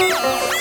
Oh, 0.00 0.57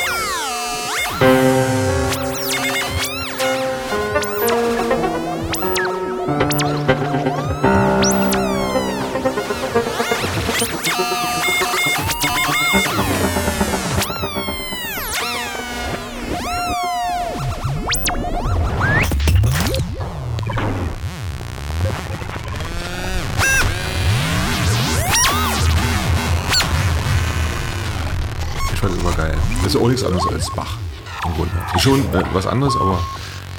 schon 31.79 32.01
äh, 32.13 32.23
was 32.33 32.47
anderes, 32.47 32.75
aber. 32.75 32.99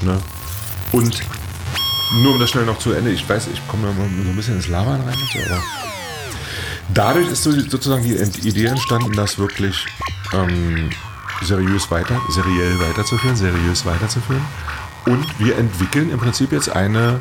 Ne? 0.02 0.18
Und 0.92 1.22
nur 2.22 2.34
um 2.34 2.40
das 2.40 2.50
schnell 2.50 2.64
noch 2.64 2.78
zu 2.78 2.92
Ende, 2.92 3.10
ich 3.10 3.28
weiß, 3.28 3.48
ich 3.52 3.66
komme 3.68 3.86
da 3.86 3.92
mal 3.92 4.09
so 4.09 4.30
ein 4.30 4.36
bisschen 4.36 4.56
ins 4.56 4.68
Labern 4.68 5.00
rein, 5.02 5.16
aber 5.46 5.62
dadurch 6.95 7.28
ist 7.28 7.42
so, 7.42 7.52
sozusagen 7.52 8.02
die 8.02 8.48
Idee 8.48 8.66
entstanden, 8.66 9.12
das 9.12 9.38
wirklich 9.38 9.86
ähm, 10.32 10.90
seriös 11.42 11.90
weiter, 11.90 12.20
seriell 12.30 12.80
weiterzuführen, 12.80 13.36
seriös 13.36 13.84
weiterzuführen. 13.84 14.45
Und 15.06 15.26
wir 15.38 15.56
entwickeln 15.56 16.10
im 16.10 16.18
Prinzip 16.18 16.52
jetzt 16.52 16.70
eine, 16.70 17.20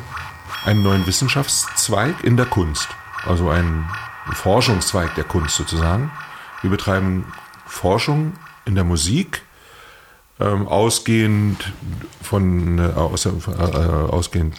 einen 0.64 0.82
neuen 0.82 1.06
Wissenschaftszweig 1.06 2.24
in 2.24 2.36
der 2.36 2.46
Kunst. 2.46 2.88
Also 3.24 3.48
einen 3.50 3.88
Forschungszweig 4.32 5.14
der 5.14 5.24
Kunst 5.24 5.56
sozusagen. 5.56 6.10
Wir 6.62 6.70
betreiben 6.70 7.24
Forschung 7.66 8.32
in 8.64 8.74
der 8.74 8.84
Musik, 8.84 9.42
ähm, 10.40 10.66
ausgehend 10.68 11.72
von, 12.22 12.78
äh, 12.78 12.82
aus, 12.92 13.22
der- 13.22 13.32
äh, 13.32 14.12
ausgehend 14.12 14.56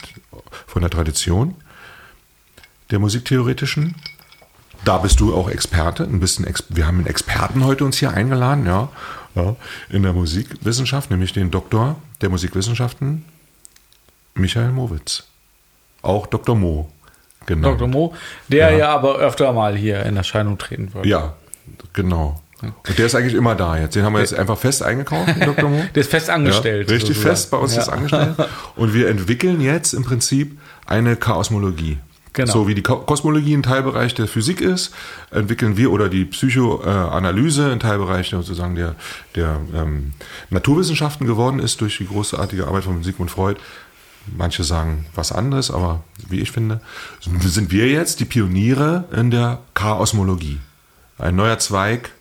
von 0.68 0.82
der 0.82 0.92
Tradition 0.92 1.56
der 2.92 3.00
musiktheoretischen. 3.00 3.96
Da 4.86 4.98
bist 4.98 5.20
du 5.20 5.36
auch 5.36 5.50
Experte. 5.50 6.04
Ein 6.04 6.20
bisschen 6.20 6.46
Ex 6.46 6.64
wir 6.70 6.88
haben 6.88 6.98
einen 7.00 7.08
Experten 7.08 7.66
heute 7.66 7.84
uns 7.86 7.98
hier 7.98 8.12
eingeladen, 8.14 8.66
ja, 8.66 8.90
ja, 9.36 9.56
in 9.90 10.04
der 10.04 10.14
Musikwissenschaft, 10.14 11.12
nämlich 11.12 11.34
den 11.34 11.52
Doktor 11.52 11.98
der 12.22 12.30
Musikwissenschaften, 12.30 13.26
Michael 14.36 14.72
Mowitz. 14.72 15.24
Auch 16.02 16.28
Dr. 16.28 16.56
Mo. 16.56 16.90
Genau. 17.46 17.72
Dr. 17.72 17.88
Mo, 17.88 18.14
der 18.48 18.72
ja. 18.72 18.90
aber 18.90 19.18
öfter 19.18 19.52
mal 19.54 19.76
hier 19.76 20.06
in 20.06 20.16
Erscheinung 20.18 20.58
treten 20.58 20.94
wird. 20.94 21.06
Ja, 21.06 21.34
genau. 21.94 22.42
Und 22.62 22.98
der 22.98 23.06
ist 23.06 23.16
eigentlich 23.16 23.36
immer 23.36 23.56
da 23.56 23.78
jetzt. 23.78 23.96
Den 23.96 24.04
haben 24.04 24.14
wir 24.14 24.20
jetzt 24.20 24.34
einfach 24.34 24.58
fest 24.58 24.84
eingekauft, 24.84 25.34
Dr. 25.46 25.70
Mo. 25.70 25.82
Der 25.96 26.02
ist 26.02 26.10
fest 26.12 26.30
angestellt. 26.30 26.90
Ja, 26.90 26.94
richtig 26.96 27.16
sozusagen. 27.16 27.36
fest 27.36 27.52
bei 27.52 27.58
uns 27.58 27.76
Ja. 27.76 27.82
ist 27.84 27.90
angestellt. 27.90 28.36
Und 28.76 28.94
wir 28.94 29.08
entwickeln 29.10 29.62
jetzt 29.62 29.94
im 29.94 30.04
Prinzip 30.04 30.60
eine 30.86 31.16
Chaosmologie. 31.16 32.00
Genau. 32.34 32.52
So 32.52 32.68
wie 32.68 32.76
die 32.76 32.84
Ko- 32.84 32.98
Kosmologie 33.00 33.56
ein 33.56 33.64
Teilbereich 33.64 34.14
der 34.14 34.28
Physik 34.28 34.62
ist, 34.62 34.94
entwickeln 35.32 35.78
wir 35.78 35.92
oder 35.92 36.10
die 36.10 36.26
Psychoanalyse 36.26 37.72
ein 37.72 37.80
Teilbereich 37.80 38.30
der 38.30 38.40
sozusagen 38.40 38.76
der, 38.76 38.96
der 39.36 39.60
ähm, 39.76 40.14
Naturwissenschaften 40.50 41.26
geworden 41.28 41.60
ist 41.60 41.82
durch 41.82 41.98
die 41.98 42.08
großartige 42.08 42.68
Arbeit 42.68 42.84
von 42.84 43.04
Sigmund 43.04 43.32
Freud. 43.32 43.60
Manche 44.38 44.64
sagen 44.64 45.06
was 45.16 45.32
anderes, 45.32 45.72
aber 45.72 46.04
wie 46.30 46.40
ich 46.40 46.52
finde, 46.52 46.82
sind 47.42 47.72
wir 47.72 47.88
jetzt 47.88 48.20
die 48.20 48.26
Pioniere 48.26 49.06
in 49.16 49.32
der 49.32 49.60
Chaosmologie. 49.74 50.60
Ein 51.18 51.36
neuer 51.36 51.58
Zweig 51.58 52.12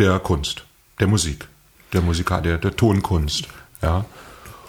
der 0.00 0.18
Kunst, 0.18 0.64
der 0.98 1.06
Musik, 1.06 1.46
der 1.92 2.00
Musika, 2.00 2.40
der, 2.40 2.58
der 2.58 2.74
Tonkunst. 2.74 3.44
Ja. 3.82 4.04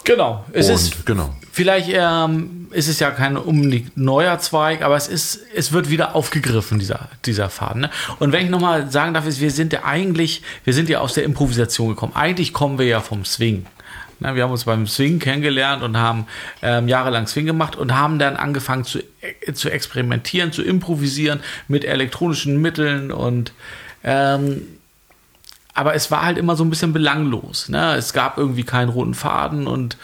Genau. 0.04 0.44
Es 0.52 0.68
Und, 0.68 0.74
ist 0.74 1.06
genau. 1.06 1.34
vielleicht 1.52 1.88
ähm, 1.92 2.68
ist 2.72 2.88
es 2.88 2.98
ja 2.98 3.10
kein 3.10 3.36
unbedingt 3.36 3.96
neuer 3.96 4.38
Zweig, 4.40 4.82
aber 4.82 4.96
es 4.96 5.08
ist, 5.08 5.40
es 5.54 5.72
wird 5.72 5.90
wieder 5.90 6.14
aufgegriffen, 6.14 6.78
dieser, 6.78 7.08
dieser 7.24 7.48
Faden. 7.48 7.82
Ne? 7.82 7.90
Und 8.18 8.32
wenn 8.32 8.44
ich 8.44 8.50
nochmal 8.50 8.90
sagen 8.90 9.14
darf, 9.14 9.26
ist, 9.26 9.40
wir 9.40 9.50
sind 9.50 9.72
ja 9.72 9.84
eigentlich, 9.84 10.42
wir 10.64 10.74
sind 10.74 10.88
ja 10.88 11.00
aus 11.00 11.14
der 11.14 11.24
Improvisation 11.24 11.88
gekommen. 11.88 12.14
Eigentlich 12.16 12.52
kommen 12.52 12.78
wir 12.78 12.86
ja 12.86 13.00
vom 13.00 13.24
Swing. 13.24 13.66
Ne, 14.18 14.34
wir 14.34 14.44
haben 14.44 14.52
uns 14.52 14.64
beim 14.64 14.86
Swing 14.86 15.18
kennengelernt 15.18 15.82
und 15.82 15.96
haben 15.96 16.26
ähm, 16.62 16.88
jahrelang 16.88 17.26
Swing 17.26 17.46
gemacht 17.46 17.76
und 17.76 17.94
haben 17.94 18.18
dann 18.18 18.36
angefangen 18.36 18.84
zu, 18.84 19.00
äh, 19.20 19.52
zu 19.52 19.70
experimentieren, 19.70 20.52
zu 20.52 20.62
improvisieren 20.62 21.40
mit 21.68 21.84
elektronischen 21.84 22.60
Mitteln 22.60 23.10
und 23.10 23.52
ähm, 24.04 24.62
aber 25.74 25.94
es 25.94 26.10
war 26.10 26.22
halt 26.22 26.38
immer 26.38 26.56
so 26.56 26.64
ein 26.64 26.70
bisschen 26.70 26.92
belanglos. 26.92 27.68
Ne? 27.68 27.94
Es 27.96 28.12
gab 28.12 28.38
irgendwie 28.38 28.64
keinen 28.64 28.88
roten 28.88 29.14
Faden 29.14 29.66
und 29.66 29.96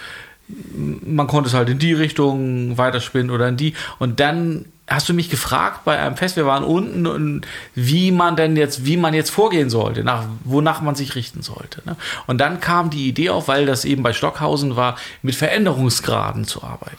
man 0.48 1.26
konnte 1.26 1.48
es 1.48 1.54
halt 1.54 1.68
in 1.68 1.78
die 1.78 1.92
Richtung 1.92 2.78
weiterspinnen 2.78 3.30
oder 3.30 3.48
in 3.48 3.56
die. 3.56 3.74
Und 3.98 4.18
dann 4.20 4.64
hast 4.88 5.08
du 5.08 5.14
mich 5.14 5.28
gefragt 5.28 5.84
bei 5.84 5.98
einem 5.98 6.16
Fest, 6.16 6.36
wir 6.36 6.46
waren 6.46 6.64
unten, 6.64 7.06
und 7.06 7.46
wie 7.74 8.10
man 8.10 8.36
denn 8.36 8.56
jetzt, 8.56 8.86
wie 8.86 8.96
man 8.96 9.12
jetzt 9.12 9.30
vorgehen 9.30 9.68
sollte, 9.68 10.02
nach, 10.02 10.24
wonach 10.44 10.80
man 10.80 10.94
sich 10.94 11.14
richten 11.14 11.42
sollte. 11.42 11.82
Ne? 11.84 11.96
Und 12.26 12.38
dann 12.38 12.60
kam 12.60 12.88
die 12.88 13.06
Idee 13.06 13.30
auf, 13.30 13.48
weil 13.48 13.66
das 13.66 13.84
eben 13.84 14.02
bei 14.02 14.14
Stockhausen 14.14 14.76
war, 14.76 14.96
mit 15.22 15.34
Veränderungsgraden 15.34 16.44
zu 16.46 16.62
arbeiten. 16.62 16.96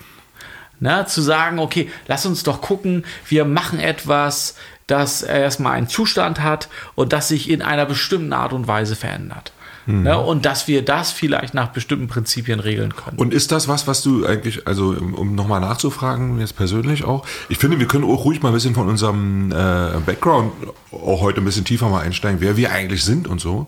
Ne, 0.81 1.05
zu 1.05 1.21
sagen, 1.21 1.59
okay, 1.59 1.89
lass 2.07 2.25
uns 2.25 2.43
doch 2.43 2.61
gucken, 2.61 3.03
wir 3.27 3.43
machen 3.43 3.81
etwas, 3.81 4.55
das 4.91 5.21
erstmal 5.21 5.73
einen 5.73 5.87
Zustand 5.87 6.41
hat 6.41 6.69
und 6.95 7.13
das 7.13 7.27
sich 7.27 7.49
in 7.49 7.61
einer 7.61 7.85
bestimmten 7.85 8.33
Art 8.33 8.53
und 8.53 8.67
Weise 8.67 8.95
verändert. 8.95 9.51
Ne, 9.89 10.19
und 10.19 10.45
dass 10.45 10.67
wir 10.67 10.85
das 10.85 11.11
vielleicht 11.11 11.55
nach 11.55 11.69
bestimmten 11.69 12.07
Prinzipien 12.07 12.59
regeln 12.59 12.95
können. 12.95 13.17
Und 13.17 13.33
ist 13.33 13.51
das 13.51 13.67
was, 13.67 13.87
was 13.87 14.03
du 14.03 14.23
eigentlich, 14.23 14.67
also 14.67 14.89
um, 14.89 15.33
nochmal 15.33 15.61
nachzufragen, 15.61 16.39
jetzt 16.39 16.55
persönlich 16.55 17.05
auch, 17.05 17.25
ich 17.47 17.57
finde, 17.57 17.79
wir 17.79 17.87
können 17.87 18.03
auch 18.03 18.23
ruhig 18.23 18.43
mal 18.43 18.49
ein 18.49 18.53
bisschen 18.53 18.75
von 18.75 18.87
unserem 18.87 19.51
äh, 19.51 19.99
Background 20.05 20.53
auch 20.91 21.21
heute 21.21 21.41
ein 21.41 21.45
bisschen 21.45 21.65
tiefer 21.65 21.89
mal 21.89 22.01
einsteigen, 22.01 22.39
wer 22.39 22.55
wir 22.55 22.71
eigentlich 22.71 23.03
sind 23.03 23.27
und 23.27 23.41
so. 23.41 23.65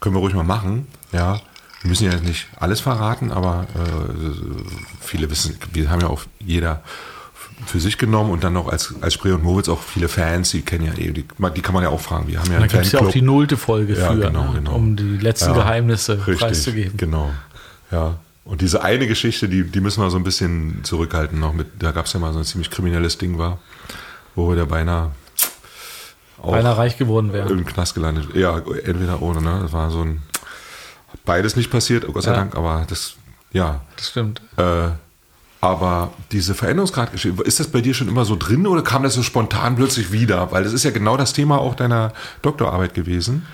Können 0.00 0.14
wir 0.14 0.20
ruhig 0.20 0.32
mal 0.32 0.44
machen, 0.44 0.86
ja. 1.12 1.40
Wir 1.82 1.88
müssen 1.90 2.10
ja 2.10 2.18
nicht 2.18 2.46
alles 2.58 2.80
verraten, 2.80 3.30
aber 3.30 3.66
äh, 3.74 4.12
viele 5.02 5.30
wissen, 5.30 5.58
wir 5.74 5.90
haben 5.90 6.00
ja 6.00 6.08
auch 6.08 6.22
jeder 6.38 6.82
für 7.66 7.80
sich 7.80 7.98
genommen 7.98 8.30
und 8.30 8.42
dann 8.44 8.52
noch 8.52 8.68
als, 8.68 8.94
als 9.00 9.14
Spree 9.14 9.32
und 9.32 9.42
Moritz 9.42 9.68
auch 9.68 9.82
viele 9.82 10.08
Fans, 10.08 10.50
die 10.50 10.62
kennen 10.62 10.86
ja 10.86 10.92
eh, 10.94 11.12
die, 11.12 11.24
die 11.24 11.60
kann 11.62 11.74
man 11.74 11.82
ja 11.82 11.90
auch 11.90 12.00
fragen. 12.00 12.26
Wir 12.28 12.40
haben 12.40 12.50
ja 12.50 12.58
da 12.58 12.66
gibt 12.66 12.84
es 12.86 12.92
ja 12.92 13.00
auch 13.00 13.10
die 13.10 13.22
nullte 13.22 13.56
Folge 13.56 13.94
Ja, 13.98 14.08
für, 14.12 14.18
genau, 14.18 14.48
ne, 14.48 14.54
genau. 14.54 14.74
um 14.74 14.96
die 14.96 15.18
letzten 15.18 15.50
Ja, 15.50 15.56
Geheimnisse 15.56 16.18
Richtig, 16.26 16.38
preiszugeben. 16.38 16.96
Genau. 16.96 17.30
Ja. 17.90 18.16
Und 18.44 18.62
diese 18.62 18.82
eine 18.82 19.06
Geschichte, 19.06 19.48
die, 19.48 19.64
die 19.64 19.80
müssen 19.80 20.02
wir 20.02 20.10
so 20.10 20.16
ein 20.16 20.24
bisschen 20.24 20.80
zurückhalten 20.82 21.38
noch 21.38 21.52
mit, 21.52 21.66
da 21.78 21.92
gab 21.92 22.06
es 22.06 22.12
ja 22.12 22.20
mal 22.20 22.32
so 22.32 22.38
ein 22.38 22.44
ziemlich 22.44 22.70
kriminelles 22.70 23.18
Ding 23.18 23.38
war, 23.38 23.58
wo 24.34 24.48
wir 24.48 24.56
da 24.56 24.64
beinahe 24.64 25.10
auch 26.42 26.52
Beinahe 26.52 26.76
reich 26.78 26.96
geworden 26.96 27.32
wäre. 27.34 27.50
im 27.50 27.66
Knast 27.66 27.94
gelandet. 27.94 28.34
Ja, 28.34 28.58
entweder 28.58 29.20
ohne, 29.20 29.42
ne? 29.42 29.58
Das 29.62 29.72
war 29.74 29.90
so 29.90 30.02
ein 30.02 30.22
beides 31.26 31.54
nicht 31.54 31.70
passiert, 31.70 32.08
oh 32.08 32.12
Gott 32.12 32.22
sei 32.22 32.30
Ja. 32.30 32.38
Dank, 32.38 32.56
aber 32.56 32.86
das, 32.88 33.14
ja. 33.52 33.82
Das 33.96 34.08
stimmt. 34.08 34.40
Äh, 34.56 34.88
aber 35.60 36.12
diese 36.32 36.54
Veränderungsgradgeschichte, 36.54 37.42
ist 37.42 37.60
das 37.60 37.68
bei 37.68 37.80
dir 37.80 37.92
schon 37.92 38.08
immer 38.08 38.24
so 38.24 38.36
drin 38.36 38.66
oder 38.66 38.82
kam 38.82 39.02
das 39.02 39.14
so 39.14 39.22
spontan 39.22 39.76
plötzlich 39.76 40.10
wieder? 40.10 40.52
Weil 40.52 40.64
das 40.64 40.72
ist 40.72 40.84
ja 40.84 40.90
genau 40.90 41.16
das 41.16 41.32
Thema 41.32 41.58
auch 41.58 41.74
deiner 41.74 42.12
Doktorarbeit 42.42 42.94
gewesen. 42.94 43.46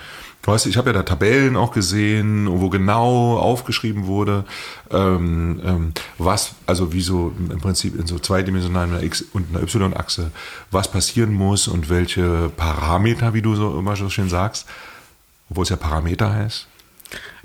Du 0.42 0.52
weißt, 0.52 0.66
ich 0.66 0.76
habe 0.76 0.90
ja 0.90 0.92
da 0.92 1.02
Tabellen 1.02 1.56
auch 1.56 1.72
gesehen, 1.72 2.46
wo 2.48 2.70
genau 2.70 3.36
aufgeschrieben 3.36 4.06
wurde, 4.06 4.44
ähm, 4.92 5.60
ähm, 5.64 5.92
was, 6.18 6.52
also 6.66 6.92
wie 6.92 7.00
so 7.00 7.32
im 7.36 7.58
Prinzip 7.58 7.98
in 7.98 8.06
so 8.06 8.20
zweidimensionalen 8.20 8.92
einer 8.92 9.02
X- 9.02 9.24
und 9.32 9.48
einer 9.50 9.64
Y-Achse, 9.64 10.30
was 10.70 10.88
passieren 10.88 11.32
muss 11.32 11.66
und 11.66 11.88
welche 11.88 12.48
Parameter, 12.56 13.34
wie 13.34 13.42
du 13.42 13.56
so 13.56 13.76
immer 13.76 13.96
so 13.96 14.08
schön 14.08 14.28
sagst, 14.28 14.66
obwohl 15.50 15.64
es 15.64 15.70
ja 15.70 15.76
Parameter 15.76 16.32
heißt. 16.32 16.68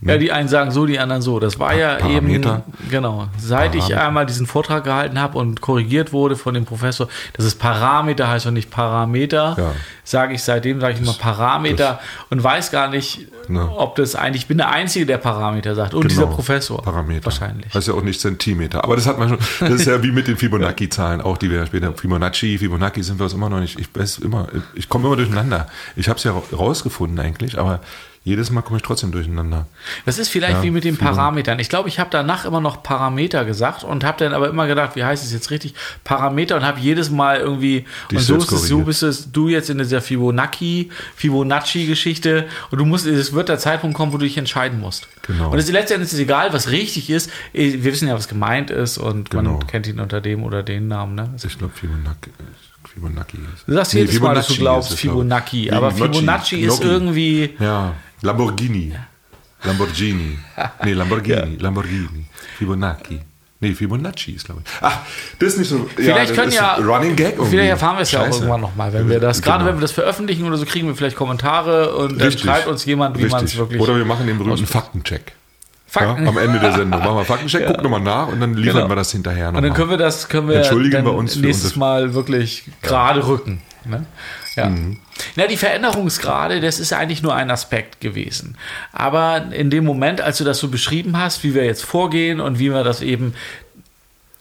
Ja, 0.04 0.18
die 0.18 0.32
einen 0.32 0.48
sagen 0.48 0.72
so, 0.72 0.86
die 0.88 0.98
anderen 0.98 1.22
so. 1.22 1.40
Das 1.40 1.60
war 1.60 1.76
ja 1.76 1.96
Parameter. 1.96 2.64
eben, 2.80 2.90
genau, 2.90 3.28
seit 3.38 3.76
ich 3.76 3.82
Parameter. 3.82 4.08
einmal 4.08 4.26
diesen 4.26 4.48
Vortrag 4.48 4.84
gehalten 4.84 5.20
habe 5.20 5.38
und 5.38 5.62
korrigiert 5.62 6.12
wurde 6.12 6.36
von 6.36 6.56
dem 6.56 6.66
Professor, 6.66 7.08
dass 7.34 7.46
es 7.46 7.54
Parameter 7.54 8.28
heißt 8.28 8.48
und 8.48 8.56
nicht 8.56 8.72
Parameter, 8.72 9.56
Ja. 9.58 9.72
sage 10.04 10.34
ich 10.34 10.42
seitdem, 10.44 10.82
sage 10.82 10.96
ich 10.96 11.02
immer 11.02 11.14
Parameter 11.14 12.00
und 12.32 12.44
weiß 12.44 12.72
gar 12.72 12.88
nicht, 12.90 13.28
Ne. 13.48 13.70
ob 13.78 13.96
das 13.96 14.16
eigentlich, 14.16 14.44
ich 14.44 14.48
bin 14.48 14.58
der 14.58 14.70
Einzige, 14.72 15.06
der 15.06 15.18
Parameter 15.18 15.76
sagt 15.76 15.94
und 15.94 16.10
dieser 16.10 16.24
Genau, 16.24 16.36
Professor. 16.36 16.82
Parameter. 16.82 17.26
Wahrscheinlich. 17.26 17.72
Das 17.72 17.84
ist 17.84 17.88
ja 17.88 17.94
auch 17.94 18.02
nicht 18.04 18.20
Zentimeter. 18.22 18.84
Aber 18.84 18.96
das 18.96 19.06
hat 19.08 19.20
man 19.20 19.30
schon. 19.30 19.38
Das 19.60 19.70
ist 19.82 19.86
ja 19.86 20.02
wie 20.02 20.12
mit 20.12 20.28
den 20.28 20.38
Fibonacci-Zahlen, 20.38 21.22
auch 21.22 21.38
die 21.38 21.52
wir 21.52 21.66
später. 21.68 21.94
Fibonacci, 21.94 22.58
Fibonacci 22.58 23.04
sind 23.04 23.20
wir 23.20 23.26
uns 23.26 23.34
immer 23.34 23.50
noch 23.50 23.60
nicht. 23.60 23.80
Ich 23.80 23.88
weiß 23.94 24.20
immer, 24.20 24.48
ich 24.74 24.90
komme 24.90 25.08
immer 25.08 25.16
durcheinander. 25.18 25.68
Ich 25.96 26.08
habe 26.10 26.18
es 26.18 26.24
ja 26.24 26.32
rausgefunden 26.54 27.20
eigentlich, 27.20 27.60
aber 27.60 27.82
jedes 28.24 28.52
Mal 28.52 28.62
komme 28.62 28.78
ich 28.78 28.84
trotzdem 28.84 29.12
durcheinander. 29.12 29.66
Das 30.06 30.20
ist 30.20 30.30
vielleicht 30.30 30.58
Ja, 30.58 30.64
wie 30.64 30.70
mit 30.70 30.84
den 30.84 30.96
Parametern. 30.96 31.58
Ich 31.60 31.70
glaube, 31.70 31.90
ich 31.90 31.98
habe 32.00 32.12
danach 32.12 32.46
immer 32.46 32.62
noch 32.62 32.84
Parameter 32.84 33.46
gesagt 33.46 33.84
und 33.84 34.04
habe 34.04 34.24
dann 34.24 34.34
aber 34.34 34.48
immer 34.48 34.68
gedacht, 34.68 34.96
wie 34.96 35.04
heißt 35.04 35.24
es 35.26 35.34
jetzt 35.34 35.50
richtig? 35.50 35.74
Parameter 36.04 36.56
und 36.56 36.64
habe 36.64 36.80
jedes 36.80 37.10
Mal 37.10 37.38
irgendwie 37.40 37.86
Dich 38.12 38.20
und 38.20 38.24
so 38.24 38.36
ist 38.38 38.52
es, 38.52 38.68
so 38.68 38.82
bist 38.82 39.02
es 39.02 39.32
du 39.32 39.50
jetzt 39.50 39.72
in 39.72 39.80
dieser 39.80 40.02
Fibonacci, 40.02 40.92
Fibonacci-Geschichte 41.16 42.46
und 42.70 42.78
du 42.78 42.86
musst, 42.86 43.06
es 43.06 43.34
wird 43.34 43.50
der 43.50 43.58
Zeitpunkt 43.58 43.96
kommen, 43.98 44.14
wo 44.14 44.18
du 44.18 44.26
dich 44.26 44.38
entscheiden 44.38 44.80
musst. 44.80 45.08
Genau. 45.24 45.50
Und 45.52 45.58
es 45.58 45.66
ist 45.66 45.72
letztendlich 45.72 46.12
ist 46.14 46.20
egal, 46.20 46.54
was 46.54 46.70
richtig 46.70 47.10
ist. 47.10 47.32
Wir 47.54 47.84
wissen 47.84 48.08
ja, 48.08 48.14
was 48.16 48.28
gemeint 48.28 48.70
ist 48.70 48.98
und 48.98 49.30
Genau. 49.32 49.54
man 49.58 49.68
kennt 49.68 49.88
ihn 49.88 50.00
unter 50.00 50.22
dem 50.22 50.44
oder 50.44 50.62
den 50.64 50.88
Namen. 50.88 51.16
Ne? 51.16 51.30
Ich 51.44 51.58
glaube, 51.58 51.74
Fibonacci, 51.76 52.30
Fibonacci 52.94 53.38
ist. 53.56 53.68
Du 53.68 53.74
sagst 53.74 53.94
Nee, 53.94 54.02
jedes 54.02 54.20
Mal, 54.20 54.36
dass 54.36 54.48
du 54.48 54.54
Fibonacci 54.54 54.62
glaubst 54.62 54.92
es, 54.92 55.02
glaub 55.02 55.14
ich. 55.16 55.20
Fibonacci, 55.22 55.72
aber 55.72 55.92
Fibonacci 55.92 56.56
ist 56.62 56.84
irgendwie 56.84 57.56
Ja, 57.60 57.94
Lamborghini. 58.22 58.94
Lamborghini. 59.64 60.38
Nee, 60.84 60.94
Lamborghini. 60.94 61.58
Lamborghini. 61.58 62.26
Fibonacci. 62.58 63.20
Nee, 63.60 63.74
Fibonacci 63.74 64.32
ist, 64.32 64.46
glaube 64.46 64.62
ich. 64.66 64.72
Ach, 64.82 64.98
das 65.38 65.50
ist 65.54 65.60
nicht 65.60 65.70
so. 65.70 65.88
Vielleicht 65.96 66.32
das 66.32 66.36
können 66.38 66.52
ja. 66.52 66.76
Running 66.76 67.16
Gag 67.16 67.34
irgendwie. 67.34 67.52
Vielleicht 67.52 67.70
erfahren 67.70 67.98
wir 67.98 68.02
es 68.02 68.12
ja 68.12 68.22
auch 68.22 68.32
irgendwann 68.34 68.62
nochmal, 68.62 68.92
wenn 68.92 69.08
wir 69.08 69.20
das. 69.20 69.42
Gerade 69.44 69.60
Genau. 69.60 69.70
wenn 69.70 69.78
wir 69.78 69.82
das 69.82 69.92
veröffentlichen 69.92 70.48
oder 70.48 70.58
so, 70.58 70.66
kriegen 70.66 70.88
wir 70.88 70.96
vielleicht 70.96 71.16
Kommentare 71.16 71.96
und 71.96 72.14
dann 72.20 72.28
Richtig. 72.28 72.44
schreibt 72.46 72.66
uns 72.68 72.86
jemand, 72.86 73.20
wie 73.20 73.26
man 73.28 73.46
es 73.46 73.56
wirklich. 73.56 73.80
Oder 73.80 73.96
wir 73.98 74.06
machen 74.06 74.26
den 74.26 74.40
berühmten 74.40 74.66
Faktencheck. 74.66 75.34
Ja, 75.94 76.02
Fakten. 76.08 76.28
am 76.28 76.38
Ende 76.38 76.58
der 76.60 76.72
Sendung 76.72 77.02
machen 77.02 77.18
wir 77.18 77.26
Faktencheck, 77.26 77.68
gucken 77.68 77.84
nochmal 77.84 78.00
nach 78.00 78.30
und 78.30 78.40
dann 78.40 78.54
liefern 78.56 78.78
Genau. 78.78 78.90
wir 78.90 78.96
das 78.96 79.12
hinterher 79.12 79.50
und 79.50 79.56
dann 79.56 79.64
nochmal. 79.66 79.78
können 79.78 79.90
wir 79.92 79.98
das, 79.98 80.30
können 80.30 80.48
wir 80.48 80.56
Entschuldigen 80.56 80.96
dann 80.96 81.06
wir 81.06 81.14
uns 81.14 81.36
nächstes 81.36 81.76
Mal 81.76 82.14
wirklich 82.14 82.64
gerade 82.82 83.28
rücken. 83.28 83.62
Ne? 83.86 84.06
Ja. 84.56 84.70
Mhm. 84.70 84.98
Na, 85.36 85.48
die 85.48 85.58
Veränderungsgrade, 85.58 86.60
das 86.62 86.80
ist 86.80 86.94
eigentlich 86.94 87.22
nur 87.22 87.36
ein 87.36 87.52
Aspekt 87.52 88.02
gewesen. 88.02 88.58
Aber 88.92 89.52
in 89.52 89.70
dem 89.70 89.86
Moment, 89.86 90.22
als 90.22 90.38
du 90.38 90.44
das 90.44 90.60
so 90.60 90.68
beschrieben 90.68 91.18
hast, 91.18 91.44
wie 91.44 91.54
wir 91.56 91.66
jetzt 91.66 91.84
vorgehen 91.84 92.40
und 92.40 92.60
wie 92.60 92.72
wir 92.72 92.84
das 92.84 93.02
eben 93.02 93.34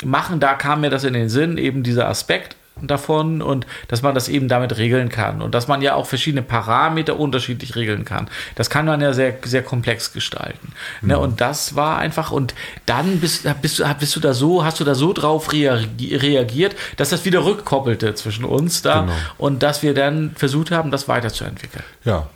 machen, 0.05 0.41
da 0.41 0.55
kam 0.55 0.81
mir 0.81 0.91
das 0.91 1.05
in 1.05 1.12
den 1.12 1.29
Sinn, 1.29 1.59
eben 1.59 1.83
dieser 1.83 2.09
Aspekt 2.09 2.57
davon 2.87 3.43
und 3.43 3.67
dass 3.88 4.03
man 4.03 4.15
das 4.15 4.29
eben 4.29 4.49
damit 4.49 4.77
regeln 4.79 5.09
kann 5.09 5.43
und 5.43 5.55
dass 5.55 5.69
man 5.69 5.82
ja 5.82 5.94
auch 5.94 6.06
verschiedene 6.06 6.43
Parameter 6.43 7.19
unterschiedlich 7.19 7.77
regeln 7.77 8.05
kann. 8.05 8.29
Das 8.55 8.71
kann 8.71 8.87
man 8.87 9.00
ja 9.00 9.12
sehr, 9.12 9.35
sehr 9.44 9.62
komplex 9.62 10.12
gestalten. 10.12 10.73
Ne? 11.03 11.19
Und 11.19 11.41
das 11.41 11.77
war 11.77 11.99
einfach 11.99 12.31
und 12.31 12.55
dann 12.87 13.21
bist, 13.21 13.47
bist, 13.62 13.79
du, 13.79 13.85
bist 13.99 14.17
du 14.17 14.21
da 14.21 14.35
so, 14.35 14.65
hast 14.65 14.81
du 14.81 14.85
da 14.85 14.94
so 14.94 15.12
drauf 15.12 15.50
reagi- 15.50 16.21
reagiert, 16.21 16.77
dass 16.97 17.11
das 17.11 17.25
wieder 17.25 17.44
rückkoppelte 17.44 18.15
zwischen 18.15 18.44
uns 18.44 18.82
da 18.82 19.00
Genau. 19.03 19.12
und 19.38 19.62
dass 19.62 19.82
wir 19.82 19.94
dann 19.94 20.32
versucht 20.37 20.71
haben, 20.71 20.91
das 20.91 21.09
weiterzuentwickeln. 21.09 21.85
Ja. 22.05 22.29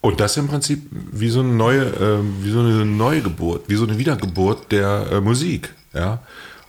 Und 0.00 0.20
das 0.20 0.36
im 0.36 0.46
Prinzip 0.46 0.86
wie 0.90 1.28
so 1.28 1.40
eine 1.40 1.48
neue, 1.48 1.82
äh, 1.82 2.18
wie 2.44 2.50
so 2.50 2.60
eine 2.60 2.84
Neugeburt, 2.84 3.68
wie 3.68 3.74
so 3.74 3.84
eine 3.84 3.98
Wiedergeburt 3.98 4.70
der 4.70 5.06
äh, 5.12 5.20
Musik. 5.20 5.74
Ja. 5.92 6.20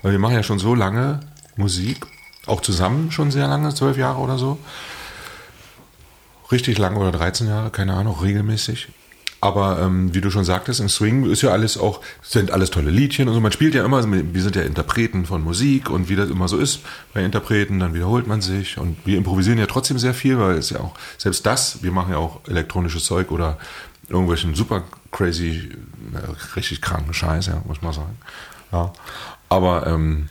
Weil 0.01 0.13
wir 0.13 0.19
machen 0.19 0.33
ja 0.35 0.43
schon 0.43 0.57
so 0.59 0.73
lange 0.73 1.19
Musik, 1.55 1.97
auch 2.49 2.61
zusammen 2.61 3.11
schon 3.11 3.31
sehr 3.31 3.47
lange, 3.47 3.73
zwölf 3.73 3.97
Jahre 3.97 4.19
oder 4.19 4.37
so. 4.37 4.57
Richtig 6.51 6.77
lang 6.77 6.97
oder 6.97 7.11
13 7.11 7.47
Jahre, 7.47 7.69
keine 7.69 7.93
Ahnung, 7.93 8.19
regelmäßig. 8.19 8.89
Aber 9.41 9.79
ähm, 9.81 10.13
wie 10.13 10.19
du 10.19 10.29
schon 10.31 10.43
sagtest, 10.43 10.81
im 10.81 10.89
Swing 10.89 11.29
ist 11.29 11.43
ja 11.43 11.51
alles 11.51 11.77
auch, 11.77 12.01
sind 12.21 12.51
alles 12.51 12.71
tolle 12.71 12.91
Liedchen 12.91 13.29
und 13.29 13.33
so. 13.33 13.39
Man 13.39 13.53
spielt 13.53 13.73
ja 13.73 13.85
immer, 13.85 14.03
wir 14.11 14.41
sind 14.41 14.55
ja 14.55 14.63
Interpreten 14.63 15.25
von 15.25 15.41
Musik 15.41 15.89
und 15.89 16.09
wie 16.09 16.17
das 16.17 16.29
immer 16.29 16.49
so 16.49 16.57
ist 16.57 16.81
bei 17.13 17.23
Interpreten, 17.23 17.79
dann 17.79 17.93
wiederholt 17.93 18.27
man 18.27 18.41
sich 18.41 18.77
und 18.77 18.97
wir 19.05 19.17
improvisieren 19.17 19.57
ja 19.57 19.65
trotzdem 19.65 19.97
sehr 19.97 20.13
viel, 20.13 20.37
weil 20.39 20.57
es 20.57 20.71
ja 20.71 20.81
auch, 20.81 20.93
selbst 21.17 21.45
das, 21.45 21.83
wir 21.83 21.91
machen 21.91 22.11
ja 22.11 22.17
auch 22.17 22.41
elektronisches 22.47 23.05
Zeug 23.05 23.31
oder 23.31 23.57
irgendwelchen 24.09 24.55
super 24.55 24.83
crazy, 25.11 25.69
äh, 26.13 26.55
richtig 26.57 26.81
kranken 26.81 27.13
Scheiß, 27.13 27.47
ja, 27.47 27.61
muss 27.65 27.81
man 27.81 27.93
sagen. 27.93 28.17
Ja. 28.73 28.91
Aber 29.47 29.87
ähm, 29.87 30.27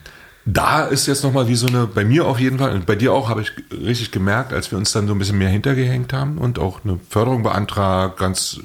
da 0.50 0.84
ist 0.84 1.06
jetzt 1.06 1.24
nochmal 1.24 1.46
wie 1.46 1.56
so 1.56 1.66
eine, 1.66 1.86
bei 1.86 2.06
mir 2.06 2.24
auf 2.26 2.40
jeden 2.40 2.58
Fall, 2.58 2.70
und 2.72 2.86
bei 2.86 2.96
dir 2.96 3.12
auch, 3.12 3.28
habe 3.28 3.42
ich 3.42 3.52
richtig 3.70 4.12
gemerkt, 4.12 4.54
als 4.54 4.70
wir 4.70 4.78
uns 4.78 4.92
dann 4.92 5.06
so 5.06 5.14
ein 5.14 5.18
bisschen 5.18 5.36
mehr 5.36 5.50
hintergehängt 5.50 6.14
haben 6.14 6.38
und 6.38 6.58
auch 6.58 6.84
eine 6.84 6.98
Förderung 7.10 7.42
beantragt, 7.42 8.18
ganz 8.18 8.58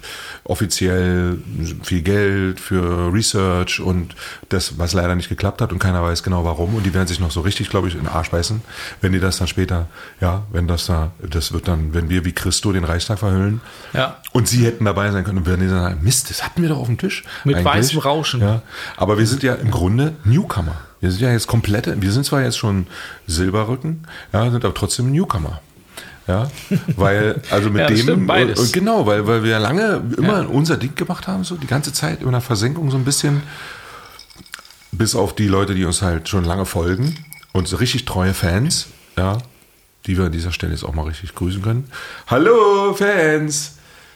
offiziell 0.45 1.39
viel 1.83 2.01
Geld 2.01 2.61
für 2.61 3.11
Research 3.13 3.81
und 3.81 4.15
das, 4.47 4.77
was 4.79 4.93
leider 4.93 5.15
nicht 5.15 5.27
geklappt 5.27 5.61
hat 5.61 5.73
und 5.73 5.79
keiner 5.79 6.01
weiß 6.01 6.23
genau 6.23 6.45
warum 6.45 6.73
und 6.75 6.85
die 6.85 6.93
werden 6.93 7.07
sich 7.07 7.19
noch 7.19 7.31
so 7.31 7.41
richtig, 7.41 7.69
glaube 7.69 7.89
ich, 7.89 7.95
in 7.95 8.01
den 8.01 8.07
Arsch 8.09 8.29
beißen, 8.31 8.61
wenn 9.01 9.11
die 9.11 9.19
das 9.19 9.37
dann 9.37 9.47
später, 9.49 9.87
ja, 10.21 10.43
wenn 10.53 10.67
das 10.69 10.85
da, 10.85 11.11
das 11.21 11.51
wird 11.51 11.67
dann, 11.67 11.93
wenn 11.93 12.09
wir 12.09 12.23
wie 12.23 12.31
Christo 12.31 12.71
den 12.71 12.85
Reichstag 12.85 13.19
verhüllen 13.19 13.59
Ja. 13.91 14.17
und 14.31 14.47
sie 14.47 14.65
hätten 14.65 14.85
dabei 14.85 15.11
sein 15.11 15.25
können 15.25 15.39
und 15.39 15.45
würden 15.45 15.61
die 15.61 15.67
dann 15.67 15.81
sagen, 15.81 15.99
Mist, 16.01 16.29
das 16.29 16.45
hatten 16.45 16.61
wir 16.61 16.69
doch 16.69 16.77
auf 16.79 16.87
dem 16.87 16.97
Tisch. 16.97 17.23
Mit 17.43 17.63
weißem 17.63 17.99
Rauschen. 17.99 18.39
Ja, 18.39 18.61
aber 18.95 19.17
wir 19.17 19.27
sind 19.27 19.43
ja 19.43 19.55
im 19.55 19.69
Grunde 19.69 20.13
Newcomer. 20.23 20.75
Wir 21.03 21.11
sind 21.11 21.19
ja 21.21 21.33
jetzt 21.33 21.47
komplette, 21.47 22.01
wir 22.01 22.11
sind 22.13 22.25
zwar 22.25 22.41
jetzt 22.43 22.57
schon 22.57 22.87
Silberrücken, 23.27 24.07
ja, 24.31 24.49
sind 24.49 24.63
aber 24.63 24.73
trotzdem 24.73 25.11
Newcomer. 25.11 25.59
Ja, 26.27 26.49
weil, 26.95 27.41
also 27.51 27.69
mit 27.69 27.81
Ja, 27.81 27.87
dem, 27.87 27.97
stimmt, 27.97 28.27
beides. 28.27 28.57
und 28.57 28.71
genau, 28.71 29.05
weil, 29.05 29.27
weil 29.27 29.43
wir 29.43 29.59
lange 29.59 30.01
immer 30.17 30.43
Ja. 30.43 30.47
unser 30.47 30.77
Ding 30.77 30.95
gemacht 30.95 31.27
haben, 31.27 31.43
so 31.43 31.57
die 31.57 31.67
ganze 31.67 31.91
Zeit 31.91 32.21
in 32.21 32.31
der 32.31 32.39
Versenkung 32.39 32.89
so 32.89 32.95
ein 32.95 33.03
bisschen, 33.03 33.43
bis 34.93 35.13
auf 35.13 35.35
die 35.35 35.49
Leute, 35.49 35.75
die 35.75 35.83
uns 35.83 36.01
halt 36.01 36.29
schon 36.29 36.45
lange 36.45 36.65
folgen 36.65 37.17
und 37.51 37.67
so 37.67 37.75
richtig 37.75 38.05
treue 38.05 38.33
Fans, 38.33 38.87
ja, 39.17 39.39
die 40.05 40.17
wir 40.17 40.23
an 40.27 40.31
dieser 40.31 40.53
Stelle 40.53 40.71
jetzt 40.71 40.85
auch 40.85 40.93
mal 40.95 41.03
richtig 41.05 41.35
grüßen 41.35 41.61
können. 41.61 41.91
Hallo 42.27 42.93
Fans! 42.93 43.72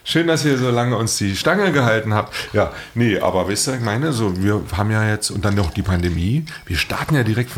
Schön, 0.09 0.25
dass 0.27 0.45
ihr 0.45 0.57
so 0.57 0.69
lange 0.71 0.95
uns 0.95 1.18
die 1.18 1.36
Stange 1.36 1.74
gehalten 1.74 2.13
habt. 2.13 2.33
Ja, 2.54 2.71
nee, 2.95 3.19
aber 3.19 3.50
wisst 3.50 3.68
ihr, 3.68 3.74
ich 3.75 3.81
meine, 3.81 4.13
so, 4.13 4.42
wir 4.42 4.62
haben 4.71 4.89
ja 4.89 5.06
jetzt, 5.06 5.31
und 5.31 5.44
dann 5.44 5.54
noch 5.56 5.69
die 5.71 5.81
Pandemie, 5.81 6.45
wir 6.65 6.77
starten 6.77 7.13
ja 7.15 7.24
direkt 7.24 7.51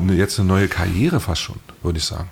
eine- 0.00 0.12
jetzt 0.14 0.38
eine 0.38 0.46
neue 0.46 0.68
Karriere 0.68 1.18
fast 1.18 1.40
schon, 1.42 1.56
würde 1.82 1.98
ich 1.98 2.04
sagen. 2.04 2.30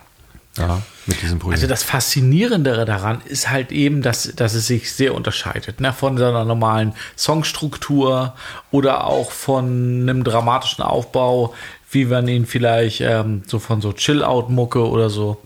Ja, 0.56 0.80
mit 1.06 1.20
diesem 1.20 1.40
Projekt. 1.40 1.56
Also 1.58 1.66
das 1.66 1.82
Faszinierendere 1.82 2.84
daran 2.84 3.20
ist 3.24 3.50
halt 3.50 3.72
eben, 3.72 4.02
dass, 4.02 4.32
dass 4.36 4.54
es 4.54 4.68
sich 4.68 4.92
sehr 4.92 5.14
unterscheidet 5.16 5.80
ne? 5.80 5.92
von 5.92 6.16
seiner 6.16 6.44
normalen 6.44 6.94
Songstruktur 7.18 8.34
oder 8.70 9.04
auch 9.08 9.32
von 9.32 9.64
einem 10.02 10.22
dramatischen 10.22 10.84
Aufbau, 10.84 11.54
wie 11.90 12.04
man 12.04 12.28
ihn 12.28 12.46
vielleicht 12.46 13.00
ähm, 13.00 13.42
so 13.48 13.58
von 13.58 13.80
so 13.80 13.92
Chill-Out-Mucke 13.92 14.88
oder 14.88 15.10
so 15.10 15.42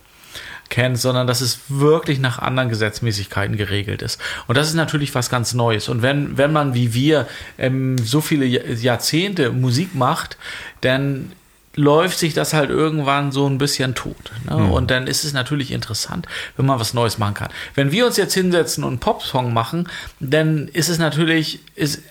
kennt, 0.71 0.99
sondern 0.99 1.27
dass 1.27 1.41
es 1.43 1.61
wirklich 1.69 2.19
nach 2.19 2.39
anderen 2.39 2.69
Gesetzmäßigkeiten 2.71 3.57
geregelt 3.57 4.01
ist. 4.03 4.21
Und 4.47 4.57
das 4.57 4.69
ist 4.69 4.75
natürlich 4.75 5.15
was 5.15 5.29
ganz 5.29 5.53
Neues. 5.53 5.89
Und 5.89 6.01
wenn, 6.01 6.39
wenn 6.39 6.53
man 6.53 6.73
wie 6.75 6.95
wir 6.95 7.29
ähm, 7.59 7.99
so 7.99 8.21
viele 8.23 8.47
Jahr- 8.47 8.65
Jahrzehnte 8.67 9.51
Musik 9.51 9.95
macht, 9.95 10.39
dann 10.81 11.33
läuft 11.77 12.19
sich 12.19 12.35
das 12.35 12.53
halt 12.53 12.69
irgendwann 12.71 13.31
so 13.31 13.47
ein 13.49 13.59
bisschen 13.59 13.95
tot. 13.95 14.33
Ne? 14.49 14.57
Und 14.57 14.91
dann 14.91 15.07
ist 15.07 15.25
es 15.25 15.33
natürlich 15.33 15.71
interessant, 15.71 16.27
wenn 16.57 16.67
man 16.67 16.81
was 16.81 16.95
Neues 16.95 17.19
machen 17.19 17.35
kann. 17.35 17.49
Wenn 17.75 17.93
wir 17.93 18.07
uns 18.07 18.17
jetzt 18.17 18.35
hinsetzen 18.35 18.83
und 18.83 18.91
einen 18.91 18.99
Popsong 18.99 19.53
machen, 19.53 19.89
dann 20.19 20.67
ist 20.69 20.89
es 20.89 20.99
natürlich, 20.99 21.61
ist, 21.77 22.03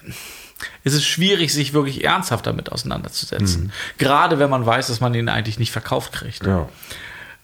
ist 0.85 0.93
es 0.93 1.05
schwierig, 1.05 1.53
sich 1.53 1.73
wirklich 1.73 2.03
ernsthaft 2.05 2.47
damit 2.47 2.71
auseinanderzusetzen. 2.71 3.71
Gerade 3.97 4.39
wenn 4.39 4.49
man 4.49 4.65
weiß, 4.65 4.87
dass 4.87 5.01
man 5.01 5.13
ihn 5.13 5.27
eigentlich 5.29 5.59
nicht 5.59 5.71
verkauft 5.71 6.13
kriegt. 6.13 6.45
ja. 6.45 6.69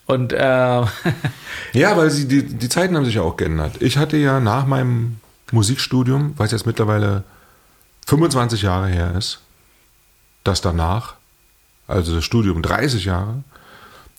Und 0.05 0.33
äh, 0.33 0.37
Ja, 1.73 1.97
weil 1.97 2.09
sie, 2.09 2.27
die, 2.27 2.43
die 2.43 2.69
Zeiten 2.69 2.95
haben 2.95 3.05
sich 3.05 3.15
ja 3.15 3.21
auch 3.21 3.37
geändert. 3.37 3.81
Ich 3.81 3.97
hatte 3.97 4.17
ja 4.17 4.39
nach 4.39 4.65
meinem 4.65 5.17
Musikstudium, 5.51 6.35
es 6.39 6.51
jetzt 6.51 6.65
mittlerweile 6.65 7.23
25 8.07 8.61
Jahre 8.61 8.87
her 8.87 9.13
ist, 9.17 9.41
das 10.43 10.61
danach, 10.61 11.15
also 11.87 12.15
das 12.15 12.23
Studium 12.23 12.61
30 12.61 13.05
Jahre, 13.05 13.43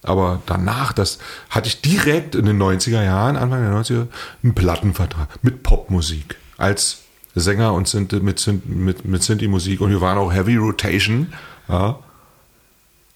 aber 0.02 0.42
danach, 0.46 0.92
das 0.92 1.18
hatte 1.50 1.68
ich 1.68 1.80
direkt 1.80 2.34
in 2.34 2.46
den 2.46 2.60
90er 2.60 3.02
Jahren, 3.02 3.36
Anfang 3.36 3.62
der 3.62 3.72
90er, 3.72 4.06
einen 4.42 4.54
Plattenvertrag 4.54 5.28
mit 5.42 5.62
Popmusik 5.62 6.36
als 6.58 7.02
Sänger 7.34 7.74
und 7.74 7.88
Synthi, 7.88 8.20
mit, 8.20 8.44
mit, 8.66 9.04
mit 9.04 9.22
Synthi-Musik 9.22 9.80
und 9.80 9.90
wir 9.90 10.00
waren 10.00 10.18
auch 10.18 10.32
Heavy 10.32 10.56
Rotation, 10.56 11.32
ja, 11.68 11.98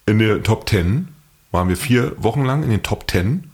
in 0.05 0.19
der 0.19 0.41
Top 0.43 0.67
10 0.67 1.09
waren 1.51 1.69
wir 1.69 1.77
vier 1.77 2.13
Wochen 2.17 2.45
lang 2.45 2.63
in 2.63 2.69
den 2.69 2.83
Top 2.83 3.09
10 3.09 3.49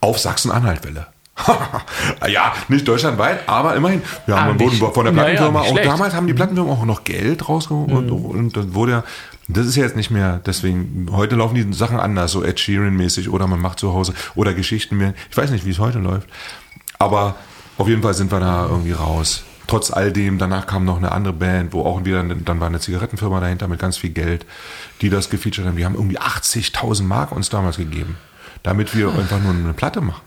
auf 0.00 0.18
Sachsen-Anhalt-Welle. 0.18 1.06
ja, 2.28 2.52
nicht 2.68 2.86
deutschlandweit, 2.86 3.48
aber 3.48 3.74
immerhin. 3.74 4.02
Wir 4.26 4.38
haben 4.38 4.56
Ah, 4.56 4.60
wurden 4.60 4.76
von 4.92 5.04
der 5.04 5.14
ja, 5.14 5.18
ja, 5.18 5.24
Plattenfirma, 5.24 5.60
nicht 5.62 5.72
auch 5.72 5.82
damals 5.82 6.14
haben 6.14 6.26
die 6.26 6.34
Plattenfirmen 6.34 6.72
auch 6.72 6.84
noch 6.84 7.04
Geld 7.04 7.48
rausgeholt 7.48 7.90
und, 7.90 8.10
und 8.10 8.56
dann 8.56 8.74
wurde 8.74 8.92
ja, 8.92 9.04
das 9.48 9.66
ist 9.66 9.76
ja 9.76 9.84
jetzt 9.84 9.96
nicht 9.96 10.10
mehr, 10.10 10.40
deswegen, 10.44 11.08
heute 11.12 11.36
laufen 11.36 11.54
die 11.54 11.72
Sachen 11.72 11.98
anders, 11.98 12.32
so 12.32 12.44
Ed 12.44 12.58
Sheeran-mäßig 12.60 13.30
oder 13.30 13.46
man 13.46 13.60
macht 13.60 13.78
zu 13.78 13.92
Hause 13.94 14.14
oder 14.34 14.54
Geschichten 14.54 14.96
mehr. 14.96 15.14
Ich 15.30 15.36
weiß 15.36 15.50
nicht, 15.50 15.64
wie 15.64 15.70
es 15.70 15.78
heute 15.78 15.98
läuft. 15.98 16.28
Aber 16.98 17.36
auf 17.78 17.88
jeden 17.88 18.02
Fall 18.02 18.14
sind 18.14 18.30
wir 18.30 18.40
da 18.40 18.66
irgendwie 18.66 18.92
raus. 18.92 19.42
Trotz 19.70 19.92
all 19.92 20.10
dem, 20.10 20.36
danach 20.38 20.66
kam 20.66 20.84
noch 20.84 20.96
eine 20.96 21.12
andere 21.12 21.32
Band, 21.32 21.72
wo 21.72 21.82
auch 21.82 22.04
wieder, 22.04 22.24
dann 22.24 22.58
war 22.58 22.66
eine 22.66 22.80
Zigarettenfirma 22.80 23.38
dahinter 23.38 23.68
mit 23.68 23.78
ganz 23.78 23.96
viel 23.96 24.10
Geld, 24.10 24.44
die 25.00 25.10
das 25.10 25.30
gefeatured 25.30 25.64
haben. 25.64 25.76
Die 25.76 25.84
haben 25.84 25.94
irgendwie 25.94 26.18
80.000 26.18 27.04
Mark 27.04 27.30
uns 27.30 27.50
damals 27.50 27.76
gegeben, 27.76 28.16
damit 28.64 28.96
wir 28.96 29.10
einfach 29.10 29.38
nur 29.40 29.52
eine 29.52 29.72
Platte 29.72 30.00
machen. 30.00 30.22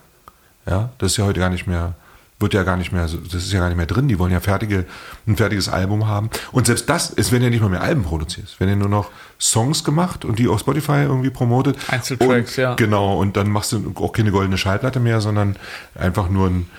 Ja, 0.65 0.91
das 0.97 1.11
ist 1.11 1.17
ja 1.17 1.25
heute 1.25 1.41
gar 1.41 1.49
nicht 1.49 1.67
mehr, 1.67 1.93
wird 2.39 2.53
ja 2.53 2.63
gar 2.63 2.77
nicht 2.77 2.93
mehr, 2.93 3.03
das 3.03 3.33
ist 3.33 3.51
ja 3.51 3.59
gar 3.59 3.67
nicht 3.67 3.75
mehr 3.75 3.85
drin. 3.85 4.07
Die 4.07 4.17
wollen 4.17 4.31
ja 4.31 4.39
fertige, 4.39 4.85
ein 5.27 5.35
fertiges 5.35 5.67
Album 5.67 6.07
haben. 6.07 6.29
Und 6.53 6.67
selbst 6.67 6.89
das, 6.89 7.11
es 7.13 7.33
werden 7.33 7.43
ja 7.43 7.49
nicht 7.49 7.61
mal 7.61 7.69
mehr 7.69 7.81
Alben 7.81 8.03
produziert. 8.03 8.47
Es 8.47 8.61
werden 8.61 8.69
ja 8.69 8.75
nur 8.77 8.87
noch 8.87 9.11
Songs 9.41 9.83
gemacht 9.83 10.23
und 10.23 10.39
die 10.39 10.47
auf 10.47 10.61
Spotify 10.61 11.03
irgendwie 11.03 11.31
promotet. 11.31 11.75
Einzeltracks, 11.89 12.51
und, 12.51 12.61
ja. 12.61 12.75
Genau, 12.75 13.19
und 13.19 13.35
dann 13.35 13.49
machst 13.49 13.73
du 13.73 13.93
auch 13.95 14.13
keine 14.13 14.31
goldene 14.31 14.57
Schallplatte 14.57 15.01
mehr, 15.01 15.19
sondern 15.19 15.57
einfach 15.95 16.29
nur 16.29 16.47
ein, 16.47 16.69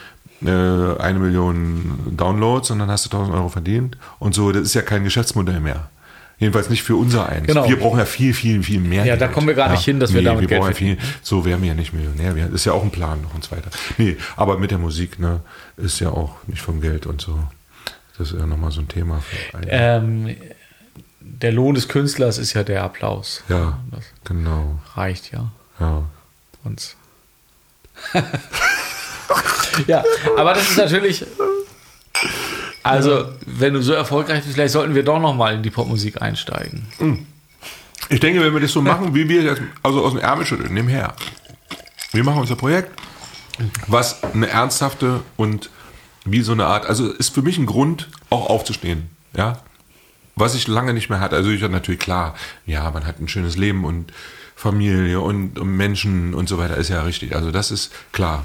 eine 0.51 1.19
Million 1.19 1.99
Downloads 2.17 2.71
und 2.71 2.79
dann 2.81 2.91
hast 2.91 3.07
du 3.07 3.11
1000 3.17 3.35
Euro 3.37 3.49
verdient. 3.49 3.97
Und 4.19 4.35
so, 4.35 4.53
das 4.53 4.63
ist 4.63 4.75
ja 4.75 4.83
kein 4.83 5.05
Geschäftsmodell 5.05 5.61
mehr. 5.61 5.89
Jedenfalls 6.39 6.69
nicht 6.69 6.83
für 6.83 6.97
unser 6.97 7.29
eins. 7.29 7.47
Genau. 7.47 7.69
Wir 7.69 7.79
brauchen 7.79 7.99
ja 8.01 8.05
viel, 8.05 8.35
viel, 8.35 8.63
viel 8.63 8.81
mehr. 8.81 9.05
Ja, 9.07 9.17
da 9.17 9.29
kommen 9.29 9.47
wir 9.47 9.55
gar 9.55 9.71
nicht 9.71 9.85
hin, 9.85 10.01
dass 10.01 10.13
wir 10.13 10.23
damit 10.23 10.41
wir 10.43 10.49
Geld 10.49 10.61
brauchen 10.61 10.71
ja 10.73 10.77
viel, 10.77 10.99
So 11.23 11.45
wären 11.45 11.61
wir 11.63 11.69
ja 11.69 11.75
nicht 11.75 11.93
Millionär. 11.93 12.35
Das 12.35 12.51
ist 12.53 12.65
ja 12.65 12.73
auch 12.73 12.83
ein 12.83 12.91
Plan 12.91 13.23
noch 13.23 13.35
und 13.35 13.45
so 13.45 13.53
weiter. 13.53 13.71
Nee, 13.99 14.17
aber 14.37 14.59
mit 14.59 14.71
der 14.73 14.79
Musik, 14.79 15.19
ne, 15.21 15.41
ist 15.77 16.01
ja 16.01 16.09
auch 16.11 16.35
nicht 16.49 16.61
vom 16.61 16.81
Geld 16.81 17.07
und 17.07 17.21
so. 17.21 17.39
Das 18.19 18.33
ist 18.33 18.39
ja 18.39 18.47
nochmal 18.47 18.73
so 18.73 18.81
ein 18.81 18.89
Thema. 18.89 19.23
Ähm, 19.69 20.35
der 21.21 21.53
Lohn 21.53 21.75
des 21.77 21.89
Künstlers 21.89 22.39
ist 22.39 22.53
ja 22.53 22.65
der 22.65 22.83
Applaus. 22.83 23.43
ja, 23.49 23.79
Das 23.93 24.05
genau. 24.25 24.81
reicht 24.97 25.31
ja 25.33 25.51
Ja. 25.79 26.03
uns. 26.65 26.97
ja, 29.87 30.05
aber 30.37 30.55
das 30.55 30.71
ist 30.71 30.77
natürlich. 30.77 31.25
Also, 32.83 33.31
wenn 33.47 33.73
du 33.73 33.83
so 33.83 33.95
erfolgreich 33.95 34.43
bist, 34.43 34.55
vielleicht 34.55 34.73
sollten 34.73 34.95
wir 34.95 35.03
doch 35.03 35.19
noch 35.19 35.35
mal 35.35 35.55
in 35.55 35.63
die 35.63 35.71
Popmusik 35.71 36.21
einsteigen. 36.21 36.87
Ich 38.11 38.21
denke, 38.21 38.43
wenn 38.43 38.53
wir 38.53 38.61
das 38.61 38.73
so 38.73 38.83
machen, 38.83 39.15
wie 39.15 39.29
wir 39.29 39.43
jetzt, 39.43 39.63
also 39.83 40.05
aus 40.05 40.13
dem 40.13 40.21
Ärmel 40.21 40.45
schütteln, 40.45 40.75
nehmen 40.75 40.89
her. 40.89 41.15
Wir 42.13 42.23
machen 42.25 42.41
unser 42.41 42.57
Projekt, 42.57 42.93
was 43.87 44.23
eine 44.23 44.49
ernsthafte 44.49 45.23
und 45.37 45.71
wie 46.25 46.43
so 46.43 46.53
eine 46.53 46.67
Art, 46.67 46.87
also 46.87 47.11
ist 47.11 47.35
für 47.35 47.43
mich 47.43 47.59
ein 47.59 47.67
Grund, 47.67 48.09
auch 48.31 48.49
aufzustehen, 48.49 49.09
ja. 49.37 49.61
Was 50.37 50.55
ich 50.55 50.67
lange 50.67 50.95
nicht 50.95 51.11
mehr 51.11 51.21
hatte. 51.21 51.37
Also 51.37 51.51
ich 51.51 51.63
hatte 51.63 51.73
natürlich 51.73 52.01
klar, 52.01 52.35
ja, 52.67 52.91
man 52.91 53.07
hat 53.07 53.21
ein 53.21 53.29
schönes 53.29 53.57
Leben 53.57 53.85
und 53.85 54.13
Familie 54.57 55.21
und, 55.21 55.59
und 55.59 55.77
Menschen 55.77 56.35
und 56.35 56.49
so 56.49 56.59
weiter, 56.59 56.77
ist 56.77 56.89
ja 56.89 57.03
richtig. 57.03 57.37
Also 57.37 57.51
das 57.53 57.71
ist 57.71 57.93
klar. 58.13 58.45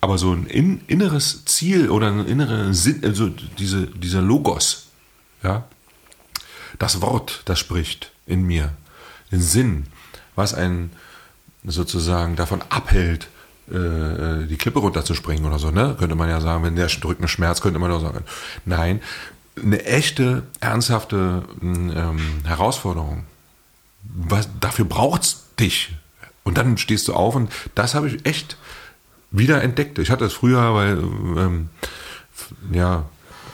Aber 0.00 0.16
so 0.18 0.32
ein 0.32 0.46
in, 0.46 0.80
inneres 0.86 1.44
Ziel 1.44 1.90
oder 1.90 2.08
ein 2.08 2.26
innerer 2.26 2.72
Sinn, 2.72 3.00
also 3.04 3.28
diese, 3.58 3.86
dieser 3.86 4.22
Logos, 4.22 4.86
ja, 5.42 5.64
das 6.78 7.00
Wort, 7.02 7.42
das 7.44 7.58
spricht 7.58 8.10
in 8.26 8.42
mir, 8.42 8.72
den 9.30 9.42
Sinn, 9.42 9.86
was 10.36 10.54
einen 10.54 10.90
sozusagen 11.64 12.36
davon 12.36 12.62
abhält, 12.70 13.28
äh, 13.70 14.46
die 14.46 14.56
Klippe 14.56 14.78
runterzuspringen 14.78 15.44
oder 15.44 15.58
so, 15.58 15.70
ne? 15.70 15.94
Könnte 15.98 16.14
man 16.14 16.28
ja 16.28 16.40
sagen, 16.40 16.64
wenn 16.64 16.76
der 16.76 16.86
drückende 16.86 17.28
Schmerz, 17.28 17.60
könnte 17.60 17.78
man 17.78 17.92
auch 17.92 18.00
sagen. 18.00 18.24
Nein, 18.64 19.00
eine 19.62 19.84
echte, 19.84 20.44
ernsthafte 20.60 21.44
ähm, 21.62 22.18
Herausforderung. 22.44 23.24
Was, 24.02 24.48
dafür 24.60 24.86
braucht's 24.86 25.48
dich. 25.58 25.94
Und 26.42 26.56
dann 26.56 26.78
stehst 26.78 27.06
du 27.08 27.14
auf 27.14 27.34
und 27.34 27.52
das 27.74 27.94
habe 27.94 28.08
ich 28.08 28.24
echt 28.24 28.56
wieder 29.30 29.62
entdeckt. 29.62 29.98
Ich 29.98 30.10
hatte 30.10 30.24
das 30.24 30.32
früher, 30.32 30.74
weil 30.74 30.98
ähm, 30.98 31.68
ja, 32.72 33.04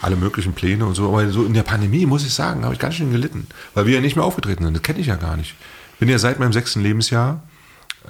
alle 0.02 0.16
möglichen 0.16 0.52
Pläne 0.52 0.87
und 0.87 0.95
so, 0.95 1.09
aber 1.09 1.28
so 1.30 1.45
in 1.45 1.54
der 1.54 1.62
Pandemie, 1.62 2.06
muss 2.06 2.25
ich 2.25 2.33
sagen, 2.35 2.64
habe 2.64 2.75
ich 2.75 2.80
ganz 2.80 2.95
schön 2.95 3.11
gelitten, 3.12 3.47
weil 3.75 3.87
wir 3.87 3.95
ja 3.95 4.00
nicht 4.00 4.16
mehr 4.16 4.25
aufgetreten 4.25 4.64
sind. 4.64 4.75
Das 4.75 4.83
kenne 4.83 5.00
ich 5.00 5.06
ja 5.06 5.16
gar 5.16 5.37
nicht. 5.37 5.54
Bin 5.99 6.09
ja 6.09 6.18
seit 6.18 6.38
meinem 6.38 6.52
sechsten 6.52 6.83
Lebensjahr 6.83 7.42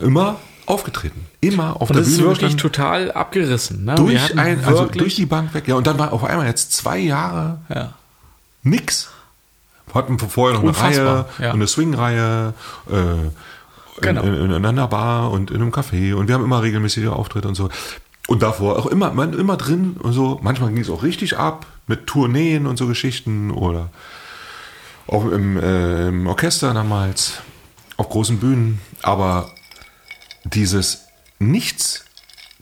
immer 0.01 0.37
aufgetreten. 0.67 1.27
Immer 1.41 1.81
auf 1.81 1.89
Und 1.91 1.95
der 1.97 2.03
das 2.03 2.09
ist 2.09 2.17
Bühne 2.19 2.31
wirklich 2.31 2.53
gestanden. 2.55 2.73
total 2.73 3.13
abgerissen. 3.13 3.85
Ne? 3.85 3.95
Durch, 3.95 4.37
ein, 4.37 4.65
also 4.65 4.81
wirklich- 4.81 5.01
durch 5.03 5.15
die 5.15 5.27
Bank 5.27 5.55
weg. 5.55 5.69
Ja, 5.69 5.77
und 5.77 5.87
dann 5.87 5.99
war 5.99 6.13
auf 6.13 6.25
einmal 6.25 6.47
jetzt 6.47 6.73
zwei 6.73 6.99
Jahre 6.99 7.61
ja. 7.73 7.95
nix. 8.65 9.09
Wir 9.87 9.95
hatten 9.95 10.19
vorher 10.19 10.59
noch 10.59 10.65
Unfassbar, 10.65 11.07
eine 11.07 11.39
Reihe, 11.39 11.47
ja. 11.47 11.53
eine 11.53 11.67
Swing-Reihe, 11.69 12.55
äh, 12.91 12.95
Genau. 14.01 14.23
in, 14.23 14.35
in, 14.35 14.51
in 14.51 14.67
einer 14.67 14.89
Bar 14.89 15.31
und 15.31 15.51
in 15.51 15.57
einem 15.57 15.73
Café 15.73 16.15
und 16.15 16.29
wir 16.29 16.35
haben 16.35 16.45
immer 16.45 16.63
regelmäßige 16.63 17.09
Auftritte 17.09 17.49
und 17.49 17.55
so. 17.55 17.71
Und 18.27 18.43
davor 18.43 18.79
auch 18.79 18.87
immer, 18.87 19.13
man, 19.13 19.33
immer 19.35 19.57
drin 19.57 19.97
und 19.99 20.13
so. 20.13 20.39
Manchmal 20.43 20.71
ging 20.71 20.83
es 20.83 20.91
auch 20.91 21.03
richtig 21.03 21.39
ab 21.39 21.67
mit 21.87 22.07
Tourneen 22.07 22.67
und 22.67 22.77
so 22.77 22.87
Geschichten 22.87 23.51
oder 23.53 23.91
auch 25.07 25.25
im, 25.31 25.57
äh, 25.57 26.09
im 26.09 26.27
Orchester 26.27 26.75
damals, 26.75 27.41
auf 27.97 28.09
großen 28.09 28.39
Bühnen. 28.39 28.81
Aber 29.03 29.51
dieses 30.45 31.03
Nichts, 31.39 32.07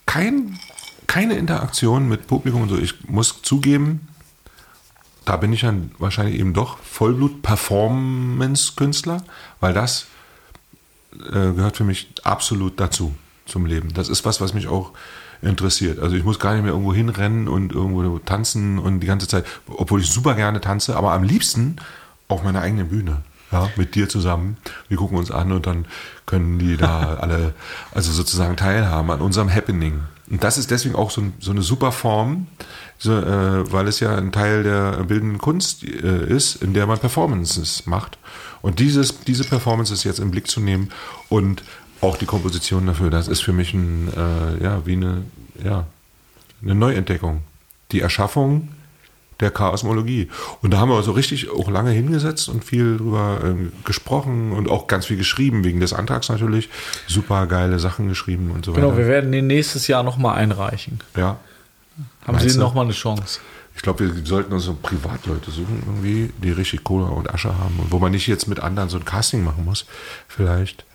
kein, 0.05 0.59
keine 1.07 1.35
Interaktion 1.35 2.09
mit 2.09 2.27
Publikum 2.27 2.63
und 2.63 2.69
so. 2.69 2.77
Ich 2.77 3.07
muss 3.07 3.41
zugeben, 3.41 4.09
da 5.23 5.37
bin 5.37 5.53
ich 5.53 5.61
dann 5.61 5.91
wahrscheinlich 5.97 6.37
eben 6.39 6.53
doch 6.53 6.77
Vollblut-Performance-Künstler, 6.79 9.23
weil 9.59 9.73
das 9.73 10.07
äh, 11.27 11.53
gehört 11.53 11.77
für 11.77 11.83
mich 11.83 12.11
absolut 12.23 12.79
dazu, 12.79 13.15
zum 13.45 13.65
Leben. 13.65 13.93
Das 13.93 14.09
ist 14.09 14.25
was, 14.25 14.41
was 14.41 14.53
mich 14.53 14.67
auch 14.67 14.91
interessiert. 15.41 15.99
Also 15.99 16.15
ich 16.15 16.23
muss 16.23 16.39
gar 16.39 16.53
nicht 16.53 16.63
mehr 16.63 16.71
irgendwo 16.71 16.93
hinrennen 16.93 17.47
und 17.47 17.73
irgendwo 17.73 18.19
tanzen 18.19 18.79
und 18.79 18.99
die 18.99 19.07
ganze 19.07 19.27
Zeit, 19.27 19.45
obwohl 19.67 20.01
ich 20.01 20.09
super 20.09 20.33
gerne 20.35 20.61
tanze, 20.61 20.95
aber 20.95 21.13
am 21.13 21.23
liebsten 21.23 21.77
auf 22.27 22.43
meiner 22.43 22.61
eigenen 22.61 22.89
Bühne. 22.89 23.21
Ja, 23.51 23.69
mit 23.75 23.93
dir 23.93 24.09
zusammen. 24.09 24.57
Wir 24.87 24.97
gucken 24.97 25.17
uns 25.17 25.29
an 25.29 25.51
und 25.51 25.67
dann 25.67 25.85
können 26.25 26.57
die 26.57 26.77
da 26.77 27.13
alle, 27.21 27.53
also 27.93 28.11
sozusagen 28.11 28.57
teilhaben 28.57 29.11
an 29.11 29.21
unserem 29.21 29.53
Happening. 29.53 30.01
Und 30.29 30.43
das 30.43 30.57
ist 30.57 30.71
deswegen 30.71 30.95
auch 30.95 31.11
so, 31.11 31.21
so 31.39 31.51
eine 31.51 31.61
super 31.61 31.91
Form, 31.91 32.47
so, 32.97 33.13
äh, 33.13 33.71
weil 33.71 33.87
es 33.87 33.99
ja 33.99 34.15
ein 34.15 34.31
Teil 34.31 34.63
der 34.63 35.03
bildenden 35.03 35.37
Kunst 35.37 35.83
äh, 35.83 36.25
ist, 36.25 36.55
in 36.55 36.73
der 36.73 36.87
man 36.87 36.97
Performances 36.97 37.85
macht. 37.85 38.17
Und 38.65 38.79
dieses, 38.79 39.19
diese 39.25 39.43
Performances 39.43 40.03
jetzt 40.05 40.19
im 40.19 40.31
Blick 40.31 40.47
zu 40.47 40.59
nehmen 40.59 40.89
und 41.29 41.63
auch 42.01 42.17
die 42.17 42.25
Komposition 42.25 42.87
dafür, 42.87 43.11
das 43.11 43.27
ist 43.27 43.41
für 43.43 43.53
mich 43.53 43.75
ein, 43.75 44.09
äh, 44.17 44.63
ja, 44.63 44.83
wie 44.87 44.93
eine, 44.93 45.21
ja, 45.63 45.85
eine 46.63 46.73
Neuentdeckung. 46.73 47.41
Die 47.91 48.01
Erschaffung 48.01 48.69
der 49.39 49.51
Chaosmologie. 49.51 50.29
Und 50.63 50.71
da 50.71 50.79
haben 50.79 50.89
wir 50.89 51.03
so 51.03 51.11
richtig 51.11 51.51
auch 51.51 51.69
lange 51.69 51.91
hingesetzt 51.91 52.49
und 52.49 52.63
viel 52.63 52.97
drüber 52.97 53.39
ähm, 53.43 53.71
gesprochen 53.83 54.51
und 54.53 54.67
auch 54.67 54.87
ganz 54.87 55.05
viel 55.05 55.17
geschrieben, 55.17 55.63
wegen 55.63 55.79
des 55.79 55.93
Antrags 55.93 56.29
natürlich. 56.29 56.69
Super 57.05 57.45
geile 57.45 57.77
Sachen 57.77 58.07
geschrieben 58.07 58.49
und 58.49 58.65
so 58.65 58.73
Genau, 58.73 58.87
weiter. 58.87 58.97
wir 58.97 59.07
werden 59.07 59.31
den 59.31 59.45
nächstes 59.45 59.87
Jahr 59.87 60.01
noch 60.01 60.17
mal 60.17 60.33
einreichen. 60.33 61.01
ja. 61.15 61.37
Haben 62.25 62.33
Meinst 62.37 62.49
Sie 62.49 62.55
du? 62.55 62.59
noch 62.61 62.73
mal 62.73 62.81
eine 62.81 62.93
Chance? 62.93 63.39
Ich 63.75 63.81
glaube, 63.81 64.15
wir 64.15 64.25
sollten 64.25 64.53
uns 64.53 64.63
so 64.63 64.73
Privatleute 64.73 65.51
suchen, 65.51 65.83
irgendwie, 65.85 66.31
die 66.41 66.51
richtig 66.51 66.83
Kohle 66.83 67.05
und 67.05 67.29
Asche 67.33 67.57
haben 67.57 67.77
und 67.79 67.91
wo 67.91 67.99
man 67.99 68.11
nicht 68.11 68.25
jetzt 68.27 68.47
mit 68.47 68.59
anderen 68.59 68.89
so 68.89 68.97
ein 68.97 69.05
Casting 69.05 69.43
machen 69.43 69.65
muss, 69.65 69.85
vielleicht. 70.27 70.85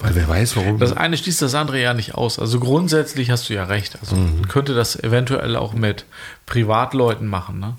Weil 0.00 0.14
wer 0.14 0.28
weiß, 0.28 0.56
warum. 0.56 0.78
Das 0.78 0.92
eine 0.96 1.16
schließt 1.16 1.40
das 1.40 1.54
andere 1.54 1.80
ja 1.80 1.94
nicht 1.94 2.14
aus. 2.14 2.38
Also 2.38 2.60
grundsätzlich 2.60 3.30
hast 3.30 3.48
du 3.48 3.54
ja 3.54 3.64
recht. 3.64 3.96
Also 4.00 4.16
Mhm. 4.16 4.40
man 4.40 4.48
könnte 4.48 4.74
das 4.74 4.96
eventuell 5.02 5.56
auch 5.56 5.72
mit 5.72 6.04
Privatleuten 6.46 7.26
machen, 7.26 7.60
ne? 7.60 7.76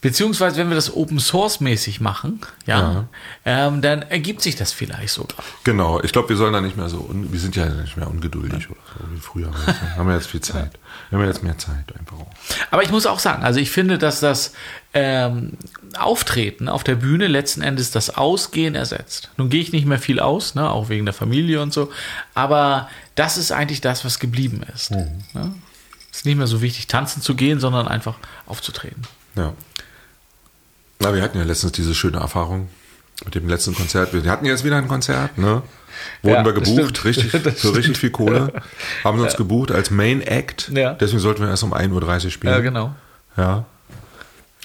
Beziehungsweise, 0.00 0.56
wenn 0.56 0.68
wir 0.70 0.76
das 0.76 0.94
Open 0.96 1.20
Source 1.20 1.60
mäßig 1.60 2.00
machen, 2.00 2.40
ja, 2.66 3.06
Ähm, 3.44 3.82
dann 3.82 4.02
ergibt 4.02 4.40
sich 4.40 4.56
das 4.56 4.72
vielleicht 4.72 5.12
sogar. 5.12 5.44
genau, 5.64 6.00
ich 6.02 6.12
glaube, 6.12 6.30
wir 6.30 6.36
sollen 6.36 6.52
da 6.54 6.60
nicht 6.62 6.76
mehr 6.76 6.88
so, 6.88 7.08
wir 7.12 7.38
sind 7.40 7.54
ja 7.54 7.66
nicht 7.66 7.96
mehr 7.98 8.08
ungeduldig 8.08 8.70
oder 8.70 8.80
so 8.98 9.14
wie 9.14 9.20
früher. 9.20 9.50
Wir 9.66 9.96
haben 9.96 10.08
ja 10.08 10.14
jetzt 10.16 10.28
viel 10.28 10.40
Zeit. 10.40 10.72
Wir 11.10 11.18
haben 11.18 11.24
ja 11.24 11.30
jetzt 11.30 11.42
mehr 11.42 11.58
Zeit 11.58 11.84
einfach 11.98 12.16
auch. 12.18 12.30
Aber 12.70 12.82
ich 12.82 12.90
muss 12.90 13.04
auch 13.06 13.18
sagen, 13.18 13.42
also 13.42 13.60
ich 13.60 13.70
finde, 13.70 13.98
dass 13.98 14.20
das 14.20 14.54
ähm, 14.94 15.52
Auftreten 15.98 16.68
auf 16.68 16.82
der 16.82 16.94
Bühne 16.94 17.26
letzten 17.26 17.60
Endes 17.62 17.90
das 17.90 18.16
Ausgehen 18.16 18.74
ersetzt. 18.74 19.30
Nun 19.36 19.50
gehe 19.50 19.60
ich 19.60 19.72
nicht 19.72 19.86
mehr 19.86 19.98
viel 19.98 20.18
aus, 20.20 20.54
ne, 20.54 20.70
auch 20.70 20.88
wegen 20.88 21.04
der 21.04 21.14
Familie 21.14 21.60
und 21.60 21.72
so, 21.74 21.90
aber 22.34 22.88
das 23.16 23.36
ist 23.36 23.52
eigentlich 23.52 23.80
das, 23.82 24.04
was 24.04 24.18
geblieben 24.18 24.62
ist. 24.74 24.92
Ne? 24.92 25.20
Ist 26.10 26.24
nicht 26.24 26.36
mehr 26.36 26.46
so 26.46 26.62
wichtig, 26.62 26.86
tanzen 26.86 27.22
zu 27.22 27.34
gehen, 27.34 27.60
sondern 27.60 27.86
einfach 27.86 28.16
aufzutreten. 28.46 29.02
Ja. 29.36 29.52
Na, 31.00 31.14
wir 31.14 31.22
hatten 31.22 31.38
ja 31.38 31.44
letztens 31.44 31.72
diese 31.72 31.94
schöne 31.94 32.18
Erfahrung 32.18 32.68
mit 33.24 33.34
dem 33.34 33.48
letzten 33.48 33.74
Konzert. 33.74 34.12
Wir 34.12 34.30
hatten 34.30 34.44
jetzt 34.46 34.64
wieder 34.64 34.76
ein 34.76 34.88
Konzert, 34.88 35.38
ne? 35.38 35.62
Wurden 36.22 36.34
Ja, 36.34 36.44
wir 36.44 36.52
gebucht, 36.52 37.04
richtig, 37.04 37.30
für 37.56 37.74
richtig 37.74 37.98
viel 37.98 38.10
Kohle. 38.10 38.52
Haben 39.04 39.18
sie 39.18 39.24
uns 39.24 39.36
gebucht 39.36 39.72
als 39.72 39.90
Main 39.90 40.22
Act. 40.22 40.70
Ja. 40.74 40.94
Deswegen 40.94 41.20
sollten 41.20 41.42
wir 41.42 41.48
erst 41.48 41.62
um 41.62 41.74
1.30 41.74 42.24
Uhr 42.24 42.30
spielen. 42.30 42.52
Ja, 42.52 42.60
genau. 42.60 42.94
Ja. 43.36 43.64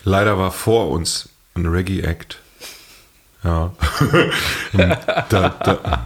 Leider 0.04 0.38
war 0.38 0.52
vor 0.52 0.92
uns 0.92 1.30
ein 1.56 1.66
Reggae-Act. 1.66 2.40
Ja. 3.44 3.74
da, 4.74 4.96
da, 5.30 5.50
da, 5.64 6.06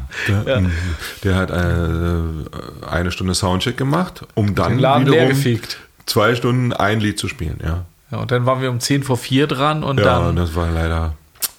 Der 1.23 1.35
hat 1.35 1.51
eine, 1.51 2.45
eine 2.87 3.11
Stunde 3.11 3.33
Soundcheck 3.33 3.77
gemacht, 3.77 4.25
um 4.35 4.55
dann 4.55 4.73
Den 4.73 4.79
Laden 4.79 5.07
wiederum 5.07 5.59
zwei 6.05 6.35
Stunden 6.35 6.73
ein 6.73 6.99
Lied 6.99 7.17
zu 7.17 7.27
spielen. 7.27 7.59
Ja, 7.63 7.85
Ja, 8.11 8.17
und 8.19 8.31
dann 8.31 8.45
waren 8.45 8.61
wir 8.61 8.71
um 8.71 8.79
10 8.79 9.03
vor 9.03 9.17
4 9.17 9.47
dran 9.47 9.83
und 9.83 9.99
ja 9.99 10.05
dann 10.05 10.35
das 10.35 10.55
war 10.55 10.69
leider 10.69 11.15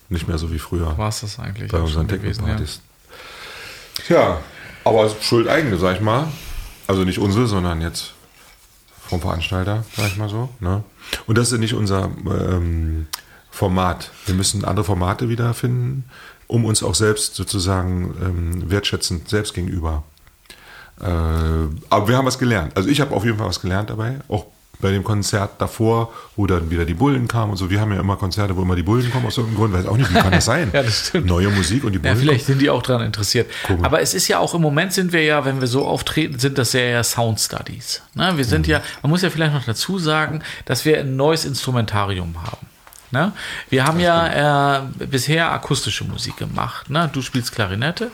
nicht 0.08 0.26
mehr 0.26 0.38
so 0.38 0.50
wie 0.52 0.58
früher 0.58 0.98
war 0.98 1.08
es 1.08 1.20
das 1.20 1.38
eigentlich 1.38 1.70
bei 1.70 1.78
unseren 1.78 2.06
gewesen. 2.08 2.46
Ja. 2.46 2.56
Techno-Partys. 2.56 2.80
Tja, 4.06 4.38
aber 4.84 5.10
Schuld 5.20 5.48
eigene, 5.48 5.76
sag 5.76 5.96
ich 5.96 6.00
mal. 6.00 6.26
Also 6.86 7.04
nicht 7.04 7.18
unsere, 7.18 7.46
sondern 7.46 7.80
jetzt 7.80 8.14
vom 9.08 9.20
Veranstalter, 9.20 9.84
sag 9.96 10.08
ich 10.08 10.16
mal 10.16 10.28
so. 10.28 10.48
Ne? 10.60 10.82
Und 11.26 11.38
das 11.38 11.52
ist 11.52 11.58
nicht 11.58 11.74
unser 11.74 12.10
ähm, 12.26 13.06
Format. 13.50 14.10
Wir 14.26 14.34
müssen 14.34 14.64
andere 14.64 14.84
Formate 14.84 15.28
wiederfinden, 15.28 16.04
um 16.46 16.64
uns 16.64 16.82
auch 16.82 16.94
selbst 16.94 17.34
sozusagen 17.34 18.14
ähm, 18.22 18.70
wertschätzend 18.70 19.28
selbst 19.28 19.54
gegenüber. 19.54 20.04
Äh, 21.00 21.04
aber 21.04 22.08
wir 22.08 22.16
haben 22.16 22.26
was 22.26 22.38
gelernt. 22.38 22.76
Also 22.76 22.88
ich 22.88 23.00
habe 23.00 23.14
auf 23.14 23.24
jeden 23.24 23.38
Fall 23.38 23.48
was 23.48 23.60
gelernt 23.60 23.90
dabei, 23.90 24.20
auch 24.28 24.46
bei 24.80 24.90
dem 24.90 25.04
Konzert 25.04 25.60
davor, 25.60 26.12
wo 26.36 26.46
dann 26.46 26.70
wieder 26.70 26.84
die 26.84 26.94
Bullen 26.94 27.28
kamen 27.28 27.52
und 27.52 27.56
so. 27.56 27.70
Wir 27.70 27.80
haben 27.80 27.92
ja 27.92 28.00
immer 28.00 28.16
Konzerte, 28.16 28.56
wo 28.56 28.62
immer 28.62 28.76
die 28.76 28.82
Bullen 28.82 29.10
kommen 29.10 29.26
aus 29.26 29.36
irgendeinem 29.36 29.58
Grund. 29.58 29.74
Weiß 29.74 29.86
auch 29.86 29.96
nicht, 29.96 30.10
wie 30.10 30.18
kann 30.18 30.32
das 30.32 30.44
sein? 30.44 30.70
ja, 30.72 30.82
das 30.82 31.08
stimmt. 31.08 31.26
Neue 31.26 31.48
Musik 31.48 31.84
und 31.84 31.92
die 31.92 31.98
Bullen. 31.98 32.14
Ja, 32.14 32.20
vielleicht 32.20 32.46
sind 32.46 32.60
die 32.60 32.70
auch 32.70 32.82
daran 32.82 33.04
interessiert. 33.04 33.50
Gucken. 33.66 33.84
Aber 33.84 34.00
es 34.00 34.14
ist 34.14 34.28
ja 34.28 34.38
auch 34.38 34.54
im 34.54 34.62
Moment 34.62 34.92
sind 34.92 35.12
wir 35.12 35.22
ja, 35.22 35.44
wenn 35.44 35.60
wir 35.60 35.68
so 35.68 35.86
auftreten, 35.86 36.38
sind 36.38 36.58
das 36.58 36.72
ja 36.72 36.80
eher 36.80 37.04
Sound 37.04 37.40
Studies. 37.40 38.02
Ne? 38.14 38.32
Wir 38.36 38.44
sind 38.44 38.66
mhm. 38.66 38.72
ja, 38.72 38.82
man 39.02 39.10
muss 39.10 39.22
ja 39.22 39.30
vielleicht 39.30 39.54
noch 39.54 39.64
dazu 39.64 39.98
sagen, 39.98 40.42
dass 40.64 40.84
wir 40.84 40.98
ein 40.98 41.16
neues 41.16 41.44
Instrumentarium 41.44 42.42
haben. 42.42 42.66
Ne? 43.12 43.32
Wir 43.68 43.84
haben 43.84 43.98
ja 43.98 44.78
äh, 44.78 45.06
bisher 45.06 45.50
akustische 45.50 46.04
Musik 46.04 46.36
gemacht. 46.36 46.90
Ne? 46.90 47.10
Du 47.12 47.22
spielst 47.22 47.52
Klarinette 47.52 48.10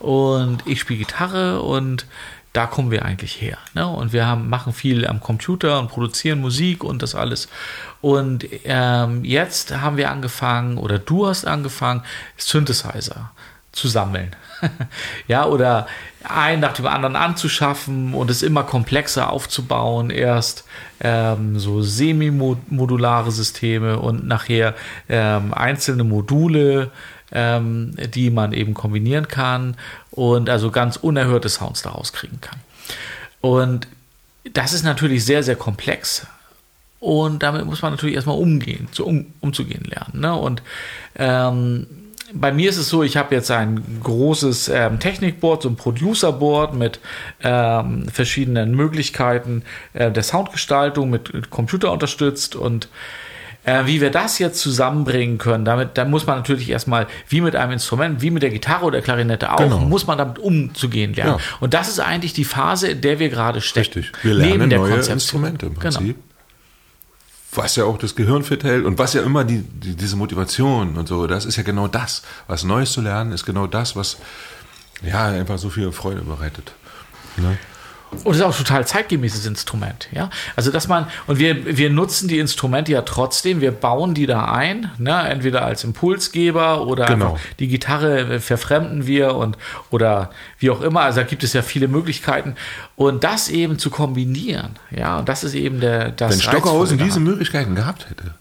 und 0.00 0.66
ich 0.66 0.80
spiele 0.80 0.98
Gitarre 0.98 1.62
und 1.62 2.06
da 2.54 2.66
kommen 2.66 2.90
wir 2.90 3.04
eigentlich 3.04 3.42
her. 3.42 3.58
Ne? 3.74 3.86
Und 3.86 4.12
wir 4.12 4.26
haben, 4.26 4.48
machen 4.48 4.72
viel 4.72 5.06
am 5.06 5.20
Computer 5.20 5.80
und 5.80 5.88
produzieren 5.88 6.40
Musik 6.40 6.84
und 6.84 7.02
das 7.02 7.14
alles. 7.14 7.48
Und 8.00 8.46
ähm, 8.64 9.24
jetzt 9.24 9.76
haben 9.76 9.96
wir 9.96 10.10
angefangen, 10.10 10.78
oder 10.78 10.98
du 10.98 11.26
hast 11.26 11.46
angefangen, 11.46 12.02
Synthesizer 12.36 13.32
zu 13.72 13.88
sammeln. 13.88 14.36
ja, 15.28 15.46
oder 15.46 15.88
einen 16.22 16.60
nach 16.60 16.74
dem 16.74 16.86
anderen 16.86 17.16
anzuschaffen 17.16 18.14
und 18.14 18.30
es 18.30 18.42
immer 18.42 18.62
komplexer 18.62 19.30
aufzubauen. 19.30 20.10
Erst 20.10 20.64
ähm, 21.00 21.58
so 21.58 21.82
semi-modulare 21.82 23.32
Systeme 23.32 23.98
und 23.98 24.26
nachher 24.26 24.74
ähm, 25.08 25.52
einzelne 25.52 26.04
Module 26.04 26.92
ähm, 27.34 27.94
die 28.14 28.30
man 28.30 28.52
eben 28.52 28.72
kombinieren 28.74 29.28
kann 29.28 29.76
und 30.10 30.48
also 30.48 30.70
ganz 30.70 30.96
unerhörte 30.96 31.48
Sounds 31.48 31.82
daraus 31.82 32.12
kriegen 32.12 32.40
kann. 32.40 32.58
Und 33.40 33.88
das 34.52 34.72
ist 34.72 34.84
natürlich 34.84 35.24
sehr, 35.24 35.42
sehr 35.42 35.56
komplex. 35.56 36.26
Und 37.00 37.42
damit 37.42 37.66
muss 37.66 37.82
man 37.82 37.92
natürlich 37.92 38.14
erstmal 38.14 38.38
umgehen, 38.38 38.88
zu, 38.92 39.04
um, 39.04 39.26
umzugehen 39.40 39.84
lernen. 39.84 40.20
Ne? 40.20 40.34
Und 40.34 40.62
ähm, 41.16 41.86
bei 42.32 42.52
mir 42.52 42.70
ist 42.70 42.78
es 42.78 42.88
so, 42.88 43.02
ich 43.02 43.16
habe 43.16 43.34
jetzt 43.34 43.50
ein 43.50 44.00
großes 44.02 44.68
ähm, 44.68 44.98
Technikboard, 44.98 45.62
so 45.62 45.68
ein 45.68 45.76
Producerboard 45.76 46.74
mit 46.74 47.00
ähm, 47.42 48.08
verschiedenen 48.08 48.74
Möglichkeiten 48.74 49.62
äh, 49.92 50.10
der 50.10 50.22
Soundgestaltung, 50.22 51.10
mit 51.10 51.50
Computer 51.50 51.92
unterstützt 51.92 52.56
und 52.56 52.88
äh, 53.64 53.86
wie 53.86 54.00
wir 54.00 54.10
das 54.10 54.38
jetzt 54.38 54.60
zusammenbringen 54.60 55.38
können, 55.38 55.64
damit, 55.64 55.96
da 55.96 56.04
muss 56.04 56.26
man 56.26 56.36
natürlich 56.36 56.68
erstmal, 56.68 57.06
wie 57.28 57.40
mit 57.40 57.56
einem 57.56 57.72
Instrument, 57.72 58.20
wie 58.20 58.30
mit 58.30 58.42
der 58.42 58.50
Gitarre 58.50 58.84
oder 58.84 59.00
Klarinette 59.00 59.52
auch, 59.52 59.58
genau. 59.58 59.80
muss 59.80 60.06
man 60.06 60.18
damit 60.18 60.38
umzugehen 60.38 61.14
lernen. 61.14 61.38
Ja. 61.38 61.56
Und 61.60 61.74
das 61.74 61.88
ist 61.88 62.00
eigentlich 62.00 62.32
die 62.32 62.44
Phase, 62.44 62.88
in 62.88 63.00
der 63.00 63.18
wir 63.18 63.28
gerade 63.30 63.60
stecken. 63.60 64.00
Richtig. 64.00 64.12
Wir 64.22 64.34
lernen 64.34 64.68
neue 64.68 64.78
Konzeption. 64.78 65.14
Instrumente 65.14 65.66
im 65.66 65.74
Prinzip. 65.74 66.00
Genau. 66.00 66.18
Was 67.56 67.76
ja 67.76 67.84
auch 67.84 67.98
das 67.98 68.16
Gehirn 68.16 68.42
fit 68.42 68.64
hält 68.64 68.84
und 68.84 68.98
was 68.98 69.14
ja 69.14 69.22
immer 69.22 69.44
die, 69.44 69.62
die, 69.62 69.94
diese 69.94 70.16
Motivation 70.16 70.96
und 70.96 71.06
so, 71.06 71.28
das 71.28 71.44
ist 71.44 71.56
ja 71.56 71.62
genau 71.62 71.86
das. 71.86 72.22
Was 72.48 72.64
Neues 72.64 72.92
zu 72.92 73.00
lernen, 73.00 73.30
ist 73.30 73.46
genau 73.46 73.68
das, 73.68 73.94
was 73.94 74.18
ja 75.02 75.26
einfach 75.26 75.58
so 75.58 75.70
viel 75.70 75.92
Freude 75.92 76.22
bereitet. 76.22 76.72
Ne? 77.36 77.56
Und 78.22 78.32
es 78.32 78.38
ist 78.38 78.42
auch 78.42 78.56
total 78.56 78.86
zeitgemäßes 78.86 79.46
Instrument, 79.46 80.08
ja. 80.12 80.30
Also 80.56 80.70
dass 80.70 80.88
man, 80.88 81.06
und 81.26 81.38
wir, 81.38 81.76
wir 81.76 81.90
nutzen 81.90 82.28
die 82.28 82.38
Instrumente 82.38 82.92
ja 82.92 83.02
trotzdem, 83.02 83.60
wir 83.60 83.72
bauen 83.72 84.14
die 84.14 84.26
da 84.26 84.52
ein, 84.52 84.90
ne? 84.98 85.28
entweder 85.28 85.64
als 85.64 85.84
Impulsgeber 85.84 86.86
oder 86.86 87.06
genau. 87.06 87.38
die 87.58 87.68
Gitarre 87.68 88.40
verfremden 88.40 89.06
wir 89.06 89.34
und 89.34 89.56
oder 89.90 90.30
wie 90.58 90.70
auch 90.70 90.80
immer. 90.80 91.00
Also 91.00 91.20
da 91.20 91.26
gibt 91.26 91.42
es 91.44 91.52
ja 91.52 91.62
viele 91.62 91.88
Möglichkeiten. 91.88 92.56
Und 92.96 93.24
das 93.24 93.48
eben 93.48 93.78
zu 93.78 93.90
kombinieren, 93.90 94.76
ja, 94.90 95.18
und 95.18 95.28
das 95.28 95.44
ist 95.44 95.54
eben 95.54 95.80
der 95.80 96.10
das 96.10 96.32
Wenn 96.32 96.40
Stockhausen 96.40 96.98
diese 96.98 97.20
Möglichkeiten 97.20 97.74
gehabt 97.74 98.08
hätte, 98.08 98.34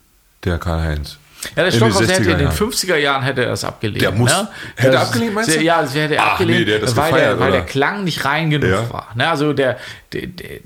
der 0.43 0.59
Karl-Heinz, 0.59 1.17
ja, 1.55 1.63
der 1.63 1.71
Stockhaus 1.71 2.07
hätte 2.07 2.31
in 2.31 2.37
den 2.37 2.49
50er 2.49 2.95
Jahren 2.95 3.23
hätte 3.23 3.43
er 3.43 3.49
das 3.49 3.63
abgelehnt. 3.63 4.01
Der 4.01 4.11
muss, 4.11 4.31
ne? 4.31 4.47
hätte 4.75 4.91
das, 4.91 5.07
abgelehnt, 5.07 5.33
meinst 5.33 5.55
du? 5.55 5.61
Ja, 5.61 5.81
das 5.81 5.95
hätte 5.95 6.15
er 6.15 6.23
Ach, 6.23 6.31
abgelehnt, 6.31 6.59
nee, 6.59 6.65
der 6.65 6.81
weil, 6.81 6.87
gefeiert, 6.87 7.15
der, 7.15 7.39
weil 7.39 7.51
der 7.51 7.65
Klang 7.65 8.03
nicht 8.03 8.25
rein 8.25 8.49
genug 8.49 8.69
ja. 8.69 8.89
war. 8.91 9.09
Ne? 9.15 9.27
Also 9.27 9.53
der, 9.53 9.77
der, 10.13 10.27
der, 10.27 10.59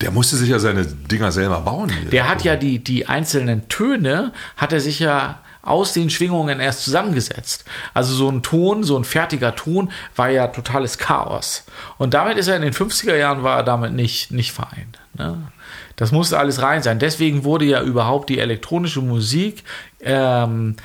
der, 0.00 0.10
musste 0.10 0.36
sich 0.36 0.48
ja 0.48 0.58
seine 0.58 0.86
Dinger 0.86 1.32
selber 1.32 1.60
bauen. 1.60 1.92
Der 2.10 2.28
hat 2.28 2.44
ja 2.44 2.56
die, 2.56 2.78
die 2.78 3.06
einzelnen 3.06 3.68
Töne, 3.68 4.32
hat 4.56 4.72
er 4.72 4.80
sich 4.80 5.00
ja 5.00 5.40
aus 5.62 5.92
den 5.92 6.10
Schwingungen 6.10 6.60
erst 6.60 6.84
zusammengesetzt. 6.84 7.64
Also 7.94 8.14
so 8.14 8.30
ein 8.30 8.42
Ton, 8.42 8.84
so 8.84 8.96
ein 8.96 9.04
fertiger 9.04 9.54
Ton 9.54 9.92
war 10.16 10.30
ja 10.30 10.46
totales 10.48 10.98
Chaos. 10.98 11.64
Und 11.98 12.14
damit 12.14 12.38
ist 12.38 12.48
er 12.48 12.56
in 12.56 12.62
den 12.62 12.72
50er 12.72 13.16
Jahren 13.16 13.42
war 13.42 13.58
er 13.58 13.62
damit 13.64 13.92
nicht, 13.92 14.30
nicht 14.30 14.52
vereint. 14.52 14.98
Ne? 15.14 15.38
Das 15.98 16.12
musste 16.12 16.38
alles 16.38 16.62
rein 16.62 16.82
sein. 16.82 16.98
Deswegen 16.98 17.44
wurde 17.44 17.64
ja 17.64 17.82
überhaupt 17.82 18.30
die 18.30 18.38
elektronische 18.38 19.02
Musik 19.02 19.64
ähm, 20.00 20.76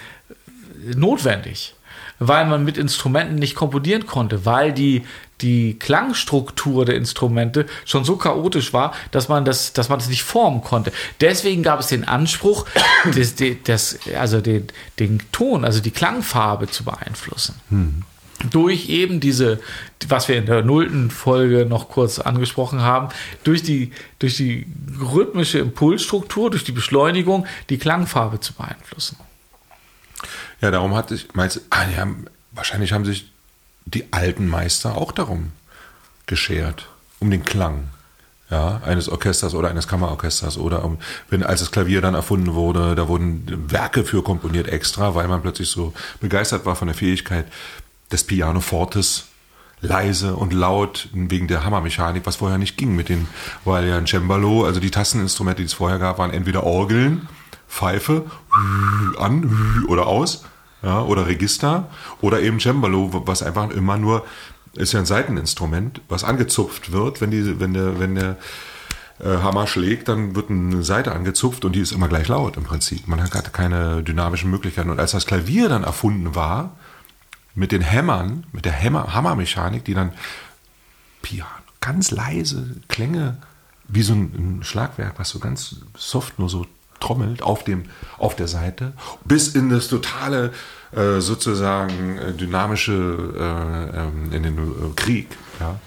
notwendig, 0.95 1.75
weil 2.17 2.45
man 2.47 2.65
mit 2.65 2.77
Instrumenten 2.77 3.35
nicht 3.35 3.55
komponieren 3.55 4.07
konnte, 4.07 4.45
weil 4.45 4.73
die 4.73 5.03
die 5.41 5.77
Klangstruktur 5.77 6.85
der 6.85 6.95
Instrumente 6.95 7.65
schon 7.85 8.05
so 8.05 8.15
chaotisch 8.15 8.71
war, 8.73 8.93
dass 9.11 9.27
man 9.27 9.45
das, 9.45 9.73
dass 9.73 9.89
man 9.89 9.99
das 9.99 10.07
nicht 10.07 10.23
formen 10.23 10.61
konnte. 10.61 10.91
Deswegen 11.21 11.63
gab 11.63 11.81
es 11.81 11.87
den 11.87 12.07
Anspruch, 12.07 12.65
das, 13.15 13.35
das, 13.65 13.99
also 14.17 14.41
den, 14.41 14.67
den 14.99 15.21
Ton, 15.31 15.65
also 15.65 15.81
die 15.81 15.91
Klangfarbe 15.91 16.67
zu 16.67 16.83
beeinflussen. 16.83 17.55
Hm 17.69 18.03
durch 18.49 18.89
eben 18.89 19.19
diese, 19.19 19.59
was 20.07 20.27
wir 20.27 20.37
in 20.37 20.45
der 20.45 20.63
nullten 20.63 21.11
Folge 21.11 21.65
noch 21.65 21.89
kurz 21.89 22.19
angesprochen 22.19 22.81
haben, 22.81 23.09
durch 23.43 23.63
die, 23.63 23.91
durch 24.19 24.35
die 24.37 24.67
rhythmische 24.99 25.59
Impulsstruktur, 25.59 26.49
durch 26.49 26.63
die 26.63 26.71
Beschleunigung, 26.71 27.45
die 27.69 27.77
Klangfarbe 27.77 28.39
zu 28.39 28.53
beeinflussen. 28.53 29.17
Ja, 30.61 30.71
darum 30.71 30.95
hatte 30.95 31.15
ich, 31.15 31.27
meinst 31.33 31.61
ah, 31.69 31.85
ja, 31.95 32.07
wahrscheinlich 32.51 32.93
haben 32.93 33.05
sich 33.05 33.29
die 33.85 34.11
alten 34.11 34.47
Meister 34.47 34.97
auch 34.97 35.11
darum 35.11 35.51
geschert, 36.25 36.87
um 37.19 37.29
den 37.31 37.43
Klang 37.43 37.89
ja, 38.49 38.81
eines 38.85 39.09
Orchesters 39.09 39.55
oder 39.55 39.69
eines 39.69 39.87
Kammerorchesters 39.87 40.57
oder 40.57 40.85
um, 40.85 40.99
wenn 41.29 41.43
als 41.43 41.61
das 41.61 41.71
Klavier 41.71 42.01
dann 42.01 42.13
erfunden 42.13 42.53
wurde, 42.53 42.93
da 42.95 43.07
wurden 43.07 43.71
Werke 43.71 44.03
für 44.03 44.21
komponiert 44.21 44.67
extra, 44.67 45.15
weil 45.15 45.27
man 45.27 45.41
plötzlich 45.41 45.69
so 45.69 45.93
begeistert 46.21 46.65
war 46.65 46.75
von 46.75 46.87
der 46.87 46.95
Fähigkeit, 46.95 47.45
des 48.13 48.23
Pianofortes 48.23 49.25
leise 49.81 50.35
und 50.35 50.53
laut 50.53 51.09
wegen 51.11 51.47
der 51.47 51.65
Hammermechanik, 51.65 52.25
was 52.25 52.37
vorher 52.37 52.57
nicht 52.57 52.77
ging 52.77 52.95
mit 52.95 53.09
den, 53.09 53.27
weil 53.65 53.85
ja 53.87 53.97
ein 53.97 54.07
Cembalo, 54.07 54.63
also 54.63 54.79
die 54.79 54.91
Tasteninstrumente, 54.91 55.61
die 55.61 55.65
es 55.65 55.73
vorher 55.73 55.99
gab, 55.99 56.19
waren 56.19 56.31
entweder 56.31 56.63
Orgeln, 56.63 57.27
Pfeife, 57.67 58.25
an 59.17 59.85
oder 59.89 60.07
aus, 60.07 60.45
ja, 60.81 61.01
oder 61.01 61.27
Register, 61.27 61.89
oder 62.21 62.39
eben 62.39 62.61
Cembalo, 62.61 63.23
was 63.25 63.43
einfach 63.43 63.69
immer 63.71 63.97
nur, 63.97 64.25
ist 64.75 64.93
ja 64.93 64.99
ein 64.99 65.05
Seiteninstrument, 65.05 66.01
was 66.07 66.23
angezupft 66.23 66.93
wird, 66.93 67.19
wenn 67.19 67.31
die, 67.31 67.59
wenn 67.59 67.73
der, 67.73 67.99
wenn 67.99 68.15
der 68.15 68.37
äh, 69.19 69.25
Hammer 69.25 69.67
schlägt, 69.67 70.07
dann 70.07 70.35
wird 70.35 70.49
eine 70.49 70.83
Seite 70.83 71.11
angezupft 71.11 71.65
und 71.65 71.75
die 71.75 71.81
ist 71.81 71.91
immer 71.91 72.07
gleich 72.07 72.27
laut 72.27 72.57
im 72.57 72.63
Prinzip. 72.63 73.07
Man 73.07 73.21
hat 73.21 73.53
keine 73.53 74.01
dynamischen 74.01 74.49
Möglichkeiten. 74.49 74.89
Und 74.89 74.99
als 74.99 75.11
das 75.11 75.25
Klavier 75.25 75.69
dann 75.69 75.83
erfunden 75.83 76.35
war, 76.35 76.75
mit 77.55 77.71
den 77.71 77.81
Hämmern, 77.81 78.45
mit 78.51 78.65
der 78.65 78.71
Hämmer, 78.71 79.13
Hammermechanik, 79.13 79.85
die 79.85 79.93
dann 79.93 80.11
Piano, 81.21 81.49
ganz 81.81 82.11
leise 82.11 82.77
Klänge, 82.87 83.37
wie 83.87 84.01
so 84.01 84.13
ein, 84.13 84.59
ein, 84.59 84.63
Schlagwerk, 84.63 85.13
was 85.17 85.29
so 85.29 85.39
ganz 85.39 85.77
soft 85.95 86.39
nur 86.39 86.49
so 86.49 86.65
trommelt 86.99 87.41
auf, 87.41 87.63
dem, 87.63 87.83
auf 88.17 88.35
der 88.35 88.47
Seite, 88.47 88.93
bis 89.25 89.49
in 89.49 89.69
das 89.69 89.87
totale, 89.87 90.51
äh, 90.91 91.19
sozusagen 91.19 92.17
äh, 92.17 92.33
dynamische, 92.33 92.93
äh, 92.93 93.99
ähm, 93.99 94.31
in 94.31 94.43
den 94.43 94.57
äh, 94.57 94.93
Krieg, 94.95 95.27
ja, 95.59 95.79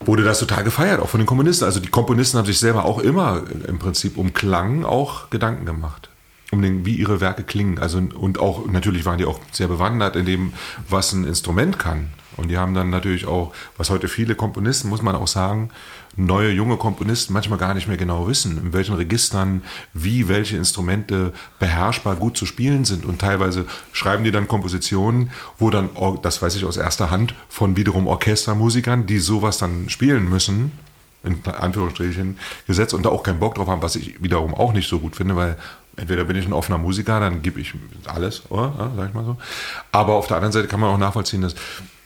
wurde 0.00 0.24
das 0.24 0.38
total 0.38 0.64
gefeiert, 0.64 1.00
auch 1.00 1.08
von 1.08 1.20
den 1.20 1.26
Kommunisten. 1.26 1.64
Also 1.64 1.80
die 1.80 1.88
Komponisten 1.88 2.38
haben 2.38 2.46
sich 2.46 2.58
selber 2.58 2.84
auch 2.84 2.98
immer 2.98 3.42
im 3.66 3.78
Prinzip 3.78 4.16
um 4.16 4.32
Klang 4.32 4.84
auch 4.84 5.30
Gedanken 5.30 5.66
gemacht 5.66 6.08
um 6.52 6.62
den, 6.62 6.86
wie 6.86 6.94
ihre 6.94 7.20
Werke 7.20 7.42
klingen. 7.42 7.78
Also, 7.78 7.98
und 7.98 8.38
auch, 8.38 8.66
natürlich 8.66 9.04
waren 9.04 9.18
die 9.18 9.24
auch 9.24 9.40
sehr 9.52 9.68
bewandert 9.68 10.16
in 10.16 10.26
dem, 10.26 10.52
was 10.88 11.12
ein 11.12 11.24
Instrument 11.24 11.78
kann. 11.78 12.10
Und 12.36 12.48
die 12.48 12.58
haben 12.58 12.74
dann 12.74 12.90
natürlich 12.90 13.26
auch, 13.26 13.52
was 13.76 13.90
heute 13.90 14.08
viele 14.08 14.34
Komponisten, 14.34 14.88
muss 14.88 15.02
man 15.02 15.14
auch 15.16 15.26
sagen, 15.26 15.70
neue 16.16 16.50
junge 16.50 16.76
Komponisten 16.76 17.32
manchmal 17.32 17.58
gar 17.58 17.74
nicht 17.74 17.88
mehr 17.88 17.96
genau 17.96 18.26
wissen, 18.28 18.58
in 18.58 18.72
welchen 18.72 18.94
Registern, 18.94 19.62
wie 19.94 20.28
welche 20.28 20.56
Instrumente 20.56 21.32
beherrschbar 21.58 22.16
gut 22.16 22.36
zu 22.36 22.46
spielen 22.46 22.84
sind. 22.84 23.04
Und 23.04 23.20
teilweise 23.20 23.66
schreiben 23.92 24.24
die 24.24 24.32
dann 24.32 24.48
Kompositionen, 24.48 25.30
wo 25.58 25.70
dann, 25.70 25.90
das 26.22 26.42
weiß 26.42 26.56
ich 26.56 26.64
aus 26.64 26.76
erster 26.76 27.10
Hand, 27.10 27.34
von 27.48 27.76
wiederum 27.76 28.06
Orchestermusikern, 28.06 29.06
die 29.06 29.18
sowas 29.18 29.58
dann 29.58 29.88
spielen 29.88 30.28
müssen, 30.28 30.72
in 31.24 31.38
Anführungsstrichen, 31.44 32.38
gesetzt 32.66 32.94
und 32.94 33.04
da 33.04 33.08
auch 33.08 33.22
keinen 33.22 33.40
Bock 33.40 33.54
drauf 33.56 33.68
haben, 33.68 33.82
was 33.82 33.96
ich 33.96 34.22
wiederum 34.22 34.54
auch 34.54 34.72
nicht 34.72 34.88
so 34.88 35.00
gut 35.00 35.16
finde, 35.16 35.36
weil 35.36 35.56
entweder 35.96 36.24
bin 36.24 36.36
ich 36.36 36.46
ein 36.46 36.52
offener 36.52 36.78
Musiker, 36.78 37.20
dann 37.20 37.42
gebe 37.42 37.60
ich 37.60 37.74
alles, 38.06 38.42
oder? 38.50 38.74
Ja, 38.78 38.90
sag 38.96 39.08
ich 39.08 39.14
mal 39.14 39.24
so. 39.24 39.36
Aber 39.92 40.14
auf 40.14 40.26
der 40.26 40.36
anderen 40.36 40.52
Seite 40.52 40.68
kann 40.68 40.80
man 40.80 40.90
auch 40.90 40.98
nachvollziehen, 40.98 41.42
dass 41.42 41.54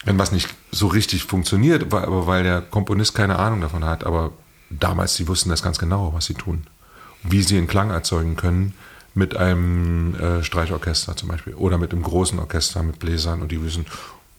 wenn 0.04 0.18
was 0.18 0.32
nicht 0.32 0.48
so 0.70 0.86
richtig 0.86 1.24
funktioniert, 1.24 1.92
weil, 1.92 2.06
weil 2.08 2.42
der 2.42 2.62
Komponist 2.62 3.14
keine 3.14 3.38
Ahnung 3.38 3.60
davon 3.60 3.84
hat, 3.84 4.04
aber 4.04 4.32
damals, 4.70 5.14
die 5.16 5.28
wussten 5.28 5.50
das 5.50 5.62
ganz 5.62 5.78
genau, 5.78 6.12
was 6.14 6.26
sie 6.26 6.34
tun. 6.34 6.64
Wie 7.22 7.42
sie 7.42 7.58
einen 7.58 7.66
Klang 7.66 7.90
erzeugen 7.90 8.36
können 8.36 8.74
mit 9.14 9.36
einem 9.36 10.14
äh, 10.14 10.42
Streichorchester 10.42 11.16
zum 11.16 11.28
Beispiel 11.28 11.54
oder 11.54 11.76
mit 11.76 11.92
einem 11.92 12.02
großen 12.02 12.38
Orchester 12.38 12.82
mit 12.82 12.98
Bläsern 12.98 13.42
und 13.42 13.52
die 13.52 13.62
wissen, 13.62 13.84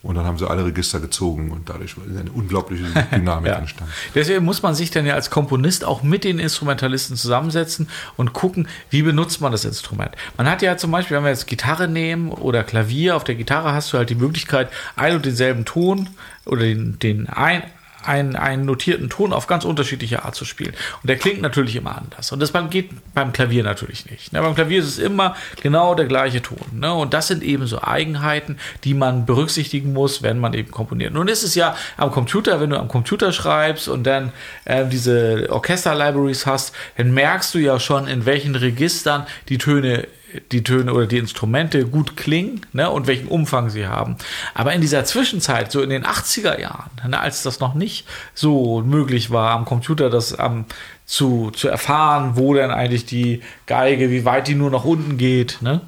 und 0.03 0.15
dann 0.15 0.25
haben 0.25 0.37
sie 0.37 0.49
alle 0.49 0.65
Register 0.65 0.99
gezogen 0.99 1.51
und 1.51 1.69
dadurch 1.69 1.91
ist 1.91 2.17
eine 2.17 2.31
unglaubliche 2.31 2.85
Dynamik 3.11 3.47
ja. 3.51 3.59
entstanden. 3.59 3.93
Deswegen 4.15 4.43
muss 4.43 4.63
man 4.63 4.73
sich 4.73 4.89
dann 4.89 5.05
ja 5.05 5.13
als 5.13 5.29
Komponist 5.29 5.85
auch 5.85 6.01
mit 6.01 6.23
den 6.23 6.39
Instrumentalisten 6.39 7.15
zusammensetzen 7.15 7.87
und 8.17 8.33
gucken, 8.33 8.67
wie 8.89 9.03
benutzt 9.03 9.41
man 9.41 9.51
das 9.51 9.63
Instrument. 9.63 10.15
Man 10.37 10.49
hat 10.49 10.63
ja 10.63 10.75
zum 10.77 10.89
Beispiel, 10.91 11.17
wenn 11.17 11.23
wir 11.23 11.29
jetzt 11.29 11.45
Gitarre 11.45 11.87
nehmen 11.87 12.31
oder 12.31 12.63
Klavier, 12.63 13.15
auf 13.15 13.23
der 13.23 13.35
Gitarre 13.35 13.73
hast 13.73 13.93
du 13.93 13.97
halt 13.97 14.09
die 14.09 14.15
Möglichkeit, 14.15 14.69
ein 14.95 15.15
und 15.15 15.25
denselben 15.25 15.65
Ton 15.65 16.09
oder 16.45 16.63
den, 16.63 16.97
den 16.97 17.29
ein, 17.29 17.63
einen, 18.03 18.35
einen 18.35 18.65
notierten 18.65 19.09
Ton 19.09 19.33
auf 19.33 19.47
ganz 19.47 19.65
unterschiedliche 19.65 20.23
Art 20.23 20.35
zu 20.35 20.45
spielen. 20.45 20.73
Und 21.01 21.09
der 21.09 21.17
klingt 21.17 21.41
natürlich 21.41 21.75
immer 21.75 21.97
anders. 21.97 22.31
Und 22.31 22.39
das 22.39 22.53
geht 22.69 22.91
beim 23.13 23.33
Klavier 23.33 23.63
natürlich 23.63 24.09
nicht. 24.09 24.33
Ne? 24.33 24.41
Beim 24.41 24.55
Klavier 24.55 24.79
ist 24.79 24.87
es 24.87 24.99
immer 24.99 25.35
genau 25.61 25.95
der 25.95 26.05
gleiche 26.05 26.41
Ton. 26.41 26.57
Ne? 26.73 26.93
Und 26.93 27.13
das 27.13 27.27
sind 27.27 27.43
eben 27.43 27.67
so 27.67 27.81
Eigenheiten, 27.81 28.57
die 28.83 28.93
man 28.93 29.25
berücksichtigen 29.25 29.93
muss, 29.93 30.23
wenn 30.23 30.39
man 30.39 30.53
eben 30.53 30.71
komponiert. 30.71 31.13
Nun 31.13 31.27
ist 31.27 31.43
es 31.43 31.55
ja 31.55 31.75
am 31.97 32.11
Computer, 32.11 32.59
wenn 32.59 32.69
du 32.69 32.79
am 32.79 32.87
Computer 32.87 33.31
schreibst 33.31 33.87
und 33.87 34.03
dann 34.03 34.31
äh, 34.65 34.85
diese 34.85 35.47
Orchester-Libraries 35.49 36.45
hast, 36.45 36.73
dann 36.97 37.11
merkst 37.11 37.53
du 37.53 37.59
ja 37.59 37.79
schon, 37.79 38.07
in 38.07 38.25
welchen 38.25 38.55
Registern 38.55 39.25
die 39.49 39.57
Töne 39.57 40.07
die 40.51 40.63
Töne 40.63 40.93
oder 40.93 41.07
die 41.07 41.17
Instrumente 41.17 41.85
gut 41.85 42.17
klingen 42.17 42.61
ne, 42.73 42.89
und 42.89 43.07
welchen 43.07 43.27
Umfang 43.27 43.69
sie 43.69 43.87
haben. 43.87 44.15
Aber 44.53 44.73
in 44.73 44.81
dieser 44.81 45.05
Zwischenzeit, 45.05 45.71
so 45.71 45.81
in 45.81 45.89
den 45.89 46.05
80er 46.05 46.59
Jahren, 46.59 46.89
ne, 47.07 47.19
als 47.19 47.43
das 47.43 47.59
noch 47.59 47.73
nicht 47.73 48.07
so 48.33 48.81
möglich 48.81 49.31
war, 49.31 49.51
am 49.51 49.65
Computer 49.65 50.09
das 50.09 50.37
am, 50.37 50.65
zu, 51.05 51.51
zu 51.51 51.67
erfahren, 51.67 52.33
wo 52.35 52.53
denn 52.53 52.71
eigentlich 52.71 53.05
die 53.05 53.41
Geige, 53.65 54.09
wie 54.09 54.25
weit 54.25 54.47
die 54.47 54.55
nur 54.55 54.71
nach 54.71 54.85
unten 54.85 55.17
geht, 55.17 55.57
ne, 55.61 55.81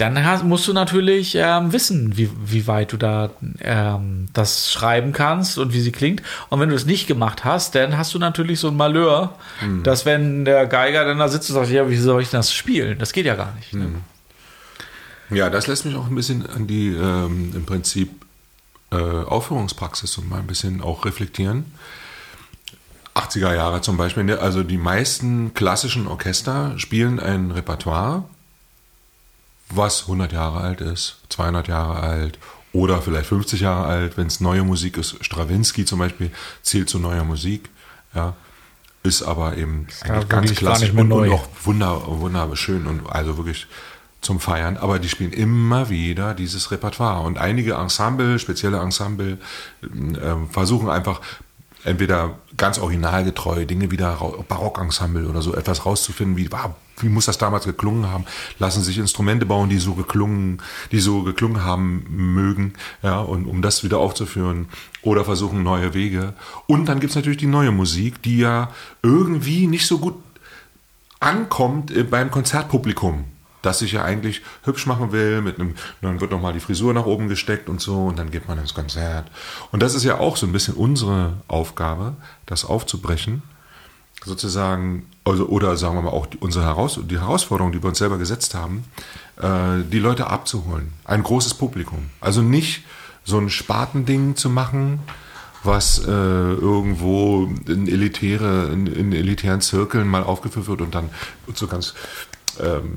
dann 0.00 0.24
hast, 0.24 0.44
musst 0.44 0.66
du 0.66 0.72
natürlich 0.72 1.34
ähm, 1.34 1.72
wissen, 1.72 2.16
wie, 2.16 2.30
wie 2.42 2.66
weit 2.66 2.92
du 2.92 2.96
da 2.96 3.30
ähm, 3.60 4.28
das 4.32 4.72
schreiben 4.72 5.12
kannst 5.12 5.58
und 5.58 5.74
wie 5.74 5.80
sie 5.80 5.92
klingt. 5.92 6.22
Und 6.48 6.58
wenn 6.60 6.70
du 6.70 6.74
es 6.74 6.86
nicht 6.86 7.06
gemacht 7.06 7.44
hast, 7.44 7.74
dann 7.74 7.98
hast 7.98 8.14
du 8.14 8.18
natürlich 8.18 8.60
so 8.60 8.68
ein 8.68 8.76
Malheur, 8.76 9.36
mhm. 9.60 9.82
dass 9.82 10.06
wenn 10.06 10.44
der 10.44 10.66
Geiger 10.66 11.04
dann 11.04 11.18
da 11.18 11.28
sitzt 11.28 11.50
und 11.50 11.56
sagt, 11.56 11.70
ja, 11.70 11.88
wie 11.90 11.96
soll 11.96 12.22
ich 12.22 12.30
das 12.30 12.52
spielen? 12.52 12.98
Das 12.98 13.12
geht 13.12 13.26
ja 13.26 13.34
gar 13.34 13.54
nicht. 13.56 13.74
Ne? 13.74 13.86
Mhm. 15.30 15.36
Ja, 15.36 15.50
das 15.50 15.66
lässt 15.66 15.84
mich 15.84 15.94
auch 15.94 16.06
ein 16.06 16.14
bisschen 16.14 16.46
an 16.46 16.66
die 16.66 16.88
ähm, 16.88 17.52
im 17.54 17.66
Prinzip 17.66 18.10
äh, 18.90 18.96
Aufführungspraxis 18.96 20.16
und 20.18 20.28
mal 20.28 20.40
ein 20.40 20.46
bisschen 20.46 20.80
auch 20.80 21.04
reflektieren. 21.04 21.66
80er 23.14 23.54
Jahre 23.54 23.80
zum 23.80 23.96
Beispiel, 23.96 24.24
ne? 24.24 24.38
also 24.38 24.62
die 24.62 24.78
meisten 24.78 25.52
klassischen 25.52 26.06
Orchester 26.06 26.72
spielen 26.78 27.20
ein 27.20 27.50
Repertoire 27.50 28.24
was 29.70 30.02
100 30.02 30.32
Jahre 30.32 30.60
alt 30.60 30.80
ist, 30.80 31.16
200 31.30 31.68
Jahre 31.68 32.00
alt 32.00 32.38
oder 32.72 33.02
vielleicht 33.02 33.26
50 33.26 33.60
Jahre 33.60 33.86
alt, 33.86 34.16
wenn 34.16 34.26
es 34.26 34.40
neue 34.40 34.64
Musik 34.64 34.96
ist. 34.96 35.16
Stravinsky 35.24 35.84
zum 35.84 35.98
Beispiel 35.98 36.30
zählt 36.62 36.88
zu 36.88 36.98
neuer 36.98 37.24
Musik, 37.24 37.70
ja, 38.14 38.34
ist 39.02 39.22
aber 39.22 39.56
eben 39.56 39.86
eigentlich 40.02 40.28
ganz 40.28 40.54
klassisch 40.54 40.92
und, 40.92 41.10
und 41.10 41.30
auch 41.30 41.46
wunder, 41.64 42.02
wunderschön 42.06 42.86
und 42.86 43.08
also 43.10 43.36
wirklich 43.36 43.66
zum 44.20 44.38
Feiern, 44.38 44.76
aber 44.76 44.98
die 44.98 45.08
spielen 45.08 45.32
immer 45.32 45.88
wieder 45.88 46.34
dieses 46.34 46.70
Repertoire 46.70 47.22
und 47.22 47.38
einige 47.38 47.74
Ensemble, 47.74 48.38
spezielle 48.38 48.78
Ensemble, 48.78 49.38
äh, 49.82 50.46
versuchen 50.50 50.90
einfach 50.90 51.22
entweder 51.84 52.38
ganz 52.60 52.78
originalgetreu 52.78 53.64
Dinge 53.64 53.90
wieder 53.90 54.18
Barockensemble 54.46 55.26
oder 55.26 55.40
so 55.40 55.54
etwas 55.54 55.86
rauszufinden, 55.86 56.36
wie 56.36 56.48
wie 56.98 57.08
muss 57.08 57.24
das 57.24 57.38
damals 57.38 57.64
geklungen 57.64 58.10
haben? 58.10 58.26
Lassen 58.58 58.82
sich 58.82 58.98
Instrumente 58.98 59.46
bauen, 59.46 59.70
die 59.70 59.78
so 59.78 59.94
geklungen, 59.94 60.60
die 60.92 61.00
so 61.00 61.22
geklungen 61.22 61.64
haben 61.64 62.04
mögen, 62.10 62.74
ja, 63.02 63.18
und 63.18 63.46
um 63.46 63.62
das 63.62 63.82
wieder 63.82 63.98
aufzuführen 63.98 64.68
oder 65.00 65.24
versuchen 65.24 65.62
neue 65.62 65.94
Wege. 65.94 66.34
Und 66.66 66.86
dann 66.86 67.00
gibt's 67.00 67.16
natürlich 67.16 67.38
die 67.38 67.46
neue 67.46 67.72
Musik, 67.72 68.22
die 68.22 68.36
ja 68.36 68.68
irgendwie 69.02 69.66
nicht 69.66 69.86
so 69.86 69.98
gut 69.98 70.16
ankommt 71.18 71.90
äh, 71.90 72.02
beim 72.02 72.30
Konzertpublikum 72.30 73.24
das 73.62 73.80
sich 73.80 73.92
ja 73.92 74.04
eigentlich 74.04 74.42
hübsch 74.64 74.86
machen 74.86 75.12
will, 75.12 75.40
mit 75.42 75.58
einem, 75.58 75.74
dann 76.00 76.20
wird 76.20 76.30
nochmal 76.30 76.52
die 76.52 76.60
Frisur 76.60 76.94
nach 76.94 77.06
oben 77.06 77.28
gesteckt 77.28 77.68
und 77.68 77.80
so 77.80 78.06
und 78.06 78.18
dann 78.18 78.30
geht 78.30 78.48
man 78.48 78.58
ins 78.58 78.74
Konzert. 78.74 79.30
Und 79.70 79.82
das 79.82 79.94
ist 79.94 80.04
ja 80.04 80.18
auch 80.18 80.36
so 80.36 80.46
ein 80.46 80.52
bisschen 80.52 80.74
unsere 80.74 81.34
Aufgabe, 81.48 82.14
das 82.46 82.64
aufzubrechen 82.64 83.42
sozusagen, 84.24 85.06
also, 85.24 85.46
oder 85.46 85.76
sagen 85.76 85.96
wir 85.96 86.02
mal 86.02 86.10
auch 86.10 86.26
die, 86.26 86.38
unsere 86.38 86.64
Heraus 86.64 87.00
die 87.02 87.18
Herausforderung, 87.18 87.72
die 87.72 87.82
wir 87.82 87.88
uns 87.88 87.98
selber 87.98 88.18
gesetzt 88.18 88.54
haben, 88.54 88.84
äh, 89.40 89.82
die 89.90 89.98
Leute 89.98 90.26
abzuholen. 90.26 90.92
Ein 91.04 91.22
großes 91.22 91.54
Publikum. 91.54 92.10
Also 92.20 92.42
nicht 92.42 92.84
so 93.24 93.38
ein 93.38 93.50
Spartending 93.50 94.36
zu 94.36 94.50
machen, 94.50 95.00
was 95.62 95.98
äh, 95.98 96.10
irgendwo 96.10 97.50
in 97.66 97.86
elitäre, 97.86 98.70
in, 98.72 98.86
in, 98.86 99.12
elitären 99.12 99.60
Zirkeln 99.60 100.08
mal 100.08 100.22
aufgeführt 100.22 100.68
wird 100.68 100.80
und 100.80 100.94
dann 100.94 101.10
so 101.54 101.66
ganz 101.66 101.94
ähm, 102.58 102.96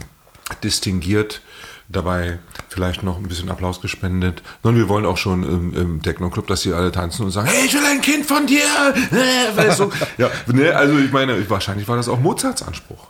distinguiert 0.64 1.42
dabei 1.90 2.40
vielleicht 2.70 3.04
noch 3.04 3.18
ein 3.18 3.24
bisschen 3.24 3.50
Applaus 3.50 3.82
gespendet. 3.82 4.42
Und 4.62 4.76
wir 4.76 4.90
wollen 4.90 5.06
auch 5.06 5.18
schon 5.18 5.44
im, 5.44 5.76
im 5.76 6.02
Techno-Club, 6.02 6.48
dass 6.48 6.62
sie 6.62 6.74
alle 6.74 6.92
tanzen 6.92 7.26
und 7.26 7.32
sagen, 7.32 7.48
hey, 7.48 7.66
ich 7.66 7.74
will 7.74 7.86
ein 7.86 8.02
Kind 8.02 8.26
von 8.26 8.48
dir. 8.48 8.64
Weißt 9.56 9.80
du? 9.80 9.92
ja, 10.18 10.30
ne, 10.48 10.76
also 10.76 10.98
ich 10.98 11.12
meine, 11.12 11.50
wahrscheinlich 11.50 11.88
war 11.88 11.98
das 11.98 12.08
auch 12.08 12.20
Mozarts 12.20 12.64
Anspruch. 12.64 13.08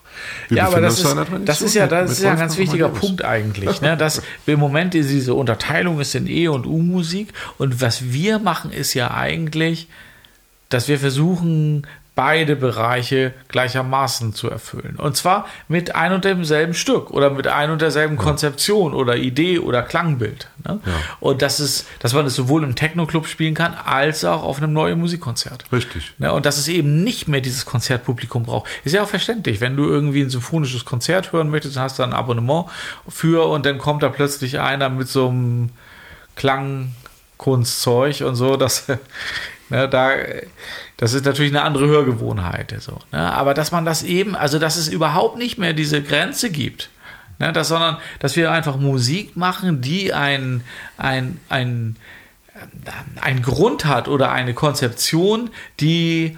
Wir 0.50 0.58
ja, 0.58 0.68
aber 0.68 0.82
das 0.82 1.00
ist, 1.00 1.16
das 1.46 1.62
ist 1.62 1.74
ja, 1.76 1.88
das 1.88 2.12
ist 2.12 2.22
ja 2.22 2.32
ein 2.32 2.40
ganz 2.40 2.58
wichtiger 2.58 2.90
Punkt 2.90 3.24
eigentlich, 3.24 3.82
ne? 3.82 3.98
dass 3.98 4.22
im 4.46 4.60
Moment 4.60 4.94
diese 4.94 5.34
Unterteilung 5.34 6.00
ist 6.00 6.16
in 6.16 6.28
E- 6.28 6.48
und 6.48 6.66
U-Musik 6.66 7.34
und 7.58 7.82
was 7.82 8.12
wir 8.12 8.40
machen 8.40 8.72
ist 8.72 8.94
ja 8.94 9.12
eigentlich, 9.12 9.88
dass 10.70 10.88
wir 10.88 11.00
versuchen, 11.00 11.88
beide 12.16 12.56
Bereiche 12.56 13.34
gleichermaßen 13.48 14.34
zu 14.34 14.50
erfüllen. 14.50 14.98
Und 14.98 15.18
zwar 15.18 15.48
mit 15.68 15.96
ein 15.96 16.14
und 16.14 16.26
demselben 16.26 16.76
Stück 16.76 17.10
oder 17.10 17.32
mit 17.32 17.48
ein 17.48 17.72
und 17.72 17.82
derselben. 17.82 18.18
Konzeption 18.18 18.94
oder 18.94 19.16
Idee 19.18 19.60
oder 19.60 19.82
Klangbild. 19.82 20.48
Ne? 20.66 20.80
Ja. 20.86 20.92
Und 21.20 21.42
das 21.42 21.60
ist, 21.60 21.88
dass 22.00 22.14
man 22.14 22.26
es 22.26 22.36
sowohl 22.36 22.64
im 22.64 22.76
Techno-Club 22.76 23.28
spielen 23.28 23.56
kann, 23.56 23.74
als 23.74 24.24
auch 24.26 24.44
auf 24.44 24.58
einem 24.58 24.74
neuen 24.74 25.00
Musikkonzert. 25.00 25.66
Richtig. 25.72 26.14
Ne? 26.20 26.32
Und 26.32 26.46
dass 26.46 26.58
es 26.58 26.68
eben 26.68 27.04
nicht 27.04 27.28
mehr 27.28 27.42
dieses 27.42 27.66
Konzertpublikum 27.66 28.44
braucht. 28.44 28.70
Ist 28.84 28.94
ja 28.94 29.04
auch 29.04 29.10
verständlich. 29.10 29.60
Wenn 29.62 29.76
du 29.76 29.86
irgendwie 29.86 30.22
ein 30.22 30.30
symphonisches 30.30 30.86
Konzert 30.86 31.32
hören 31.32 31.50
möchtest, 31.50 31.76
dann 31.76 31.84
hast 31.84 31.98
du 31.98 32.04
ein 32.04 32.14
Abonnement 32.14 32.68
für 33.08 33.48
und 33.48 33.66
dann 33.66 33.80
kommt 33.80 34.04
da 34.04 34.10
plötzlich 34.10 34.60
einer 34.60 34.90
mit 34.90 35.08
so 35.08 35.30
einem 35.30 35.70
Klangkunstzeug 36.36 38.22
und 38.22 38.36
so, 38.36 38.58
dass 38.58 38.86
ne, 39.74 39.90
da 39.90 40.12
das 40.98 41.14
ist 41.14 41.26
natürlich 41.26 41.52
eine 41.52 41.64
andere 41.64 41.88
Hörgewohnheit. 41.88 42.74
So, 42.80 43.00
ne? 43.12 43.34
Aber 43.34 43.54
dass 43.54 43.72
man 43.72 43.86
das 43.86 44.04
eben, 44.04 44.36
also 44.36 44.60
dass 44.60 44.78
es 44.78 44.88
überhaupt 44.88 45.38
nicht 45.38 45.58
mehr 45.58 45.74
diese 45.74 46.02
Grenze 46.02 46.50
gibt, 46.50 46.90
ne? 47.40 47.52
das, 47.52 47.68
sondern 47.68 47.98
dass 48.20 48.36
wir 48.36 48.52
einfach 48.52 48.78
Musik 48.78 49.36
machen, 49.36 49.82
die 49.82 50.14
ein, 50.14 50.64
ein, 50.98 51.40
ein, 51.50 51.98
ein 53.20 53.42
Grund 53.42 53.86
hat 53.86 54.08
oder 54.08 54.32
eine 54.32 54.54
Konzeption, 54.54 55.50
die 55.80 56.38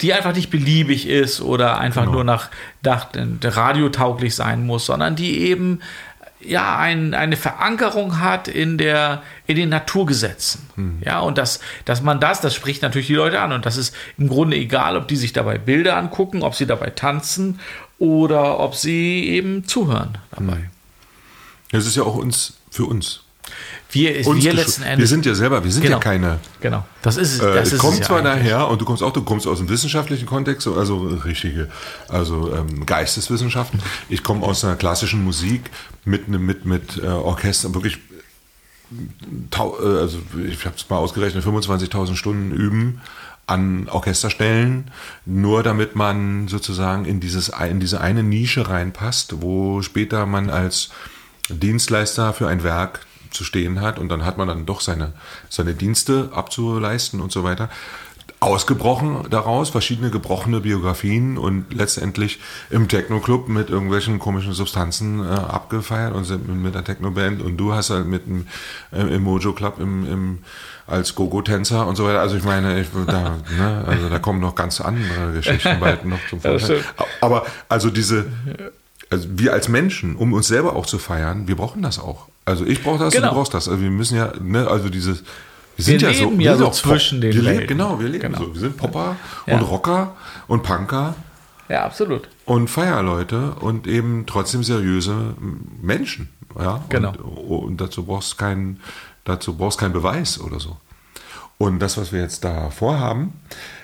die 0.00 0.12
einfach 0.12 0.32
nicht 0.32 0.50
beliebig 0.50 1.08
ist 1.08 1.40
oder 1.40 1.78
einfach 1.78 2.02
genau. 2.02 2.16
nur 2.16 2.24
nach, 2.24 2.50
nach 2.82 3.08
radiotauglich 3.42 4.32
sein 4.34 4.64
muss, 4.64 4.86
sondern 4.86 5.16
die 5.16 5.40
eben 5.40 5.80
ja, 6.40 6.78
ein, 6.78 7.14
eine 7.14 7.36
Verankerung 7.36 8.20
hat 8.20 8.48
in, 8.48 8.78
der, 8.78 9.22
in 9.46 9.56
den 9.56 9.68
Naturgesetzen. 9.68 10.68
Mhm. 10.76 11.02
Ja, 11.04 11.20
und 11.20 11.38
das, 11.38 11.60
dass 11.84 12.02
man 12.02 12.20
das, 12.20 12.40
das 12.40 12.54
spricht 12.54 12.82
natürlich 12.82 13.08
die 13.08 13.14
Leute 13.14 13.40
an. 13.40 13.52
Und 13.52 13.66
das 13.66 13.76
ist 13.76 13.94
im 14.16 14.28
Grunde 14.28 14.56
egal, 14.56 14.96
ob 14.96 15.08
die 15.08 15.16
sich 15.16 15.32
dabei 15.32 15.58
Bilder 15.58 15.96
angucken, 15.96 16.42
ob 16.42 16.54
sie 16.54 16.66
dabei 16.66 16.90
tanzen 16.90 17.60
oder 17.98 18.60
ob 18.60 18.74
sie 18.76 19.28
eben 19.28 19.66
zuhören 19.66 20.18
dabei. 20.30 20.70
Es 21.72 21.86
ist 21.86 21.96
ja 21.96 22.04
auch 22.04 22.14
uns, 22.14 22.58
für 22.70 22.84
uns. 22.84 23.24
Wir, 23.90 24.24
wir 24.24 24.52
letzten 24.52 24.82
Endes. 24.82 24.98
Wir 24.98 25.06
sind 25.06 25.24
ja 25.24 25.34
selber, 25.34 25.64
wir 25.64 25.72
sind 25.72 25.82
genau. 25.82 25.96
ja 25.96 26.02
keine. 26.02 26.40
Genau. 26.60 26.84
Das 27.00 27.16
ist 27.16 27.34
es. 27.34 27.40
Äh, 27.40 27.54
das 27.54 27.72
ist 27.72 27.80
kommt 27.80 28.00
es 28.00 28.06
zwar 28.06 28.18
ja 28.18 28.34
daher 28.34 28.68
und 28.68 28.80
du 28.80 28.84
kommst 28.84 29.02
auch, 29.02 29.12
du 29.12 29.22
kommst 29.22 29.46
aus 29.46 29.58
dem 29.58 29.68
wissenschaftlichen 29.68 30.26
Kontext, 30.26 30.66
also 30.68 30.98
richtige, 31.24 31.68
also 32.08 32.52
ähm, 32.54 32.84
Geisteswissenschaften. 32.84 33.80
Ich 34.10 34.22
komme 34.22 34.44
aus 34.44 34.64
einer 34.64 34.76
klassischen 34.76 35.24
Musik 35.24 35.70
mit 36.04 36.28
mit 36.28 36.66
mit 36.66 37.02
äh, 37.02 37.06
Orchester, 37.06 37.74
wirklich. 37.74 37.98
Tau, 39.50 39.78
äh, 39.80 40.00
also 40.00 40.18
ich 40.46 40.64
habe 40.64 40.76
es 40.76 40.88
mal 40.88 40.96
ausgerechnet, 40.96 41.44
25.000 41.44 42.14
Stunden 42.14 42.52
üben 42.52 43.00
an 43.48 43.88
Orchesterstellen, 43.88 44.90
nur 45.24 45.62
damit 45.62 45.96
man 45.96 46.48
sozusagen 46.48 47.06
in, 47.06 47.18
dieses, 47.18 47.48
in 47.48 47.80
diese 47.80 48.00
eine 48.00 48.22
Nische 48.22 48.68
reinpasst, 48.68 49.40
wo 49.40 49.80
später 49.80 50.26
man 50.26 50.50
als 50.50 50.90
Dienstleister 51.48 52.34
für 52.34 52.46
ein 52.46 52.62
Werk 52.62 53.06
zu 53.30 53.44
stehen 53.44 53.80
hat 53.80 53.98
und 53.98 54.08
dann 54.08 54.24
hat 54.24 54.38
man 54.38 54.48
dann 54.48 54.66
doch 54.66 54.80
seine, 54.80 55.12
seine 55.48 55.74
Dienste 55.74 56.30
abzuleisten 56.32 57.20
und 57.20 57.32
so 57.32 57.44
weiter 57.44 57.68
ausgebrochen 58.40 59.26
daraus, 59.30 59.70
verschiedene 59.70 60.10
gebrochene 60.10 60.60
Biografien 60.60 61.38
und 61.38 61.74
letztendlich 61.74 62.38
im 62.70 62.86
Techno-Club 62.86 63.48
mit 63.48 63.68
irgendwelchen 63.68 64.20
komischen 64.20 64.52
Substanzen 64.52 65.20
äh, 65.24 65.28
abgefeiert 65.28 66.14
und 66.14 66.24
sind 66.24 66.48
mit 66.48 66.74
der 66.74 66.84
Techno-Band 66.84 67.42
und 67.42 67.56
du 67.56 67.72
hast 67.72 67.90
halt 67.90 68.06
mit 68.06 68.26
dem, 68.26 68.46
äh, 68.92 69.00
im 69.00 69.24
Mojo-Club 69.24 69.80
im, 69.80 70.06
im, 70.06 70.38
als 70.86 71.16
Gogo-Tänzer 71.16 71.86
und 71.86 71.96
so 71.96 72.04
weiter. 72.04 72.20
Also 72.20 72.36
ich 72.36 72.44
meine, 72.44 72.80
ich, 72.80 72.88
da, 73.06 73.38
ne, 73.56 73.84
also 73.86 74.08
da 74.08 74.20
kommen 74.20 74.40
noch 74.40 74.54
ganz 74.54 74.80
andere 74.80 75.32
Geschichten 75.32 75.80
bald 75.80 76.04
noch 76.04 76.20
zum 76.30 76.40
Vorteil. 76.40 76.84
Aber 77.20 77.44
also 77.68 77.90
diese, 77.90 78.26
also 79.10 79.28
wir 79.30 79.52
als 79.52 79.68
Menschen, 79.68 80.16
um 80.16 80.32
uns 80.32 80.48
selber 80.48 80.76
auch 80.76 80.86
zu 80.86 80.98
feiern, 80.98 81.48
wir 81.48 81.56
brauchen 81.56 81.82
das 81.82 81.98
auch. 81.98 82.28
Also 82.44 82.64
ich 82.64 82.82
brauche 82.82 82.98
das, 82.98 83.14
genau. 83.14 83.28
du 83.28 83.34
brauchst 83.34 83.54
das. 83.54 83.68
Also 83.68 83.82
wir 83.82 83.90
müssen 83.90 84.16
ja, 84.16 84.32
ne, 84.40 84.66
also 84.68 84.88
dieses 84.88 85.22
wir, 85.76 85.84
sind 85.84 86.00
wir 86.00 86.10
ja 86.10 86.18
leben 86.18 86.36
so, 86.36 86.42
ja 86.42 86.56
so 86.56 86.70
zwischen 86.70 87.20
den 87.20 87.34
wir 87.34 87.44
Welten. 87.44 87.66
Genau, 87.68 88.00
wir 88.00 88.08
leben 88.08 88.32
genau. 88.32 88.38
so. 88.38 88.54
Wir 88.54 88.60
sind 88.60 88.76
Popper 88.76 89.16
ja. 89.46 89.54
und 89.54 89.62
Rocker 89.62 90.16
und 90.46 90.62
Punker. 90.62 91.14
Ja, 91.68 91.84
absolut. 91.84 92.28
Und 92.46 92.68
Feierleute 92.68 93.52
und 93.60 93.86
eben 93.86 94.24
trotzdem 94.26 94.64
seriöse 94.64 95.34
Menschen. 95.80 96.30
Ja, 96.58 96.82
genau. 96.88 97.12
Und, 97.12 97.64
und 97.64 97.80
dazu 97.80 98.04
brauchst 98.04 98.32
du 98.32 98.36
keinen, 98.36 98.80
dazu 99.24 99.56
brauchst 99.56 99.78
keinen 99.78 99.92
Beweis 99.92 100.40
oder 100.40 100.58
so. 100.58 100.78
Und 101.58 101.80
das, 101.80 101.96
was 101.96 102.12
wir 102.12 102.20
jetzt 102.20 102.44
da 102.44 102.70
vorhaben, 102.70 103.32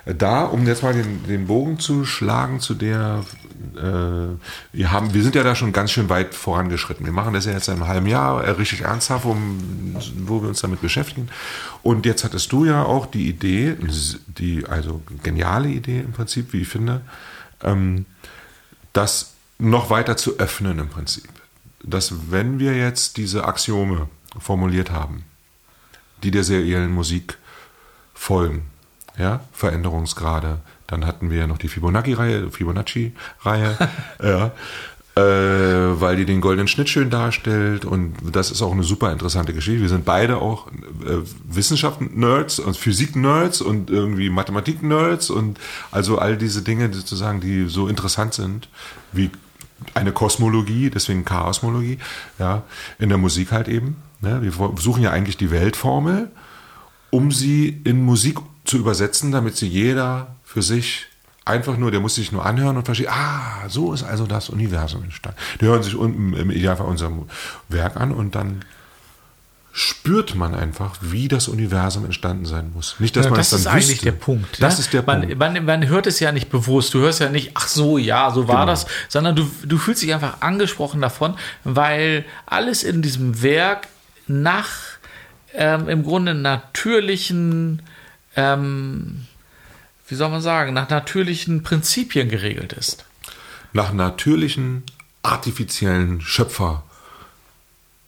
da, 0.07 0.45
um 0.45 0.65
jetzt 0.65 0.85
mal 0.85 0.95
den, 0.95 1.25
den 1.27 1.49
Bogen 1.49 1.81
zu 1.81 2.05
schlagen 2.05 2.61
zu 2.61 2.75
der, 2.75 3.25
äh, 3.77 4.37
wir, 4.73 4.93
haben, 4.93 5.13
wir 5.13 5.25
sind 5.25 5.35
ja 5.35 5.43
da 5.43 5.57
schon 5.57 5.73
ganz 5.73 5.91
schön 5.91 6.09
weit 6.09 6.37
vorangeschritten. 6.37 7.05
Wir 7.05 7.13
machen 7.13 7.35
das 7.35 7.47
ja 7.47 7.53
jetzt 7.53 7.69
einem 7.69 7.89
halben 7.89 8.07
Jahr 8.07 8.45
äh, 8.45 8.51
richtig 8.51 8.83
ernsthaft, 8.83 9.25
um, 9.25 9.97
wo 10.19 10.41
wir 10.41 10.49
uns 10.49 10.61
damit 10.61 10.83
beschäftigen. 10.83 11.29
Und 11.83 12.07
jetzt 12.07 12.23
hattest 12.23 12.53
du 12.53 12.65
ja 12.65 12.85
auch 12.85 13.07
die 13.07 13.29
Idee, 13.29 13.77
die, 14.29 14.67
also 14.67 15.03
geniale 15.25 15.69
Idee 15.69 16.01
im 16.01 16.13
Prinzip, 16.13 16.53
wie 16.53 16.61
ich 16.61 16.69
finde, 16.69 17.01
ähm, 17.65 18.07
das 18.93 19.33
noch 19.59 19.91
weiter 19.91 20.17
zu 20.17 20.39
öffnen 20.39 20.79
im 20.79 20.91
Prinzip. 20.91 21.29
Dass 21.83 22.31
wenn 22.31 22.61
wir 22.61 22.77
jetzt 22.77 23.17
diese 23.17 23.47
Axiome 23.47 24.09
formuliert 24.39 24.93
haben, 24.93 25.25
die 26.23 26.31
der 26.31 26.45
seriellen 26.45 26.93
Musik 26.93 27.39
folgen. 28.25 28.63
Ja, 29.19 29.41
Veränderungsgrade. 29.53 30.59
Dann 30.87 31.07
hatten 31.07 31.31
wir 31.31 31.47
noch 31.47 31.59
die 31.59 31.69
Fibonacci-Reihe, 31.69 32.51
Fibonacci-Reihe, 32.51 33.77
ja, 34.23 34.47
äh, 35.17 36.01
weil 36.01 36.17
die 36.17 36.25
den 36.25 36.41
goldenen 36.41 36.67
Schnitt 36.67 36.89
schön 36.89 37.11
darstellt 37.11 37.85
und 37.85 38.15
das 38.33 38.51
ist 38.51 38.63
auch 38.63 38.73
eine 38.73 38.83
super 38.83 39.13
interessante 39.13 39.53
Geschichte. 39.53 39.83
Wir 39.83 39.89
sind 39.89 40.05
beide 40.05 40.39
auch 40.39 40.69
äh, 40.69 41.19
Wissenschaften-Nerds 41.49 42.59
und 42.59 42.77
Physik-Nerds 42.77 43.61
und 43.61 43.91
irgendwie 43.91 44.31
Mathematik-Nerds 44.31 45.31
und 45.31 45.61
also 45.93 46.19
all 46.19 46.37
diese 46.37 46.63
Dinge 46.63 46.93
sozusagen, 46.93 47.41
die 47.41 47.69
so 47.69 47.89
interessant 47.89 48.35
sind, 48.35 48.69
wie 49.13 49.31
eine 49.93 50.13
Kosmologie, 50.13 50.91
deswegen 50.91 51.25
Chaosmologie, 51.25 51.99
ja, 52.39 52.63
in 52.99 53.11
der 53.11 53.19
Musik 53.19 53.53
halt 53.53 53.69
eben. 53.69 53.97
Ne? 54.23 54.41
Wir 54.43 54.53
suchen 54.77 55.03
ja 55.03 55.11
eigentlich 55.11 55.37
die 55.37 55.51
Weltformel 55.51 56.31
um 57.15 57.31
sie 57.31 57.81
in 57.85 58.03
Musik 58.03 58.39
zu 58.65 58.77
übersetzen, 58.77 59.31
damit 59.31 59.57
sie 59.57 59.69
jeder 59.69 60.35
für 60.43 60.63
sich 60.63 61.07
einfach 61.45 61.77
nur, 61.77 61.93
der 61.93 62.01
muss 62.01 62.17
sich 62.17 62.33
nur 62.33 62.45
anhören 62.45 62.77
und 62.77 62.85
verstehen, 62.85 63.09
ah, 63.09 63.69
so 63.69 63.93
ist 63.93 64.03
also 64.03 64.27
das 64.27 64.51
Universum 64.51 65.05
entstanden. 65.05 65.39
Die 65.61 65.67
hören 65.67 65.85
sich 65.85 65.95
unten 65.95 66.33
im 66.33 66.51
Idealfall 66.51 66.89
unser 66.89 67.13
Werk 67.69 67.97
an 67.97 68.11
und 68.11 68.35
dann 68.35 68.65
spürt 69.71 70.35
man 70.35 70.57
einfach, 70.57 70.97
wie 71.03 71.29
das 71.29 71.47
Universum 71.47 72.05
entstanden 72.05 72.47
sein 72.47 72.73
muss. 72.75 72.97
Nicht, 72.99 73.15
dass 73.15 73.27
ja, 73.27 73.31
man 73.31 73.39
das 73.39 73.53
es 73.53 73.63
dann 73.63 73.79
ist 73.79 73.79
wüsste. 73.79 73.91
eigentlich 73.93 74.01
der 74.01 74.13
Punkt. 74.13 74.61
Das 74.61 74.75
ne? 74.75 74.81
ist 74.81 74.93
der 74.93 75.05
man, 75.05 75.21
Punkt. 75.21 75.39
Man, 75.39 75.65
man, 75.65 75.87
hört 75.87 76.09
es 76.09 76.19
ja 76.19 76.33
nicht 76.33 76.51
bewusst. 76.51 76.95
Du 76.95 76.99
hörst 76.99 77.21
ja 77.21 77.29
nicht, 77.29 77.53
ach 77.55 77.69
so, 77.69 77.97
ja, 77.97 78.33
so 78.33 78.49
war 78.49 78.63
genau. 78.63 78.67
das, 78.67 78.87
sondern 79.09 79.37
du, 79.37 79.49
du 79.65 79.79
fühlst 79.79 80.03
dich 80.03 80.13
einfach 80.13 80.41
angesprochen 80.41 81.01
davon, 81.01 81.35
weil 81.63 82.25
alles 82.47 82.83
in 82.83 83.03
diesem 83.03 83.41
Werk 83.41 83.87
nach 84.27 84.94
ähm, 85.55 85.89
im 85.89 86.03
Grunde 86.03 86.35
natürlichen, 86.35 87.83
ähm, 88.37 89.27
wie 90.09 90.15
soll 90.15 90.29
man 90.29 90.41
sagen, 90.41 90.75
nach 90.75 90.91
natürlichen 90.91 91.63
Prinzipien 91.63 92.29
geregelt 92.29 92.73
ist. 92.73 93.05
Nach 93.73 93.93
natürlichen, 93.93 94.83
artifiziellen 95.23 96.21
Schöpferenergien. 96.21 96.83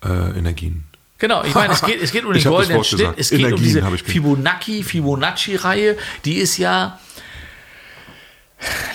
Äh, 0.02 0.96
Genau, 1.18 1.42
ich 1.44 1.54
meine, 1.54 1.72
es 1.72 1.80
geht, 1.80 2.02
es 2.02 2.12
geht 2.12 2.26
um 2.26 2.32
den 2.34 2.44
goldenen 2.44 2.84
Schnitt, 2.84 3.14
es 3.16 3.30
geht 3.30 3.40
Energien 3.40 3.82
um 3.82 3.90
diese 3.94 4.04
Fibonacci, 4.04 4.82
Fibonacci-Reihe, 4.82 5.96
die 6.26 6.36
ist 6.36 6.58
ja 6.58 6.98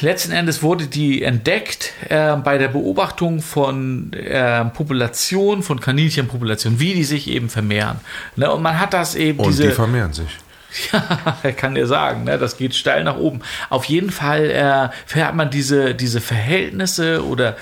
Letzten 0.02 0.32
Endes 0.32 0.64
wurde 0.64 0.88
die 0.88 1.22
entdeckt 1.22 1.94
äh, 2.10 2.36
bei 2.38 2.58
der 2.58 2.70
Beobachtung 2.70 3.42
von 3.42 4.12
äh, 4.14 4.66
Populationen, 4.66 5.62
von 5.62 5.80
Kaninchenpopulationen, 5.80 6.80
wie 6.80 6.96
die 6.96 7.04
sich 7.04 7.28
eben 7.28 7.50
vermehren. 7.50 8.00
Ne? 8.36 8.52
Und 8.52 8.64
man 8.64 8.80
hat 8.80 8.94
das 8.94 9.14
eben 9.14 9.40
Und 9.40 9.50
diese. 9.50 9.68
Die 9.68 9.72
vermehren 9.72 10.14
sich. 10.14 10.30
Ja, 10.94 11.52
kann 11.52 11.76
dir 11.76 11.86
sagen, 11.86 12.24
ne? 12.24 12.38
das 12.38 12.58
geht 12.58 12.76
steil 12.76 13.04
nach 13.04 13.18
oben. 13.18 13.42
Auf 13.70 13.84
jeden 13.86 14.10
Fall 14.10 14.50
äh, 14.50 15.20
hat 15.22 15.36
man 15.36 15.50
diese, 15.50 15.94
diese 15.94 16.22
Verhältnisse 16.22 17.26
oder 17.26 17.58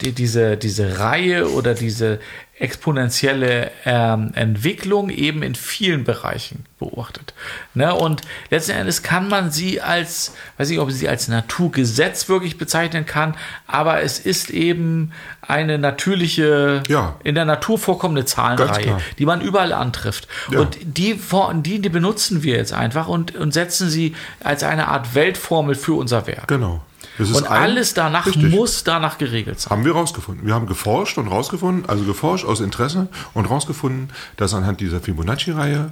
die, 0.00 0.12
diese, 0.12 0.56
diese 0.56 0.98
Reihe 0.98 1.48
oder 1.50 1.74
diese 1.74 2.18
exponentielle 2.58 3.70
ähm, 3.84 4.32
Entwicklung 4.34 5.10
eben 5.10 5.42
in 5.42 5.54
vielen 5.54 6.04
Bereichen 6.04 6.64
beobachtet. 6.78 7.34
Ne? 7.74 7.94
Und 7.94 8.22
letzten 8.50 8.72
Endes 8.72 9.02
kann 9.02 9.28
man 9.28 9.50
sie 9.50 9.80
als, 9.80 10.34
weiß 10.58 10.70
ich, 10.70 10.78
ob 10.80 10.90
sie 10.90 11.08
als 11.08 11.28
Naturgesetz 11.28 12.28
wirklich 12.28 12.58
bezeichnen 12.58 13.06
kann, 13.06 13.36
aber 13.66 14.02
es 14.02 14.18
ist 14.18 14.50
eben 14.50 15.12
eine 15.40 15.78
natürliche, 15.78 16.82
ja. 16.88 17.16
in 17.22 17.34
der 17.34 17.44
Natur 17.44 17.78
vorkommende 17.78 18.24
Zahlenreihe, 18.24 18.98
die 19.18 19.26
man 19.26 19.40
überall 19.40 19.72
antrifft. 19.72 20.28
Ja. 20.50 20.60
Und 20.60 20.78
die, 20.82 21.18
die, 21.18 21.80
die 21.80 21.88
benutzen 21.88 22.42
wir 22.42 22.56
jetzt 22.56 22.72
einfach 22.72 23.08
und, 23.08 23.36
und 23.36 23.52
setzen 23.52 23.88
sie 23.88 24.14
als 24.42 24.62
eine 24.62 24.88
Art 24.88 25.14
Weltformel 25.14 25.74
für 25.74 25.94
unser 25.94 26.26
Werk. 26.26 26.48
Genau. 26.48 26.82
Und 27.18 27.50
alles 27.50 27.94
danach 27.94 28.26
richtig. 28.26 28.50
muss 28.54 28.84
danach 28.84 29.18
geregelt 29.18 29.60
sein. 29.60 29.70
Haben 29.70 29.84
wir 29.84 29.92
rausgefunden. 29.92 30.46
Wir 30.46 30.54
haben 30.54 30.66
geforscht 30.66 31.18
und 31.18 31.28
rausgefunden, 31.28 31.88
also 31.88 32.04
geforscht 32.04 32.44
aus 32.44 32.60
Interesse 32.60 33.08
und 33.34 33.46
rausgefunden, 33.46 34.10
dass 34.36 34.54
anhand 34.54 34.80
dieser 34.80 35.00
Fibonacci-Reihe, 35.00 35.90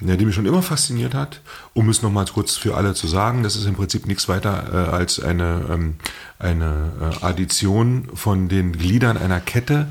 ja, 0.00 0.16
die 0.16 0.24
mich 0.24 0.34
schon 0.34 0.46
immer 0.46 0.62
fasziniert 0.62 1.14
hat, 1.14 1.40
um 1.74 1.88
es 1.88 2.02
nochmal 2.02 2.26
kurz 2.26 2.56
für 2.56 2.76
alle 2.76 2.94
zu 2.94 3.08
sagen, 3.08 3.42
das 3.42 3.56
ist 3.56 3.66
im 3.66 3.74
Prinzip 3.74 4.06
nichts 4.06 4.28
weiter 4.28 4.64
äh, 4.72 4.90
als 4.90 5.20
eine, 5.20 5.64
ähm, 5.70 5.96
eine 6.38 6.92
äh, 7.00 7.24
Addition 7.24 8.08
von 8.14 8.48
den 8.48 8.72
Gliedern 8.72 9.16
einer 9.16 9.40
Kette. 9.40 9.88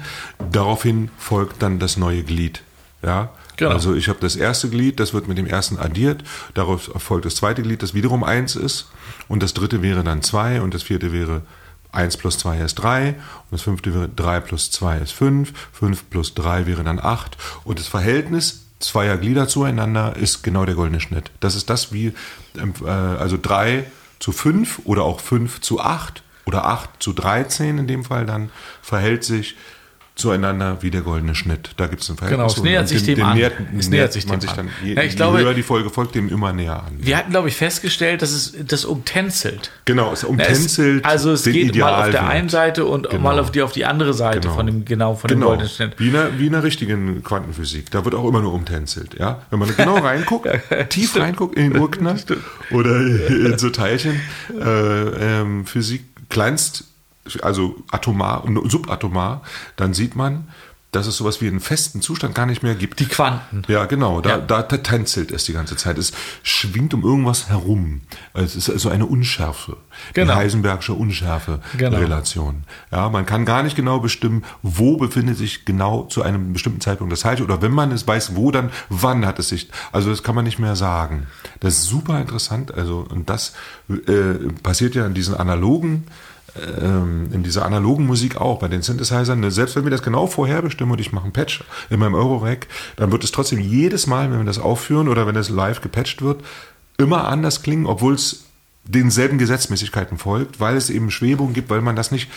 Daraufhin 0.52 1.10
folgt 1.18 1.62
dann 1.62 1.80
das 1.80 1.98
neue 1.98 2.24
Glied. 2.24 2.62
Ja, 3.04 3.30
Genau. 3.58 3.72
Also 3.72 3.96
ich 3.96 4.08
habe 4.08 4.20
das 4.22 4.36
erste 4.36 4.70
Glied, 4.70 5.00
das 5.00 5.14
wird 5.14 5.28
mit 5.28 5.38
dem 5.38 5.48
ersten 5.48 5.78
addiert, 5.78 6.24
darauf 6.54 6.92
folgt 6.98 7.26
das 7.26 7.36
zweite 7.36 7.64
Glied, 7.64 7.82
das 7.82 7.94
wiederum 7.94 8.24
eins 8.24 8.56
ist 8.56 8.90
und 9.28 9.44
das 9.44 9.54
dritte 9.54 9.82
wäre 9.82 10.04
dann 10.04 10.22
zwei 10.22 10.62
und 10.62 10.74
das 10.74 10.84
vierte 10.84 11.12
wäre 11.12 11.42
1 11.92 12.18
plus 12.18 12.38
2 12.38 12.60
ist 12.60 12.76
3 12.76 13.10
und 13.10 13.18
das 13.52 13.62
fünfte 13.62 13.94
wäre 13.94 14.10
3 14.10 14.42
plus 14.42 14.72
2 14.72 15.00
ist 15.00 15.12
5, 15.14 15.54
5 15.74 16.10
plus 16.10 16.36
3 16.36 16.68
wäre 16.68 16.84
dann 16.84 17.00
8 17.00 17.38
und 17.64 17.80
das 17.80 17.88
Verhältnis 17.88 18.68
zweier 18.80 19.18
Glieder 19.18 19.48
zueinander 19.48 20.16
ist 20.16 20.44
genau 20.44 20.66
der 20.66 20.76
goldene 20.76 21.00
Schnitt. 21.00 21.32
Das 21.40 21.56
ist 21.56 21.70
das 21.70 21.92
wie, 21.92 22.14
ähm, 22.60 22.74
äh, 22.86 22.90
also 22.90 23.38
3 23.42 23.86
zu 24.20 24.32
5 24.32 24.82
oder 24.84 25.04
auch 25.04 25.20
5 25.20 25.62
zu 25.62 25.80
8 25.80 26.22
oder 26.46 26.66
8 26.66 26.90
zu 27.00 27.14
13 27.14 27.80
in 27.80 27.88
dem 27.88 28.04
Fall 28.04 28.26
dann 28.26 28.52
verhält 28.82 29.24
sich 29.24 29.56
zueinander 30.18 30.78
wie 30.82 30.92
der 30.92 31.02
goldene 31.02 31.36
Schnitt. 31.36 31.72
Da 31.78 31.88
gibt 31.88 32.02
es 32.02 32.10
ein 32.10 32.18
Verhältnis. 32.18 32.56
Genau, 32.56 32.60
es 32.60 32.64
nähert 32.64 32.88
sich 32.88 33.04
dem, 33.04 33.16
dem 33.16 33.26
an. 33.26 33.38
Nähert, 33.38 33.54
es 33.78 33.90
nähert 33.90 34.14
sich 34.14 34.28
man 34.28 34.42
sich 34.42 34.52
dann, 34.52 34.70
je, 34.84 34.96
ja, 34.96 35.04
ich 35.04 35.16
glaube, 35.16 35.40
höher 35.40 35.54
die 35.54 35.64
Folge 35.64 35.90
folgt, 35.90 36.16
dem 36.16 36.30
immer 36.30 36.54
näher 36.54 36.84
an. 36.84 36.98
Wir 36.98 37.18
hatten, 37.18 37.32
glaube 37.32 37.48
ich, 37.48 37.56
festgestellt, 37.56 38.22
dass 38.22 38.32
es 38.32 38.56
das 38.66 38.84
umtänzelt. 38.84 39.72
Genau, 39.86 40.12
es 40.12 40.24
umtänzelt. 40.24 41.06
Es, 41.06 41.10
also 41.10 41.32
es 41.32 41.44
geht 41.44 41.70
Ideal 41.70 41.92
mal 41.92 42.04
auf 42.06 42.10
der 42.12 42.28
einen 42.28 42.50
Seite 42.50 42.86
und 42.86 43.10
genau. 43.10 43.22
mal 43.22 43.40
auf 43.40 43.52
die, 43.52 43.62
auf 43.62 43.72
die 43.72 43.86
andere 43.86 44.14
Seite 44.14 44.42
genau. 44.42 44.56
von 44.56 44.66
dem, 44.66 44.86
genau, 44.86 45.16
von 45.16 45.28
genau. 45.28 45.40
dem 45.40 45.48
goldenen 45.50 45.70
Schnitt. 45.70 46.00
Wie 46.00 46.10
in, 46.10 46.16
einer, 46.16 46.40
wie 46.40 46.48
in 46.48 46.56
einer 46.56 46.64
richtigen 46.64 47.24
Quantenphysik. 47.24 47.92
Da 47.92 48.04
wird 48.04 48.16
auch 48.16 48.28
immer 48.28 48.42
nur 48.42 48.54
umtänzelt. 48.54 49.20
Ja? 49.20 49.44
Wenn 49.52 49.60
man 49.60 49.76
genau 49.76 49.98
reinguckt, 49.98 50.50
tief 50.90 51.16
reinguckt 51.16 51.56
in 51.56 51.72
den 51.72 51.82
Urknast 51.82 52.34
oder 52.72 53.00
in 53.30 53.58
so 53.58 53.70
Teilchen, 53.70 54.20
äh, 54.60 55.42
ähm, 55.42 55.66
Physik, 55.66 56.04
kleinst 56.30 56.86
also 57.42 57.76
atomar 57.92 58.44
und 58.44 58.70
subatomar, 58.72 59.42
dann 59.76 59.94
sieht 59.94 60.16
man, 60.16 60.48
dass 60.94 61.06
es 61.06 61.18
sowas 61.18 61.42
wie 61.42 61.48
einen 61.48 61.60
festen 61.60 62.02
Zustand 62.02 62.34
gar 62.34 62.46
nicht 62.46 62.64
mehr 62.64 62.74
gibt. 62.74 63.02
Die 63.02 63.08
Quanten. 63.08 63.62
Ja, 63.68 63.86
genau. 63.86 64.22
Da, 64.22 64.30
Ja. 64.30 64.38
da, 64.38 64.64
da 64.64 64.78
tänzelt 64.78 65.32
es 65.32 65.44
die 65.44 65.52
ganze 65.52 65.76
Zeit. 65.76 65.98
Es 65.98 66.14
schwingt 66.44 66.94
um 66.94 67.04
irgendwas 67.04 67.50
herum. 67.50 68.02
Es 68.34 68.56
ist 68.56 68.66
so 68.68 68.88
eine 68.90 69.06
Unschärfe. 69.06 69.76
Genau. 70.14 70.32
Die 70.34 70.40
Heisenbergsche 70.40 70.94
Unschärfe-Relation. 70.94 72.64
Genau. 72.90 73.04
Ja, 73.04 73.10
man 73.10 73.26
kann 73.26 73.44
gar 73.46 73.64
nicht 73.64 73.76
genau 73.76 74.00
bestimmen, 74.00 74.44
wo 74.62 74.96
befindet 74.98 75.38
sich 75.38 75.66
genau 75.66 76.04
zu 76.04 76.24
einem 76.24 76.54
bestimmten 76.54 76.80
Zeitpunkt 76.82 77.12
das 77.12 77.20
Teilchen. 77.20 77.46
Oder 77.46 77.62
wenn 77.62 77.74
man 77.74 77.92
es 77.92 78.08
weiß, 78.08 78.36
wo, 78.38 78.52
dann 78.52 78.72
wann 78.90 79.26
hat 79.26 79.40
es 79.40 79.50
sich. 79.50 79.70
Also 79.92 80.10
das 80.10 80.24
kann 80.24 80.36
man 80.36 80.46
nicht 80.46 80.58
mehr 80.58 80.78
sagen. 80.78 81.28
Das 81.60 81.76
ist 81.76 81.84
super 81.84 82.20
interessant. 82.22 82.74
Also, 82.74 83.06
und 83.10 83.30
das 83.30 83.54
äh, 83.90 84.36
passiert 84.64 84.96
ja 84.96 85.06
in 85.06 85.14
diesen 85.14 85.36
analogen 85.36 86.06
ähm, 86.82 87.30
in 87.32 87.44
dieser 87.44 87.66
analogen 87.66 88.06
Musik 88.06 88.38
auch, 88.38 88.60
bei 88.60 88.68
den 88.68 88.82
Synthesizern, 88.82 89.40
ne, 89.40 89.52
selbst 89.52 89.76
wenn 89.76 89.84
wir 89.84 89.92
das 89.92 90.04
genau 90.04 90.28
vorherbestimmen 90.28 90.94
und 90.94 91.00
ich 91.00 91.12
mache 91.12 91.26
einen 91.26 91.34
Patch 91.34 91.64
in 91.90 92.00
meinem 92.00 92.16
Eurorack, 92.16 92.68
dann 92.96 93.12
wird 93.12 93.24
es 93.24 93.32
trotzdem 93.32 93.60
jedes 93.60 94.08
Mal, 94.08 94.32
wenn 94.32 94.40
wir 94.40 94.46
das 94.46 94.60
aufführen 94.60 95.08
oder 95.08 95.28
wenn 95.28 95.36
es 95.36 95.50
live 95.50 95.82
gepatcht 95.82 96.22
wird, 96.22 96.44
immer 96.98 97.28
anders 97.28 97.62
klingen, 97.62 97.86
obwohl 97.86 98.14
es 98.16 98.44
denselben 98.88 99.38
Gesetzmäßigkeiten 99.38 100.18
folgt, 100.18 100.60
weil 100.60 100.76
es 100.78 100.90
eben 100.90 101.12
Schwebung 101.12 101.54
gibt, 101.54 101.70
weil 101.70 101.82
man 101.82 101.96
das 101.96 102.12
nicht, 102.12 102.30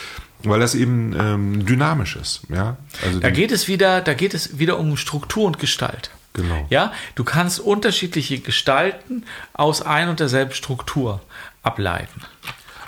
weil 0.42 0.60
das 0.60 0.74
eben 0.74 1.14
ähm, 1.18 1.64
dynamisch 1.64 2.16
ist. 2.16 2.42
Ja? 2.48 2.76
Also 3.04 3.20
Da 3.20 3.30
geht 3.30 3.52
es 3.52 3.68
wieder, 3.68 4.00
da 4.00 4.14
geht 4.14 4.34
es 4.34 4.58
wieder 4.58 4.78
um 4.78 4.96
Struktur 4.96 5.46
und 5.46 5.58
Gestalt. 5.58 6.10
Genau. 6.32 6.66
Ja, 6.70 6.92
du 7.16 7.24
kannst 7.24 7.58
unterschiedliche 7.58 8.38
Gestalten 8.38 9.24
aus 9.52 9.82
ein 9.82 10.08
und 10.08 10.20
derselben 10.20 10.52
Struktur 10.52 11.20
ableiten. 11.62 12.22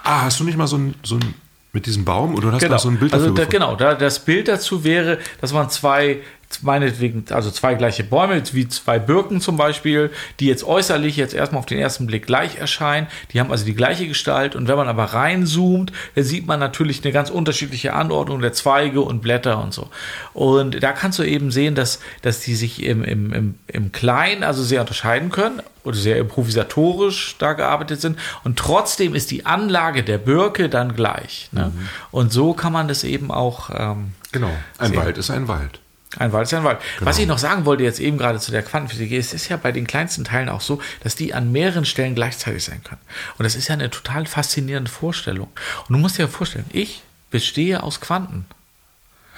Ah, 0.03 0.23
hast 0.23 0.41
du 0.41 0.45
nicht 0.45 0.57
mal 0.57 0.67
so 0.67 0.77
ein, 0.77 0.95
so 1.03 1.17
ein 1.17 1.35
mit 1.73 1.87
diesem 1.87 2.05
Baum 2.05 2.35
oder 2.35 2.53
hast 2.53 2.63
du 2.63 2.67
Genau. 2.67 2.79
so 2.79 2.89
ein 2.91 2.99
Bild 2.99 3.15
also 3.15 3.31
dafür 3.31 3.45
da, 3.47 3.51
genau, 3.51 3.77
da, 3.77 3.95
das 3.95 4.19
Bild 4.25 4.49
dazu 4.49 4.85
wäre, 4.85 5.19
dass 5.41 5.53
man 5.53 5.71
zwei, 5.71 6.21
meinetwegen, 6.61 7.25
also 7.31 7.51
zwei 7.51 7.75
gleiche 7.75 8.05
Bäume, 8.05 8.43
wie 8.53 8.69
zwei 8.69 8.99
Birken 8.99 9.41
zum 9.41 9.57
Beispiel, 9.57 10.11
die 10.41 10.47
jetzt 10.47 10.65
äußerlich 10.65 11.17
jetzt 11.17 11.35
erstmal 11.35 11.61
auf 11.61 11.67
den 11.67 11.79
ersten 11.79 12.07
Blick 12.07 12.27
gleich 12.27 12.57
erscheinen. 12.57 13.07
Die 13.33 13.41
haben 13.41 13.51
also 13.51 13.65
die 13.65 13.75
gleiche 13.75 14.07
Gestalt 14.07 14.55
und 14.55 14.69
wenn 14.69 14.77
man 14.77 14.89
aber 14.89 15.05
reinzoomt, 15.05 15.93
dann 16.15 16.25
sieht 16.25 16.47
man 16.47 16.61
natürlich 16.61 17.03
eine 17.03 17.13
ganz 17.13 17.31
unterschiedliche 17.31 17.95
Anordnung 17.95 18.41
der 18.41 18.53
Zweige 18.53 19.01
und 19.01 19.23
Blätter 19.23 19.63
und 19.63 19.73
so. 19.73 19.89
Und 20.35 20.83
da 20.83 20.93
kannst 20.93 21.19
du 21.19 21.23
eben 21.23 21.51
sehen, 21.51 21.75
dass, 21.75 22.01
dass 22.23 22.41
die 22.41 22.55
sich 22.55 22.83
im, 22.83 23.03
im, 23.05 23.33
im, 23.33 23.55
im 23.67 23.93
Kleinen 23.93 24.45
also 24.45 24.63
sehr 24.63 24.81
unterscheiden 24.81 25.31
können 25.31 25.63
oder 25.85 25.97
sehr 25.97 26.19
improvisatorisch 26.19 27.37
da 27.39 27.55
gearbeitet 27.55 28.01
sind. 28.01 28.19
Und 28.45 28.59
trotzdem 28.59 29.15
ist 29.15 29.31
die 29.31 29.47
Anlage 29.47 30.03
der 30.03 30.19
Birke 30.19 30.69
dann 30.69 30.95
gleich. 30.95 31.49
Ne? 31.53 31.73
Und 32.11 32.33
so 32.33 32.53
kann 32.53 32.73
man 32.73 32.89
das 32.89 33.05
eben 33.05 33.31
auch. 33.31 33.71
Ähm, 33.75 34.13
Genau. 34.33 34.51
Ein 34.79 34.89
sehen. 34.89 34.97
Wald 34.99 35.19
ist 35.19 35.31
ein 35.31 35.47
Wald. 35.47 35.79
Ein 36.19 36.33
Wald 36.33 36.45
ist 36.47 36.55
ein 36.55 36.65
Wald. 36.65 36.79
Was 37.01 37.17
Genau. 37.17 37.23
ich 37.23 37.27
noch 37.29 37.39
sagen 37.39 37.65
wollte 37.65 37.83
jetzt 37.85 38.01
eben 38.01 38.19
gerade 38.19 38.39
zu 38.39 38.51
der 38.53 38.63
Quantenphysik, 38.63 39.13
es 39.13 39.33
ist 39.33 39.49
ja 39.49 39.57
bei 39.57 39.73
den 39.73 39.87
kleinsten 39.87 40.25
Teilen 40.25 40.49
auch 40.49 40.61
so, 40.61 40.81
dass 41.03 41.17
die 41.17 41.33
an 41.35 41.53
mehreren 41.53 41.85
Stellen 41.85 42.15
gleichzeitig 42.15 42.65
sein 42.65 42.83
können. 42.85 43.01
Und 43.39 43.45
das 43.45 43.55
ist 43.55 43.69
ja 43.69 43.75
eine 43.75 43.89
total 43.91 44.27
faszinierende 44.27 44.91
Vorstellung. 44.91 45.49
Und 45.89 45.93
du 45.95 45.99
musst 45.99 46.19
dir 46.19 46.23
ja 46.23 46.29
vorstellen, 46.29 46.67
ich 46.73 47.03
bestehe 47.31 47.83
aus 47.83 48.01
Quanten. 48.01 48.45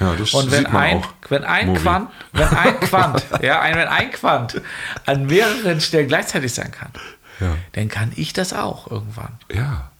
Ja, 0.00 0.14
das 0.16 0.34
Und 0.34 0.50
wenn 0.50 0.64
sieht 0.64 0.72
man 0.72 0.82
ein, 0.82 0.96
auch. 0.98 1.08
wenn 1.28 1.44
ein. 1.44 1.74
Quant, 1.74 2.10
wenn 2.32 2.48
ein 2.48 2.80
Quant, 2.80 3.24
ja, 3.42 3.60
ein, 3.60 3.76
wenn 3.76 3.86
ein 3.86 4.10
Quant 4.10 4.60
an 5.06 5.26
mehreren 5.26 5.80
Stellen 5.80 6.08
gleichzeitig 6.08 6.52
sein 6.52 6.72
kann, 6.72 6.90
Ja. 7.38 7.56
dann 7.72 7.88
kann 7.88 8.10
ich 8.16 8.32
das 8.32 8.52
auch 8.52 8.90
irgendwann. 8.90 9.38
Ja, 9.52 9.92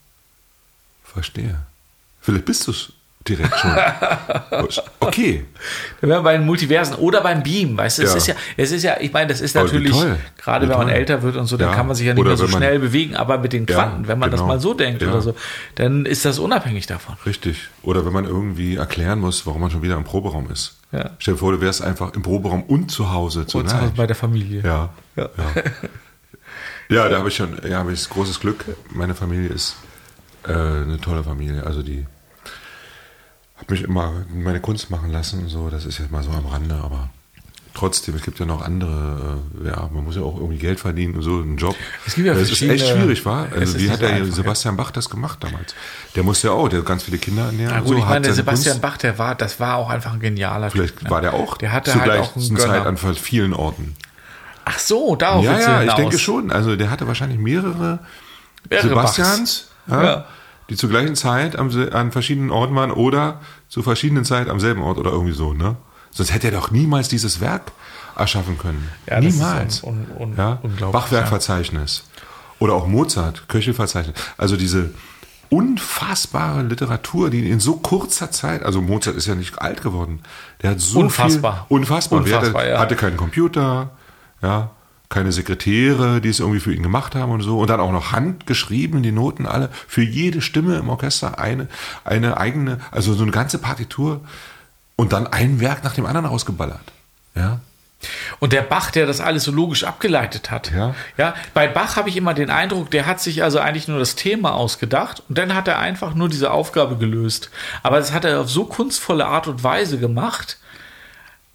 verstehe. 1.05 1.61
Vielleicht 2.21 2.45
bist 2.47 2.67
du 2.67 2.73
es 2.73 2.93
direkt 3.29 3.55
schon. 3.59 3.71
okay. 5.01 5.45
Wenn 6.01 6.11
wir 6.11 6.21
bei 6.23 6.37
den 6.37 6.45
Multiversen 6.47 6.97
oder 6.97 7.21
beim 7.23 7.43
Beam, 7.43 7.77
weißt 7.77 7.99
du, 7.99 8.03
es 8.03 8.11
Ja. 8.11 8.17
ist 8.17 8.27
ja, 8.29 8.35
es 8.57 8.73
ist 8.73 8.83
ja, 8.83 8.97
ich 9.01 9.13
meine, 9.13 9.29
das 9.29 9.41
ist 9.41 9.55
natürlich, 9.55 9.95
gerade 10.37 10.69
wenn 10.69 10.77
man 10.79 10.89
älter 10.89 11.23
wird 11.23 11.37
und 11.37 11.47
so, 11.47 11.57
dann 11.57 11.71
Ja. 11.71 11.75
kann 11.75 11.87
man 11.87 11.97
sich 11.97 12.07
ja 12.07 12.13
nicht 12.15 12.21
Oder 12.21 12.31
mehr 12.31 12.37
so 12.37 12.49
schnell 12.49 12.79
bewegen, 12.79 13.17
aber 13.17 13.39
mit 13.39 13.53
den 13.53 13.67
Ja, 13.67 13.75
Quanten, 13.75 14.09
wenn 14.09 14.19
man 14.19 14.31
das 14.31 14.41
genau. 14.41 14.53
mal 14.53 14.61
so 14.61 14.75
denkt 14.75 15.03
Ja. 15.03 15.09
oder 15.09 15.23
so, 15.23 15.35
dann 15.77 16.07
ist 16.07 16.25
das 16.25 16.39
unabhängig 16.39 16.87
davon. 16.87 17.17
Richtig. 17.27 17.69
Oder 17.83 18.05
wenn 18.05 18.13
man 18.13 18.25
irgendwie 18.27 18.77
erklären 18.77 19.21
muss, 19.21 19.47
warum 19.47 19.61
man 19.63 19.71
schon 19.71 19.83
wieder 19.83 19.97
im 19.97 20.05
Proberaum 20.05 20.51
ist. 20.51 20.77
Ja. 20.93 21.11
Stell 21.19 21.35
dir 21.35 21.39
vor, 21.39 21.53
du 21.53 21.61
wärst 21.61 21.83
einfach 21.83 22.13
im 22.15 22.23
Proberaum 22.23 22.63
und 22.63 22.91
zu 22.91 23.13
Hause 23.13 23.41
Und 23.41 23.51
zugleich. 23.51 23.71
zu 23.73 23.81
Hause 23.81 23.93
bei 23.97 24.07
der 24.07 24.17
Familie. 24.17 24.63
Ja. 24.65 24.91
Ja. 25.17 25.29
Ja, 26.89 26.97
ja 26.97 27.09
da 27.09 27.19
habe 27.19 27.29
ich 27.29 27.37
schon, 27.37 27.59
ja, 27.69 27.79
habe 27.79 27.93
ich 27.93 28.09
großes 28.09 28.41
Glück. 28.41 28.65
Meine 28.91 29.15
Familie 29.15 29.49
ist 29.49 29.77
äh, 30.47 30.53
eine 30.53 30.99
tolle 31.01 31.25
Familie. 31.25 31.65
Also 31.65 31.83
die 31.83 32.07
hat 33.65 33.71
mich 33.71 33.83
immer 33.83 34.13
meine 34.35 34.61
Kunst 34.61 34.91
machen 34.91 35.11
lassen 35.11 35.41
und 35.45 35.49
so. 35.49 35.71
Das 35.71 35.85
ist 35.87 35.99
jetzt 35.99 36.11
mal 36.11 36.23
so 36.23 36.31
am 36.31 36.47
Rande, 36.47 36.75
aber 36.75 37.09
trotzdem, 37.73 38.15
es 38.15 38.23
gibt 38.23 38.39
ja 38.39 38.45
noch 38.47 38.61
andere, 38.63 39.41
äh, 39.65 39.69
ja, 39.69 39.89
man 39.93 40.05
muss 40.05 40.17
ja 40.17 40.23
auch 40.23 40.37
irgendwie 40.37 40.59
Geld 40.59 40.79
verdienen 40.81 41.15
und 41.17 41.23
so, 41.23 41.39
einen 41.41 41.57
Job. 41.57 41.75
Es 42.07 42.15
gibt 42.15 42.27
ja 42.27 42.35
das 42.35 42.51
ist 42.51 42.61
echt 42.63 42.87
schwierig, 42.87 43.25
war. 43.25 43.49
Also 43.53 43.79
wie 43.79 43.91
hat 43.91 44.03
der 44.03 44.11
einfach, 44.11 44.27
ja. 44.27 44.33
Sebastian 44.33 44.77
Bach 44.77 44.91
das 44.91 45.09
gemacht 45.09 45.39
damals? 45.43 45.75
Der 46.15 46.23
musste 46.23 46.49
ja 46.49 46.53
auch, 46.53 46.69
der 46.69 46.81
hat 46.81 46.87
ganz 46.87 47.05
viele 47.05 47.17
Kinder 47.19 47.47
ernähren. 47.47 47.73
Na 47.75 47.81
gut, 47.81 47.89
so, 47.89 47.97
ich 47.97 48.05
meine, 48.05 48.27
der 48.27 48.35
Sebastian 48.35 48.75
Kunst- 48.75 48.83
Bach, 48.83 48.97
der 48.99 49.19
war, 49.19 49.35
das 49.35 49.59
war 49.61 49.77
auch 49.77 49.89
einfach 49.89 50.13
ein 50.13 50.21
genialer 50.21 50.71
Vielleicht 50.71 50.99
Typ. 50.99 51.05
ne? 51.05 51.11
war 51.11 51.21
der 51.23 51.33
auch 51.35 51.57
Der 51.57 51.73
hatte 51.73 51.91
zur 51.91 52.01
halt 52.03 52.13
gleichen 52.13 52.31
auch 52.31 52.37
einen 52.37 52.57
Zeit 52.59 52.87
an 52.87 52.97
vielen 53.17 53.55
Orten. 53.55 53.97
Ach 54.67 54.79
so, 54.79 55.17
darauf 55.17 55.45
Ja, 55.45 55.59
ja, 55.59 55.83
ich 55.85 55.93
denke 55.95 56.19
schon. 56.19 56.51
Also 56.51 56.77
der 56.77 56.91
hatte 56.91 57.07
wahrscheinlich 57.07 57.39
mehrere, 57.39 57.99
Mehrere 58.71 58.89
Sebastians, 58.89 59.69
ja, 59.87 60.03
Ja. 60.05 60.25
Die 60.71 60.77
zur 60.77 60.89
gleichen 60.91 61.15
Zeit 61.17 61.57
am, 61.57 61.71
an 61.93 62.13
verschiedenen 62.13 62.51
Orten 62.51 62.75
waren 62.75 62.91
oder 62.91 63.41
zur 63.69 63.83
verschiedenen 63.83 64.25
Zeit 64.25 64.49
am 64.49 64.61
selben 64.61 64.83
Ort 64.83 64.99
oder 64.99 65.11
irgendwie 65.13 65.33
so. 65.35 65.53
Ne? 65.53 65.77
Sonst 66.11 66.33
hätte 66.33 66.49
er 66.49 66.53
doch 66.53 66.71
niemals 66.71 67.09
dieses 67.09 67.41
Werk 67.41 67.73
erschaffen 68.17 68.57
können. 68.59 68.89
Ja, 69.09 69.21
niemals. 69.21 69.83
un- 69.83 70.07
un- 70.17 70.33
un- 70.33 70.37
ja? 70.37 70.59
Bachwerkverzeichnis. 70.91 72.05
Oder 72.61 72.75
auch 72.75 72.87
Mozart, 72.87 73.49
Köchelverzeichnis. 73.49 74.15
Also 74.39 74.57
diese 74.57 74.91
unfassbare 75.51 76.63
Literatur, 76.63 77.31
die 77.31 77.49
in 77.51 77.61
so 77.61 77.77
kurzer 77.77 78.31
Zeit, 78.31 78.63
also 78.65 78.81
Mozart 78.81 79.17
ist 79.17 79.27
ja 79.27 79.35
nicht 79.35 79.61
alt 79.61 79.83
geworden, 79.83 80.21
der 80.63 80.71
hat 80.73 80.81
so 80.81 81.01
Unfassbar. 81.01 81.67
viel, 81.69 81.77
unfassbar, 81.77 82.19
Unfassbar, 82.21 82.63
hatte, 82.63 82.71
ja. 82.71 82.79
hatte 82.79 82.97
keinen 82.97 83.17
Computer, 83.17 83.91
ja, 84.43 84.71
keine 85.15 85.33
Sekretäre, 85.33 86.21
die 86.21 86.29
es 86.29 86.41
irgendwie 86.41 86.61
für 86.61 86.75
ihn 86.75 86.83
gemacht 86.83 87.15
haben 87.15 87.31
und 87.31 87.41
so. 87.41 87.59
Und 87.59 87.71
dann 87.71 87.81
auch 87.81 87.93
noch 87.93 88.13
handgeschrieben, 88.13 89.03
die 89.03 89.13
Noten 89.13 89.47
alle. 89.47 89.71
Für 89.87 90.03
jede 90.03 90.41
Stimme 90.41 90.77
im 90.77 90.89
Orchester 90.89 91.39
eine, 91.39 91.69
eine 92.05 92.37
eigene, 92.37 92.81
also 92.91 93.15
so 93.15 93.23
eine 93.23 93.33
ganze 93.33 93.59
Partitur. 93.59 94.21
Und 94.97 95.13
dann 95.13 95.27
ein 95.27 95.61
Werk 95.61 95.85
nach 95.85 95.95
dem 95.95 96.05
anderen 96.05 96.27
ausgeballert. 96.27 96.93
Ja. 97.35 97.61
Und 98.41 98.53
der 98.53 98.63
Bach, 98.63 98.91
der 98.91 99.07
das 99.07 99.21
alles 99.21 99.45
so 99.45 99.53
logisch 99.53 99.85
abgeleitet 99.85 100.51
hat. 100.51 100.73
Ja. 100.73 100.95
ja 101.17 101.35
bei 101.55 101.69
Bach 101.69 101.97
habe 101.97 102.09
ich 102.09 102.17
immer 102.17 102.35
den 102.35 102.51
Eindruck, 102.51 102.91
der 102.91 103.07
hat 103.07 103.21
sich 103.21 103.43
also 103.43 103.61
eigentlich 103.61 103.89
nur 103.89 103.99
das 103.99 104.17
Thema 104.17 104.55
ausgedacht 104.55 105.23
und 105.29 105.39
dann 105.39 105.55
hat 105.55 105.69
er 105.69 105.79
einfach 105.79 106.15
nur 106.15 106.29
diese 106.29 106.51
Aufgabe 106.51 106.97
gelöst. 106.97 107.51
Aber 107.83 107.99
das 107.99 108.13
hat 108.13 108.25
er 108.25 108.41
auf 108.41 108.51
so 108.51 108.65
kunstvolle 108.65 109.27
Art 109.27 109.47
und 109.47 109.63
Weise 109.63 109.99
gemacht. 109.99 110.59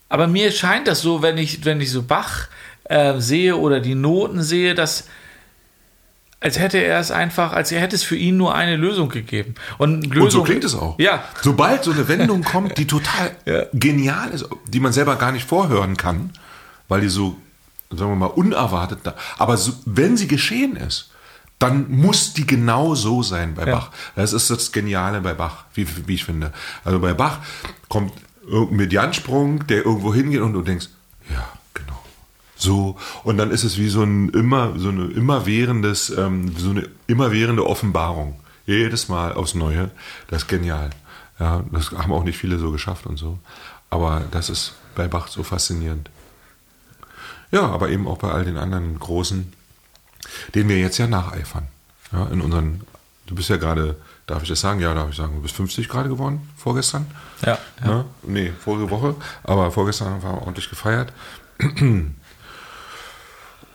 Aber 0.07 0.27
mir 0.27 0.51
scheint 0.51 0.87
das 0.87 1.01
so, 1.01 1.21
wenn 1.21 1.37
ich, 1.37 1.65
wenn 1.65 1.81
ich 1.81 1.91
so 1.91 2.01
Bach 2.01 2.47
äh, 2.89 3.19
sehe 3.19 3.55
oder 3.55 3.79
die 3.79 3.95
Noten 3.95 4.43
sehe, 4.43 4.75
dass 4.75 5.05
als 6.41 6.57
hätte 6.57 6.77
er 6.77 6.99
es 6.99 7.11
einfach, 7.11 7.51
als 7.51 7.69
hätte 7.71 7.95
es 7.97 8.03
für 8.03 8.15
ihn 8.15 8.37
nur 8.37 8.55
eine 8.55 8.77
Lösung 8.77 9.09
gegeben. 9.09 9.55
Und, 9.77 10.05
Lösung, 10.05 10.23
Und 10.23 10.31
so 10.31 10.43
klingt 10.43 10.63
es 10.63 10.73
auch. 10.73 10.97
Ja. 10.97 11.23
Sobald 11.41 11.83
so 11.83 11.91
eine 11.91 12.07
Wendung 12.07 12.43
kommt, 12.45 12.77
die 12.77 12.87
total 12.87 13.31
Ja. 13.45 13.63
genial 13.73 14.29
ist, 14.31 14.45
die 14.67 14.79
man 14.79 14.93
selber 14.93 15.17
gar 15.17 15.33
nicht 15.33 15.45
vorhören 15.45 15.97
kann, 15.97 16.31
weil 16.87 17.01
die 17.01 17.09
so, 17.09 17.35
sagen 17.89 18.11
wir 18.11 18.15
mal, 18.15 18.27
unerwartet 18.27 18.99
da. 19.03 19.15
Aber 19.37 19.57
so, 19.57 19.73
wenn 19.85 20.15
sie 20.15 20.27
geschehen 20.29 20.77
ist, 20.77 21.11
dann 21.59 21.91
muss 21.91 22.31
die 22.31 22.47
genau 22.47 22.95
so 22.95 23.21
sein 23.21 23.53
bei 23.53 23.65
Ja. 23.65 23.75
Bach. 23.75 23.91
Das 24.15 24.31
ist 24.31 24.49
das 24.49 24.71
Geniale 24.71 25.19
bei 25.19 25.33
Bach, 25.33 25.65
wie, 25.73 25.85
wie 26.07 26.13
ich 26.15 26.23
finde. 26.23 26.53
Also 26.85 26.99
bei 26.99 27.13
Bach 27.13 27.39
kommt 27.89 28.13
irgendein 28.47 28.77
Mediansprung, 28.77 29.67
der 29.67 29.83
irgendwo 29.85 30.13
hingeht 30.13 30.39
und 30.39 30.53
du 30.53 30.61
denkst, 30.61 30.87
ja. 31.29 31.45
So, 32.59 32.97
und 33.23 33.37
dann 33.37 33.51
ist 33.51 33.63
es 33.63 33.77
wie 33.77 33.87
so 33.87 34.03
ein 34.03 34.29
immer, 34.29 34.77
so 34.77 34.89
eine 34.89 35.05
immerwährendes, 35.05 36.09
ähm, 36.09 36.53
so 36.57 36.71
eine 36.71 36.89
immerwährende 37.07 37.65
Offenbarung. 37.65 38.37
Jedes 38.65 39.07
Mal 39.07 39.33
aufs 39.33 39.55
Neue. 39.55 39.89
Das 40.27 40.43
ist 40.43 40.49
genial. 40.49 40.89
Ja, 41.39 41.63
das 41.71 41.91
haben 41.91 42.11
auch 42.11 42.25
nicht 42.25 42.37
viele 42.37 42.59
so 42.59 42.71
geschafft 42.71 43.05
und 43.05 43.17
so. 43.17 43.39
Aber 43.89 44.23
das 44.31 44.49
ist 44.49 44.73
bei 44.93 45.07
Bach 45.07 45.29
so 45.29 45.41
faszinierend. 45.43 46.09
Ja, 47.51 47.61
aber 47.67 47.89
eben 47.89 48.07
auch 48.07 48.17
bei 48.17 48.29
all 48.29 48.43
den 48.43 48.57
anderen 48.57 48.99
großen, 48.99 49.53
denen 50.53 50.69
wir 50.69 50.77
jetzt 50.77 50.97
ja 50.97 51.07
nacheifern. 51.07 51.67
Ja, 52.11 52.25
in 52.27 52.41
unseren, 52.41 52.81
du 53.25 53.35
bist 53.35 53.49
ja 53.49 53.55
gerade, 53.55 53.95
darf 54.27 54.43
ich 54.43 54.49
das 54.49 54.59
sagen? 54.59 54.81
Ja, 54.81 54.93
darf 54.93 55.09
ich 55.09 55.15
sagen, 55.15 55.35
du 55.35 55.41
bist 55.41 55.55
50 55.55 55.87
gerade 55.87 56.09
geworden, 56.09 56.49
vorgestern. 56.57 57.07
Ja, 57.45 57.57
Ne? 57.83 58.05
Nee, 58.23 58.53
vorige 58.59 58.89
Woche, 58.91 59.15
aber 59.43 59.71
vorgestern 59.71 60.09
haben 60.09 60.23
wir 60.23 60.41
ordentlich 60.41 60.69
gefeiert. 60.69 61.13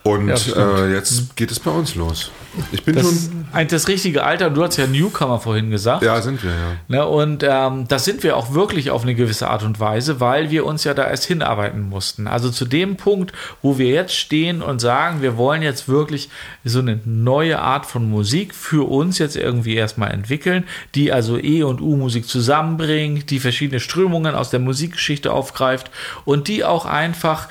Und 0.05 0.27
Ja, 0.27 0.85
äh, 0.85 0.93
jetzt 0.93 1.35
geht 1.35 1.49
es 1.49 1.59
bei 1.59 1.71
uns 1.71 1.95
los. 1.95 2.29
Ich 2.71 2.83
bin 2.83 2.93
Das 2.95 3.05
schon. 3.07 3.47
eigentlich 3.51 3.71
das 3.71 3.87
richtige 3.87 4.23
Alter. 4.23 4.51
Du 4.51 4.63
hast 4.63 4.77
ja 4.77 4.85
Newcomer 4.85 5.39
vorhin 5.39 5.71
gesagt. 5.71 6.03
Ja, 6.03 6.21
sind 6.21 6.43
wir, 6.43 6.51
ja. 6.51 6.57
Ne, 6.87 7.07
und 7.07 7.43
ähm, 7.43 7.87
das 7.87 8.05
sind 8.05 8.21
wir 8.21 8.37
auch 8.37 8.53
wirklich 8.53 8.91
auf 8.91 9.01
eine 9.01 9.15
gewisse 9.15 9.47
Art 9.49 9.63
und 9.63 9.79
Weise, 9.79 10.19
weil 10.19 10.51
wir 10.51 10.67
uns 10.67 10.83
ja 10.83 10.93
da 10.93 11.07
erst 11.07 11.25
hinarbeiten 11.25 11.89
mussten. 11.89 12.27
Also 12.27 12.51
zu 12.51 12.65
dem 12.65 12.97
Punkt, 12.97 13.33
wo 13.63 13.79
wir 13.79 13.87
jetzt 13.89 14.15
stehen 14.15 14.61
und 14.61 14.79
sagen, 14.79 15.23
wir 15.23 15.37
wollen 15.37 15.63
jetzt 15.63 15.89
wirklich 15.89 16.29
so 16.63 16.79
eine 16.79 16.99
neue 17.03 17.57
Art 17.59 17.87
von 17.87 18.07
Musik 18.07 18.53
für 18.53 18.87
uns 18.87 19.17
jetzt 19.17 19.35
irgendwie 19.35 19.73
erstmal 19.73 20.11
entwickeln, 20.11 20.65
die 20.93 21.11
also 21.11 21.39
E- 21.39 21.63
und 21.63 21.81
U-Musik 21.81 22.27
zusammenbringt, 22.27 23.31
die 23.31 23.39
verschiedene 23.39 23.79
Strömungen 23.79 24.35
aus 24.35 24.51
der 24.51 24.59
Musikgeschichte 24.59 25.33
aufgreift 25.33 25.89
und 26.25 26.47
die 26.47 26.63
auch 26.63 26.85
einfach 26.85 27.47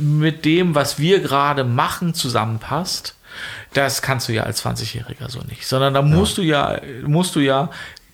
mit 0.00 0.44
dem, 0.44 0.74
was 0.74 0.98
wir 0.98 1.20
gerade 1.20 1.64
machen, 1.64 2.14
zusammenpasst. 2.14 3.14
Das 3.74 4.02
kannst 4.02 4.28
du 4.28 4.32
ja 4.32 4.44
als 4.44 4.64
20-Jähriger 4.64 5.28
so 5.28 5.40
nicht, 5.40 5.66
sondern 5.66 5.94
da 5.94 6.02
musst 6.02 6.38
du 6.38 6.42
ja, 6.42 6.80
musst 7.04 7.36
du 7.36 7.40
ja 7.40 7.70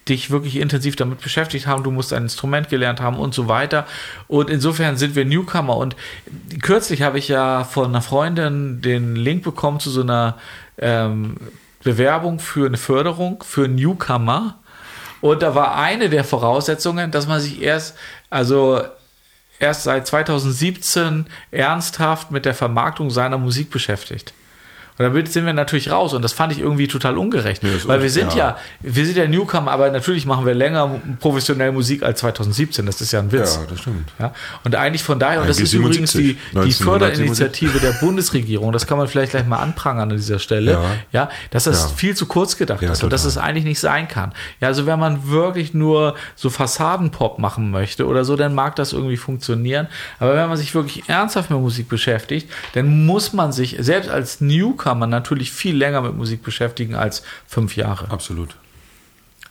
dich 0.09 0.31
wirklich 0.31 0.57
intensiv 0.57 0.97
damit 0.97 1.21
beschäftigt 1.21 1.67
haben, 1.67 1.83
du 1.83 1.91
musst 1.91 2.13
ein 2.13 2.25
Instrument 2.25 2.69
gelernt 2.69 3.01
haben 3.01 3.19
und 3.19 3.35
so 3.35 3.49
weiter. 3.49 3.87
Und 4.29 4.51
insofern 4.51 4.97
sind 4.97 5.15
wir 5.15 5.25
Newcomer. 5.25 5.77
Und 5.77 5.97
kürzlich 6.61 7.03
habe 7.03 7.19
ich 7.19 7.29
ja 7.29 7.65
von 7.65 7.87
einer 7.87 8.03
Freundin 8.03 8.83
den 8.83 9.17
Link 9.17 9.43
bekommen 9.45 9.81
zu 9.81 9.91
so 9.91 10.03
einer 10.03 10.37
ähm, 10.79 11.37
Bewerbung 11.83 12.39
für 12.39 12.67
eine 12.67 12.77
Förderung 12.77 13.43
für 13.47 13.69
Newcomer. 13.69 14.59
Und 15.21 15.43
da 15.43 15.55
war 15.55 15.77
eine 15.77 16.11
der 16.11 16.25
Voraussetzungen, 16.25 17.11
dass 17.11 17.27
man 17.27 17.41
sich 17.41 17.63
erst, 17.63 17.97
also 18.29 18.83
erst 19.59 19.85
seit 19.85 20.07
2017 20.07 21.27
ernsthaft 21.51 22.31
mit 22.31 22.45
der 22.45 22.55
Vermarktung 22.55 23.11
seiner 23.11 23.39
Musik 23.39 23.71
beschäftigt. 23.71 24.35
Und 24.97 25.03
damit 25.07 25.33
sind 25.33 25.45
wir 25.45 25.53
natürlich 25.53 25.91
raus 25.91 26.15
und 26.15 26.23
das 26.23 26.33
fand 26.33 26.53
ich 26.53 26.61
irgendwie 26.61 26.87
total 26.87 27.19
ungerecht, 27.19 27.65
ist 27.65 27.89
weil 27.89 28.01
wir 28.01 28.11
sind 28.11 28.33
ja. 28.35 28.51
ja. 28.51 28.59
wir 28.81 29.05
sind 29.05 29.17
ja 29.17 29.27
Newcomer, 29.27 29.73
aber 29.73 29.91
natürlich 29.91 30.25
machen 30.25 30.47
wir 30.47 30.55
länger 30.55 31.01
professionell 31.19 31.73
Musik 31.73 32.05
als 32.05 32.21
2017, 32.21 32.87
das 32.87 33.01
ist 33.01 33.11
ja 33.11 33.19
ein 33.19 33.33
Witz. 33.33 33.57
Ja, 33.57 33.67
das 33.69 33.81
stimmt. 33.81 34.13
Ja, 34.21 34.33
und 34.63 34.77
eigentlich 34.77 35.03
von 35.03 35.19
daher, 35.19 35.41
und 35.41 35.49
das 35.49 35.59
ist 35.59 35.73
übrigens 35.73 36.13
die, 36.13 36.37
77, 36.37 36.37
die 36.53 36.57
1977. 36.59 36.85
Förderinitiative 36.85 37.81
der 37.81 37.93
Bundesregierung, 38.07 38.71
das 38.71 38.87
kann 38.87 38.97
man 38.97 39.09
vielleicht 39.09 39.33
gleich 39.33 39.47
mal 39.49 39.59
anprangern 39.59 40.13
an 40.13 40.17
dieser 40.17 40.39
Stelle, 40.39 40.73
ja, 40.73 40.97
Ja. 41.11 41.29
dass 41.51 41.65
das 41.65 41.83
Ja. 41.83 41.89
viel 41.97 42.15
zu 42.15 42.27
kurz 42.27 42.57
gedacht 42.57 42.81
ist 42.81 43.03
und 43.03 43.13
dass 43.13 43.25
es 43.25 43.37
eigentlich 43.37 43.65
nicht 43.65 43.81
sein 43.81 44.07
kann. 44.07 44.33
Ja, 44.61 44.69
also 44.69 44.87
wenn 44.87 45.01
man 45.01 45.29
wirklich 45.29 45.75
nur 45.75 46.15
so 46.37 46.51
Fassadenpop 46.51 47.41
machen 47.41 47.73
möchte 47.73 48.07
oder 48.07 48.25
so, 48.25 48.37
dann 48.37 48.55
mag 48.55 48.77
das 48.77 48.93
irgendwie 48.93 49.17
funktionieren. 49.17 49.89
Aber 50.21 50.37
wenn 50.37 50.49
man 50.49 50.57
sich 50.57 50.73
wirklich 50.73 51.09
ernsthaft 51.09 51.51
mit 51.51 51.59
Musik 51.59 51.89
beschäftigt, 51.89 52.49
dann 52.75 53.07
muss 53.07 53.33
man 53.33 53.51
sich 53.51 53.77
selbst 53.81 54.09
als 54.09 54.41
Newcomer 54.41 54.84
natürlich 54.85 55.53
viel 55.53 55.77
länger 55.77 56.01
mit 56.03 56.17
Musik 56.17 56.43
beschäftigen 56.43 56.95
als 56.95 57.23
fünf 57.47 57.77
Jahre. 57.77 58.11
Absolut. 58.11 58.57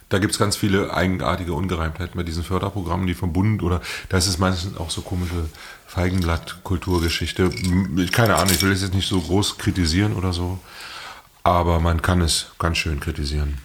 Da 0.10 0.20
gibt 0.20 0.34
es 0.34 0.38
ganz 0.40 0.56
viele 0.56 0.94
eigenartige 0.94 1.54
Ungereimtheiten 1.54 2.16
bei 2.16 2.24
diesen 2.24 2.44
Förderprogrammen, 2.44 3.08
die 3.08 3.16
vom 3.16 3.34
Bund 3.34 3.64
oder 3.64 3.82
da 4.10 4.18
ist 4.18 4.28
es 4.28 4.38
meistens 4.38 4.78
auch 4.78 4.92
so 4.92 5.02
komische 5.02 5.50
Feigenblatt-Kulturgeschichte. 5.88 7.50
Ich- 7.98 8.12
Keine 8.12 8.36
Ahnung, 8.36 8.54
ich 8.54 8.62
will 8.62 8.72
es 8.72 8.82
jetzt 8.82 8.94
nicht 8.94 9.08
so 9.08 9.20
groß 9.20 9.58
kritisieren 9.58 10.14
oder 10.14 10.32
so, 10.34 10.60
aber 11.44 11.80
man 11.80 12.02
kann 12.02 12.22
es 12.22 12.48
ganz 12.60 12.78
schön 12.78 13.00
kritisieren. 13.00 13.58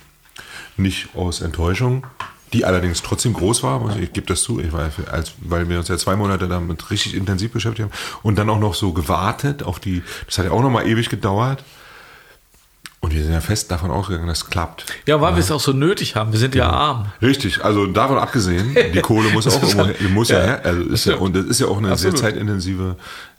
Nicht 0.77 1.09
aus 1.14 1.41
Enttäuschung, 1.43 2.07
die 2.53 2.64
allerdings 2.64 3.03
trotzdem 3.03 3.34
groß 3.34 3.62
war, 3.62 3.78
muss 3.80 3.96
ich, 3.96 4.12
gebe 4.12 4.26
das 4.26 4.42
zu, 4.42 4.61
ich 4.61 4.72
war, 4.72 4.90
als, 5.11 5.32
weil 5.40 5.68
wir 5.68 5.78
uns 5.78 5.88
ja 5.88 5.99
zwei 5.99 6.16
Monate 6.16 6.49
damit 6.49 6.90
richtig 6.90 7.14
intensiv 7.14 7.53
beschäftigt 7.53 7.90
haben 7.90 8.20
und 8.22 8.36
dann 8.38 8.49
auch 8.51 8.59
noch 8.59 8.74
so 8.74 8.92
gewartet 8.92 9.62
auf 9.62 9.80
die, 9.80 10.03
das 10.26 10.38
hat 10.38 10.46
ja 10.46 10.51
auch 10.53 10.62
noch 10.62 10.70
mal 10.70 10.86
ewig 10.86 11.09
gedauert. 11.09 11.64
Und 13.01 13.14
wir 13.14 13.22
sind 13.22 13.32
ja 13.32 13.40
fest 13.40 13.70
davon 13.70 13.92
ausgegangen, 13.92 14.26
dass 14.26 14.38
es 14.38 14.51
klappt. 14.51 14.84
Ja, 15.07 15.20
weil 15.20 15.34
wir 15.34 15.40
es 15.40 15.53
auch 15.53 15.61
so 15.61 15.72
nötig 15.72 16.16
haben. 16.16 16.32
Wir 16.32 16.38
sind 16.40 16.57
ja 16.57 16.68
arm. 16.68 17.12
Richtig, 17.22 17.64
also 17.64 17.86
davon 17.86 18.18
abgesehen, 18.18 18.76
die 18.94 19.01
Kohle 19.01 19.30
muss 19.30 19.46
auch 19.46 19.62
irgendwo, 19.62 20.09
muss 20.09 20.30
ja, 20.30 20.38
Ja, 20.40 20.44
her, 20.44 20.61
also 20.64 20.82
ist 20.82 21.05
ja, 21.05 21.14
und 21.16 21.36
das 21.36 21.44
ist 21.46 21.61
ja 21.61 21.68
auch 21.68 21.78
eine 21.78 21.92
Absolut. 21.92 22.18
sehr 22.18 22.30
zeitintensive 22.30 22.96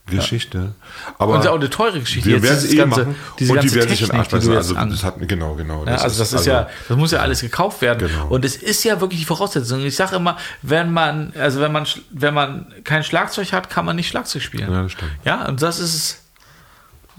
Geschichte. 0.10 0.74
Aber 1.18 1.34
Und 1.34 1.40
ist 1.40 1.46
ja 1.46 1.52
auch 1.52 1.56
eine 1.56 1.70
teure 1.70 2.00
Geschichte. 2.00 2.30
wir 2.30 2.42
werden 2.42 2.58
es 2.58 2.74
eh 2.74 2.86
machen 2.86 3.16
diese 3.38 3.54
und 3.54 3.64
die 3.64 3.74
werden 3.74 3.90
sich 3.90 4.02
in 4.02 4.12
Arsch 4.12 4.30
beißen. 4.30 4.56
Also 4.56 4.74
das 4.74 5.04
hat 5.04 5.16
genau, 5.28 5.56
genau. 5.56 5.86
Ja, 5.86 5.96
also 5.96 6.20
das 6.20 6.34
ist 6.34 6.46
ja, 6.46 6.68
das 6.88 6.98
muss 6.98 7.12
ja 7.12 7.20
alles 7.20 7.42
gekauft 7.42 7.82
werden. 7.82 8.08
Genau. 8.08 8.28
Und 8.28 8.46
es 8.46 8.56
ist 8.56 8.84
ja 8.84 9.00
wirklich 9.02 9.20
die 9.20 9.26
Voraussetzung. 9.26 9.82
Ich 9.82 9.96
sage 9.96 10.16
immer, 10.16 10.38
wenn 10.62 10.92
man, 10.92 11.34
also 11.38 11.60
wenn 11.60 11.72
man, 11.72 11.86
wenn 12.12 12.34
man 12.34 12.74
kein 12.84 13.04
Schlagzeug 13.04 13.52
hat, 13.54 13.70
kann 13.70 13.86
man 13.86 13.96
nicht 13.96 14.08
Schlagzeug 14.10 14.42
spielen. 14.42 14.72
Ja, 14.72 14.84
das 14.84 14.92
stimmt. 14.94 15.12
Ja, 15.26 15.48
und 15.48 15.62
das 15.62 15.80
ist, 15.80 16.24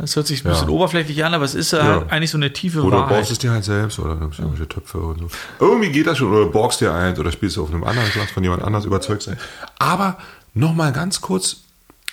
das 0.00 0.16
hört 0.16 0.26
sich 0.26 0.44
ein 0.44 0.48
Ja. 0.48 0.54
bisschen 0.54 0.68
oberflächlich 0.68 1.24
an, 1.24 1.34
aber 1.34 1.44
es 1.44 1.54
ist 1.54 1.72
ja. 1.72 1.78
Ja. 1.78 1.84
halt 1.84 2.10
eigentlich 2.12 2.30
so 2.30 2.38
eine 2.38 2.52
tiefe 2.52 2.82
Oder 2.82 2.98
Wahrheit. 2.98 3.18
baust 3.20 3.30
es 3.30 3.38
dir 3.38 3.50
halt 3.50 3.64
selbst 3.64 3.98
oder 3.98 4.14
nimmst 4.14 4.38
irgendwelche 4.38 4.68
Töpfe 4.68 4.98
und 4.98 5.18
so. 5.18 5.28
Irgendwie 5.60 5.90
geht 5.90 6.06
das 6.06 6.18
schon. 6.18 6.32
Oder 6.32 6.46
borgst 6.46 6.80
dir 6.80 6.92
eins 6.94 7.18
oder 7.18 7.30
spielst 7.32 7.56
du 7.56 7.62
auf 7.62 7.70
einem 7.70 7.84
anderen 7.84 8.08
Schlagzeug 8.10 8.34
von 8.34 8.42
jemand 8.42 8.62
anders 8.62 8.84
überzeugt 8.84 9.22
sein. 9.22 9.36
Aber 9.78 10.18
nochmal 10.54 10.92
ganz 10.92 11.20
kurz 11.20 11.58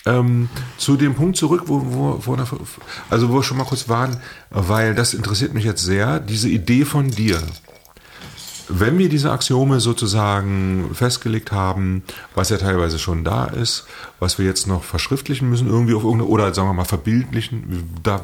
ähm, 0.06 0.48
zu 0.78 0.96
dem 0.96 1.16
Punkt 1.16 1.36
zurück, 1.38 1.64
wo, 1.66 1.82
wo, 1.86 2.20
wo, 2.26 2.38
also 3.10 3.30
wo 3.30 3.34
wir 3.36 3.44
schon 3.44 3.58
mal 3.58 3.66
kurz 3.66 3.90
waren, 3.90 4.18
weil 4.50 4.96
das 4.96 5.14
interessiert 5.14 5.54
mich 5.54 5.66
jetzt 5.66 5.84
sehr, 5.84 6.20
diese 6.20 6.48
Idee 6.50 6.86
von 6.86 7.10
dir. 7.10 7.42
Wenn 8.70 8.98
wir 8.98 9.10
diese 9.10 9.32
Axiome 9.32 9.80
sozusagen 9.80 10.90
festgelegt 10.94 11.52
haben, 11.52 12.04
was 12.36 12.50
ja 12.50 12.58
teilweise 12.58 13.00
schon 13.00 13.24
da 13.24 13.46
ist, 13.46 13.86
was 14.20 14.40
wir 14.40 14.46
jetzt 14.46 14.68
noch 14.68 14.84
verschriftlichen 14.84 15.50
müssen, 15.50 15.68
irgendwie 15.68 15.94
auf 15.94 16.04
irgendeine, 16.04 16.30
oder 16.30 16.54
sagen 16.54 16.68
wir 16.68 16.74
mal 16.74 16.86
verbildlichen, 16.86 18.00
da 18.04 18.22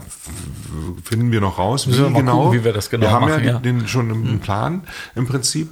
finden 1.03 1.31
wir 1.31 1.41
noch 1.41 1.57
raus, 1.59 1.87
Müssen 1.87 2.13
wir 2.13 2.23
mal 2.23 2.31
gucken, 2.31 2.59
wie 2.59 2.63
wir 2.63 2.73
das 2.73 2.89
genau 2.89 3.05
wir 3.05 3.11
haben 3.11 3.29
machen, 3.29 3.43
ja, 3.43 3.51
ja. 3.53 3.59
den 3.59 3.87
schon 3.87 4.09
im 4.09 4.39
Plan 4.39 4.83
im 5.15 5.27
Prinzip. 5.27 5.69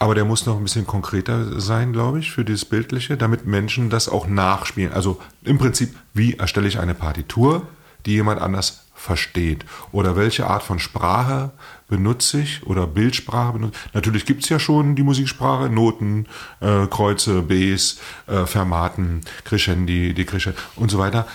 Aber 0.00 0.14
der 0.14 0.24
muss 0.24 0.46
noch 0.46 0.56
ein 0.56 0.62
bisschen 0.62 0.86
konkreter 0.86 1.60
sein, 1.60 1.92
glaube 1.92 2.20
ich, 2.20 2.32
für 2.32 2.42
dieses 2.42 2.64
Bildliche, 2.64 3.18
damit 3.18 3.46
Menschen 3.46 3.90
das 3.90 4.08
auch 4.08 4.26
nachspielen. 4.26 4.94
Also 4.94 5.20
im 5.44 5.58
Prinzip, 5.58 5.94
wie 6.14 6.36
erstelle 6.36 6.68
ich 6.68 6.78
eine 6.78 6.94
Partitur, 6.94 7.66
die 8.06 8.12
jemand 8.12 8.40
anders 8.40 8.86
versteht? 8.94 9.66
Oder 9.92 10.16
welche 10.16 10.46
Art 10.46 10.62
von 10.62 10.78
Sprache 10.78 11.50
benutze 11.90 12.40
ich 12.40 12.66
oder 12.66 12.86
Bildsprache 12.86 13.52
benutze 13.52 13.74
ich? 13.88 13.94
Natürlich 13.94 14.24
gibt 14.24 14.44
es 14.44 14.48
ja 14.48 14.58
schon 14.58 14.96
die 14.96 15.02
Musiksprache, 15.02 15.68
Noten, 15.68 16.26
äh, 16.60 16.86
Kreuze, 16.86 17.42
Bs, 17.42 18.00
äh, 18.26 18.46
Fermaten, 18.46 19.20
Crescendi, 19.44 20.14
Decrescendi 20.14 20.58
und 20.76 20.90
so 20.90 20.98
weiter. 20.98 21.26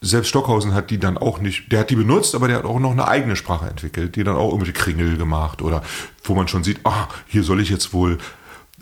Selbst 0.00 0.28
Stockhausen 0.28 0.74
hat 0.74 0.90
die 0.90 0.98
dann 0.98 1.16
auch 1.16 1.40
nicht, 1.40 1.72
der 1.72 1.80
hat 1.80 1.90
die 1.90 1.96
benutzt, 1.96 2.34
aber 2.34 2.46
der 2.46 2.58
hat 2.58 2.64
auch 2.66 2.78
noch 2.78 2.92
eine 2.92 3.08
eigene 3.08 3.36
Sprache 3.36 3.66
entwickelt, 3.66 4.16
die 4.16 4.22
dann 4.24 4.36
auch 4.36 4.48
irgendwelche 4.52 4.74
Kringel 4.74 5.16
gemacht 5.16 5.62
oder 5.62 5.82
wo 6.22 6.34
man 6.34 6.46
schon 6.46 6.62
sieht, 6.62 6.80
ah, 6.84 7.08
hier 7.26 7.42
soll 7.42 7.60
ich 7.60 7.70
jetzt 7.70 7.94
wohl 7.94 8.18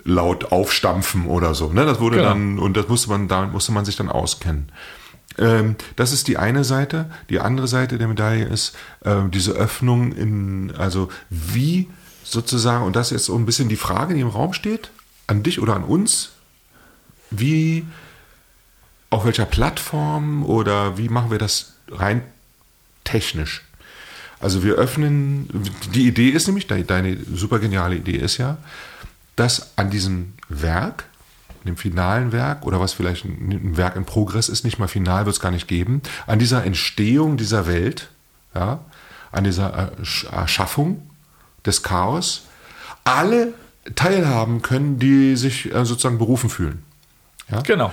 laut 0.05 0.51
aufstampfen 0.51 1.27
oder 1.27 1.55
so. 1.55 1.73
Ne? 1.73 1.85
Das 1.87 2.01
wurde 2.01 2.17
Genau. 2.17 2.29
dann, 2.31 2.59
und 2.59 2.77
das 2.77 2.89
musste 2.89 3.09
man, 3.09 3.29
damit 3.29 3.53
musste 3.53 3.71
man 3.71 3.85
sich 3.85 3.95
dann 3.95 4.09
auskennen. 4.09 4.73
Ähm, 5.39 5.77
das 5.97 6.13
ist 6.13 6.29
die 6.29 6.37
eine 6.39 6.65
Seite. 6.65 7.11
Die 7.31 7.41
andere 7.41 7.69
Seite 7.69 7.99
der 7.99 8.09
Medaille 8.09 8.45
ist 8.45 8.75
ähm, 9.05 9.31
diese 9.31 9.53
Öffnung 9.53 10.13
in, 10.13 10.73
also 10.77 11.09
wie 11.31 11.89
sozusagen, 12.25 12.85
und 12.85 12.97
das 12.97 13.13
ist 13.13 13.27
so 13.27 13.37
ein 13.37 13.47
bisschen 13.47 13.69
die 13.69 13.77
Frage, 13.77 14.15
die 14.15 14.21
im 14.21 14.29
Raum 14.29 14.53
steht, 14.53 14.91
an 15.27 15.43
dich 15.43 15.61
oder 15.61 15.75
an 15.75 15.85
uns, 15.85 16.31
wie, 17.31 17.87
auf 19.11 19.25
welcher 19.25 19.47
Plattform 19.47 20.45
oder 20.45 20.99
wie 20.99 21.09
machen 21.09 21.31
wir 21.31 21.39
das 21.39 21.75
rein 21.91 22.23
technisch? 23.05 23.63
Also 24.41 24.63
wir 24.63 24.75
öffnen, 24.75 25.49
die 25.95 26.07
Idee 26.07 26.31
ist 26.31 26.47
nämlich, 26.47 26.67
de- 26.67 26.83
deine 26.85 27.17
super 27.33 27.59
geniale 27.59 27.97
Idee 27.97 28.17
ist 28.17 28.39
ja, 28.39 28.59
dass 29.37 29.77
an 29.77 29.91
diesem 29.91 30.35
Werk, 30.49 31.05
dem 31.67 31.77
finalen 31.77 32.33
Werk 32.33 32.65
oder 32.65 32.81
was 32.81 32.93
vielleicht 32.93 33.25
ein 33.25 33.77
Werk 33.77 33.97
in 33.97 34.05
Progress 34.05 34.49
ist, 34.49 34.65
nicht 34.65 34.79
mal 34.79 34.89
final 34.89 35.27
wird 35.27 35.35
es 35.37 35.41
gar 35.41 35.51
nicht 35.51 35.69
geben, 35.69 36.03
an 36.27 36.39
dieser 36.39 36.65
Entstehung 36.65 37.37
dieser 37.37 37.67
Welt, 37.67 38.11
ja, 38.55 38.81
an 39.31 39.45
dieser 39.45 39.91
Ersch- 39.99 40.31
Erschaffung 40.31 41.09
des 41.65 41.83
Chaos, 41.83 42.47
alle 43.05 43.55
teilhaben 43.95 44.63
können, 44.63 44.99
die 44.99 45.37
sich 45.37 45.75
äh, 45.75 45.85
sozusagen 45.85 46.19
berufen 46.19 46.51
fühlen. 46.51 46.85
Ja? 47.51 47.61
Genau. 47.63 47.93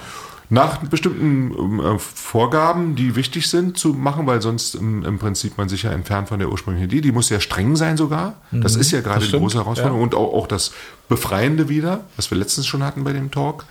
Nach 0.51 0.77
bestimmten 0.77 1.53
ähm, 1.57 1.79
äh, 1.79 1.99
Vorgaben, 1.99 2.95
die 2.95 3.15
wichtig 3.15 3.49
sind 3.49 3.77
zu 3.77 3.89
machen, 3.89 4.25
weil 4.25 4.41
sonst 4.41 4.73
im, 4.73 5.05
im 5.05 5.19
Prinzip 5.19 5.57
man 5.57 5.69
sich 5.69 5.83
ja 5.83 5.91
entfernt 5.91 6.29
von 6.29 6.39
der 6.39 6.49
ursprünglichen 6.49 6.87
Idee. 6.87 7.01
Die 7.01 7.11
muss 7.11 7.27
sehr 7.27 7.39
streng 7.39 7.75
sein 7.75 7.97
sogar. 7.97 8.41
Das 8.51 8.75
ist 8.75 8.89
ja 8.91 9.01
gerade 9.01 9.25
die 9.25 9.31
große 9.31 9.57
Herausforderung. 9.57 9.99
ja. 9.99 10.03
Und 10.03 10.15
auch, 10.15 10.33
auch 10.33 10.47
das 10.47 10.71
Befreiende 11.07 11.69
wieder, 11.69 12.05
was 12.15 12.31
wir 12.31 12.37
letztens 12.37 12.65
schon 12.65 12.83
hatten 12.83 13.03
bei 13.03 13.13
dem 13.13 13.29
Talk, 13.29 13.65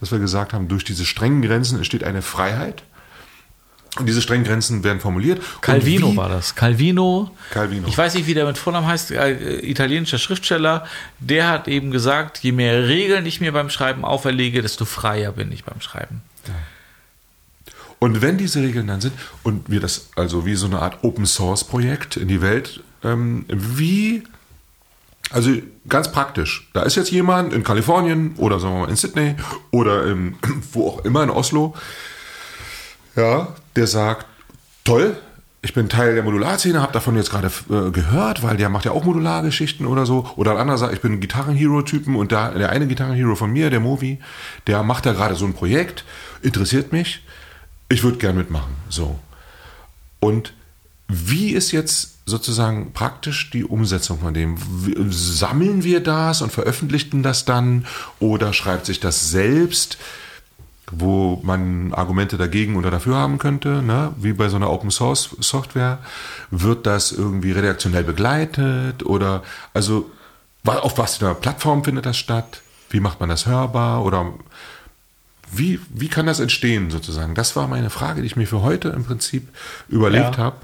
dass 0.00 0.12
wir 0.12 0.18
gesagt 0.18 0.54
haben, 0.54 0.68
durch 0.68 0.84
diese 0.84 1.04
strengen 1.04 1.42
Grenzen 1.42 1.76
entsteht 1.76 2.04
eine 2.04 2.22
Freiheit. 2.22 2.84
Und 3.96 4.06
diese 4.06 4.20
strengen 4.22 4.44
Grenzen 4.44 4.82
werden 4.82 4.98
formuliert. 4.98 5.40
Calvino 5.60 6.16
war 6.16 6.28
das. 6.28 6.56
Calvino. 6.56 7.30
Calvino. 7.50 7.86
Ich 7.86 7.96
weiß 7.96 8.14
nicht, 8.14 8.26
wie 8.26 8.34
der 8.34 8.44
mit 8.44 8.58
Vornamen 8.58 8.88
heißt, 8.88 9.12
äh, 9.12 9.60
italienischer 9.60 10.18
Schriftsteller. 10.18 10.84
Der 11.20 11.48
hat 11.48 11.68
eben 11.68 11.92
gesagt, 11.92 12.38
je 12.38 12.50
mehr 12.50 12.88
Regeln 12.88 13.24
ich 13.24 13.40
mir 13.40 13.52
beim 13.52 13.70
Schreiben 13.70 14.04
auferlege, 14.04 14.62
desto 14.62 14.84
freier 14.84 15.30
bin 15.32 15.52
ich 15.52 15.64
beim 15.64 15.80
Schreiben. 15.80 16.22
Und 18.04 18.20
wenn 18.20 18.36
diese 18.36 18.60
Regeln 18.60 18.86
dann 18.86 19.00
sind 19.00 19.14
und 19.44 19.70
wir 19.70 19.80
das 19.80 20.10
also 20.14 20.44
wie 20.44 20.56
so 20.56 20.66
eine 20.66 20.80
Art 20.80 21.04
Open 21.04 21.24
Source 21.24 21.64
Projekt 21.64 22.18
in 22.18 22.28
die 22.28 22.42
Welt, 22.42 22.82
ähm, 23.02 23.46
wie, 23.48 24.24
also 25.30 25.50
ganz 25.88 26.12
praktisch, 26.12 26.68
da 26.74 26.82
ist 26.82 26.96
jetzt 26.96 27.10
jemand 27.10 27.54
in 27.54 27.64
Kalifornien 27.64 28.34
oder 28.36 28.60
sagen 28.60 28.74
wir 28.74 28.80
mal 28.80 28.90
in 28.90 28.96
Sydney 28.96 29.36
oder 29.70 30.06
in, 30.06 30.36
wo 30.72 30.88
auch 30.88 31.04
immer 31.06 31.22
in 31.22 31.30
Oslo, 31.30 31.74
ja, 33.16 33.54
der 33.76 33.86
sagt, 33.86 34.26
toll, 34.84 35.16
ich 35.64 35.72
bin 35.72 35.88
Teil 35.88 36.14
der 36.14 36.22
Modularszene, 36.22 36.82
habe 36.82 36.92
davon 36.92 37.16
jetzt 37.16 37.30
gerade 37.30 37.50
äh, 37.70 37.90
gehört, 37.90 38.42
weil 38.42 38.58
der 38.58 38.68
macht 38.68 38.84
ja 38.84 38.92
auch 38.92 39.04
Modulargeschichten 39.04 39.86
oder 39.86 40.04
so. 40.04 40.30
Oder 40.36 40.52
ein 40.52 40.58
anderer 40.58 40.76
sagt, 40.76 40.92
ich 40.92 41.00
bin 41.00 41.20
Gitarrenhero-Typen 41.20 42.16
und 42.16 42.32
da, 42.32 42.50
der 42.50 42.68
eine 42.68 42.86
Gitarrenhero 42.86 43.34
von 43.34 43.50
mir, 43.50 43.70
der 43.70 43.80
Movi, 43.80 44.18
der 44.66 44.82
macht 44.82 45.06
da 45.06 45.14
gerade 45.14 45.36
so 45.36 45.46
ein 45.46 45.54
Projekt, 45.54 46.04
interessiert 46.42 46.92
mich, 46.92 47.22
ich 47.88 48.02
würde 48.02 48.18
gern 48.18 48.36
mitmachen. 48.36 48.74
So. 48.90 49.18
Und 50.20 50.52
wie 51.08 51.50
ist 51.50 51.72
jetzt 51.72 52.18
sozusagen 52.26 52.92
praktisch 52.92 53.50
die 53.50 53.64
Umsetzung 53.64 54.20
von 54.20 54.34
dem? 54.34 54.56
Sammeln 55.10 55.82
wir 55.82 56.02
das 56.02 56.42
und 56.42 56.52
veröffentlichen 56.52 57.22
das 57.22 57.46
dann 57.46 57.86
oder 58.18 58.52
schreibt 58.52 58.84
sich 58.84 59.00
das 59.00 59.30
selbst? 59.30 59.96
Wo 60.90 61.40
man 61.42 61.94
Argumente 61.94 62.36
dagegen 62.36 62.76
oder 62.76 62.90
dafür 62.90 63.16
haben 63.16 63.38
könnte, 63.38 63.82
ne? 63.82 64.12
wie 64.18 64.32
bei 64.32 64.48
so 64.48 64.56
einer 64.56 64.70
Open 64.70 64.90
Source 64.90 65.30
Software, 65.40 65.98
wird 66.50 66.86
das 66.86 67.12
irgendwie 67.12 67.52
redaktionell 67.52 68.04
begleitet 68.04 69.04
oder 69.04 69.42
also 69.72 70.10
auf 70.64 70.98
was 70.98 71.16
für 71.16 71.26
einer 71.26 71.34
Plattform 71.34 71.84
findet 71.84 72.06
das 72.06 72.16
statt? 72.16 72.60
Wie 72.90 73.00
macht 73.00 73.20
man 73.20 73.28
das 73.28 73.46
hörbar 73.46 74.04
oder 74.04 74.32
wie, 75.52 75.80
wie 75.88 76.08
kann 76.08 76.26
das 76.26 76.40
entstehen 76.40 76.90
sozusagen? 76.90 77.34
Das 77.34 77.54
war 77.56 77.68
meine 77.68 77.90
Frage, 77.90 78.20
die 78.20 78.26
ich 78.26 78.36
mir 78.36 78.46
für 78.46 78.62
heute 78.62 78.88
im 78.90 79.04
Prinzip 79.04 79.48
überlegt 79.88 80.36
Ja. 80.36 80.44
habe, 80.44 80.56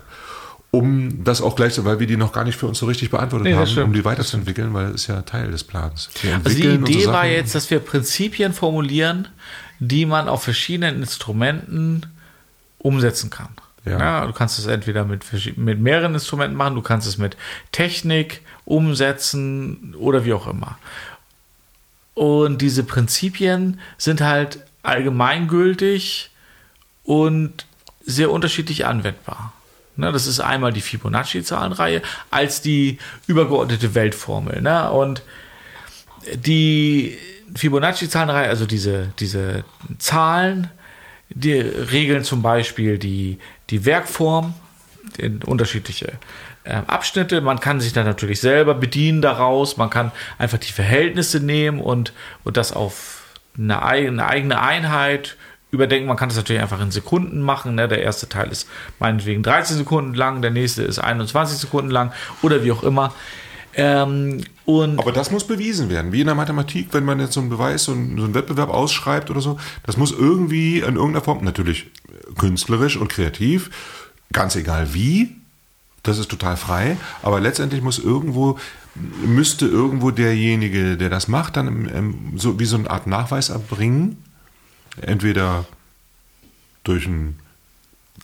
um 0.71 1.25
das 1.25 1.43
auch 1.43 1.57
gleich, 1.57 1.83
weil 1.85 1.99
wir 2.01 2.07
die 2.07 2.17
noch 2.17 2.33
gar 2.33 2.45
nicht 2.45 2.57
für 2.57 2.67
uns 2.67 2.79
so 2.79 2.87
richtig 2.87 3.11
beantwortet 3.11 3.49
Nee, 3.49 3.55
haben, 3.55 3.83
um 3.83 3.93
die 3.93 4.05
weiterzuentwickeln, 4.05 4.73
weil 4.73 4.87
es 4.87 5.03
ist 5.03 5.07
ja 5.09 5.23
Teil 5.23 5.51
des 5.51 5.65
Plans. 5.65 6.11
Also 6.45 6.57
die 6.57 6.69
Idee 6.69 7.07
war 7.07 7.27
jetzt, 7.27 7.55
dass 7.55 7.71
wir 7.71 7.81
Prinzipien 7.81 8.53
formulieren, 8.53 9.29
die 9.81 10.07
man 10.07 10.29
auf 10.29 10.45
verschiedenen 10.45 11.01
Instrumenten 11.01 12.07
umsetzen 12.79 13.31
kann. 13.31 13.49
Ja. 13.85 13.99
Ja. 13.99 14.27
du 14.27 14.33
kannst 14.33 14.59
es 14.59 14.67
entweder 14.67 15.05
mit, 15.05 15.25
mit 15.57 15.81
mehreren 15.81 16.13
Instrumenten 16.13 16.57
machen, 16.57 16.75
du 16.75 16.83
kannst 16.83 17.09
es 17.09 17.17
mit 17.17 17.37
Technik 17.73 18.43
umsetzen 18.67 19.95
oder 19.99 20.25
wie 20.25 20.35
auch 20.35 20.47
immer. 20.47 20.79
Und 22.15 22.61
diese 22.61 22.85
Prinzipien 22.85 23.81
sind 23.97 24.21
halt 24.21 24.61
allgemeingültig 24.83 26.31
und 27.05 27.65
sehr 28.05 28.31
unterschiedlich 28.31 28.87
anwendbar. 28.87 29.55
Ne, 29.97 30.13
das 30.13 30.27
ist 30.27 30.41
einmal 30.41 30.73
die 30.73 30.81
Fibonacci-Zahlenreihe 30.81 32.03
als 32.31 32.63
die 32.63 32.99
übergeordnete 33.27 33.95
Weltformel. 33.95 34.61
Ne? 34.61 34.91
Und 34.91 35.23
die 36.35 37.19
Fibonacci-Zahlenreihe, 37.55 38.49
also 38.49 38.67
diese, 38.67 39.13
diese 39.19 39.65
Zahlen, 39.99 40.71
die 41.31 41.55
regeln 41.55 42.25
zum 42.25 42.43
Beispiel 42.43 42.99
die, 42.99 43.39
die 43.71 43.85
Werkform 43.85 44.55
in 45.19 45.43
unterschiedliche 45.43 46.13
ähm, 46.65 46.85
Abschnitte. 46.87 47.41
Man 47.41 47.61
kann 47.61 47.81
sich 47.81 47.93
dann 47.93 48.07
natürlich 48.07 48.41
selber 48.41 48.75
bedienen 48.75 49.23
daraus. 49.23 49.77
Man 49.77 49.91
kann 49.91 50.13
einfach 50.39 50.59
die 50.59 50.73
Verhältnisse 50.73 51.41
nehmen 51.41 51.81
und, 51.81 52.13
und 52.45 52.57
das 52.57 52.73
auf 52.73 53.23
eine 53.57 53.83
eigene, 53.83 54.23
eine 54.23 54.29
eigene 54.29 54.61
Einheit 54.61 55.37
überdenken. 55.71 56.09
Man 56.09 56.17
kann 56.17 56.29
das 56.29 56.37
natürlich 56.37 56.63
einfach 56.63 56.81
in 56.81 56.91
Sekunden 56.91 57.41
machen. 57.41 57.77
Ne? 57.77 57.89
Der 57.89 58.03
erste 58.03 58.29
Teil 58.29 58.51
ist 58.51 58.69
meinetwegen 58.99 59.43
13 59.43 59.79
Sekunden 59.79 60.15
lang, 60.15 60.43
der 60.43 60.51
nächste 60.51 60.83
ist 60.83 60.99
21 60.99 61.59
Sekunden 61.59 61.91
lang 61.91 62.13
oder 62.43 62.65
wie 62.65 62.73
auch 62.73 62.83
immer. 62.83 63.15
Ähm, 63.75 64.43
und 64.79 64.99
Aber 64.99 65.13
das 65.13 65.31
muss 65.31 65.47
bewiesen 65.47 65.91
werden. 65.91 66.13
Wie 66.13 66.21
in 66.21 66.27
der 66.27 66.35
Mathematik, 66.35 66.89
wenn 66.93 67.05
man 67.05 67.21
jetzt 67.21 67.35
so 67.35 67.41
einen 67.41 67.51
Beweis, 67.51 67.85
so 67.85 67.93
einen, 67.93 68.17
so 68.17 68.25
einen 68.25 68.35
Wettbewerb 68.35 68.71
ausschreibt 68.71 69.31
oder 69.31 69.41
so, 69.41 69.59
das 69.85 69.97
muss 69.97 70.13
irgendwie 70.13 70.79
in 70.79 70.97
irgendeiner 70.97 71.23
Form, 71.23 71.45
natürlich 71.45 71.91
künstlerisch 72.39 72.97
und 72.97 73.09
kreativ, 73.09 73.71
ganz 74.33 74.57
egal 74.57 74.95
wie, 74.95 75.37
das 76.03 76.19
ist 76.19 76.31
total 76.31 76.57
frei, 76.57 76.97
aber 77.23 77.41
letztendlich 77.41 77.83
muss 77.83 77.99
irgendwo, 77.99 78.59
müsste 78.95 79.67
irgendwo 79.67 80.11
derjenige, 80.11 80.97
der 80.97 81.11
das 81.11 81.29
macht, 81.29 81.57
dann 81.57 81.67
im, 81.67 81.89
im, 81.89 82.39
so 82.39 82.59
wie 82.59 82.65
so 82.65 82.77
eine 82.77 82.91
Art 82.91 83.07
Nachweis 83.07 83.51
erbringen, 83.51 84.19
entweder 85.01 85.67
durch 86.85 87.07
ein 87.07 87.39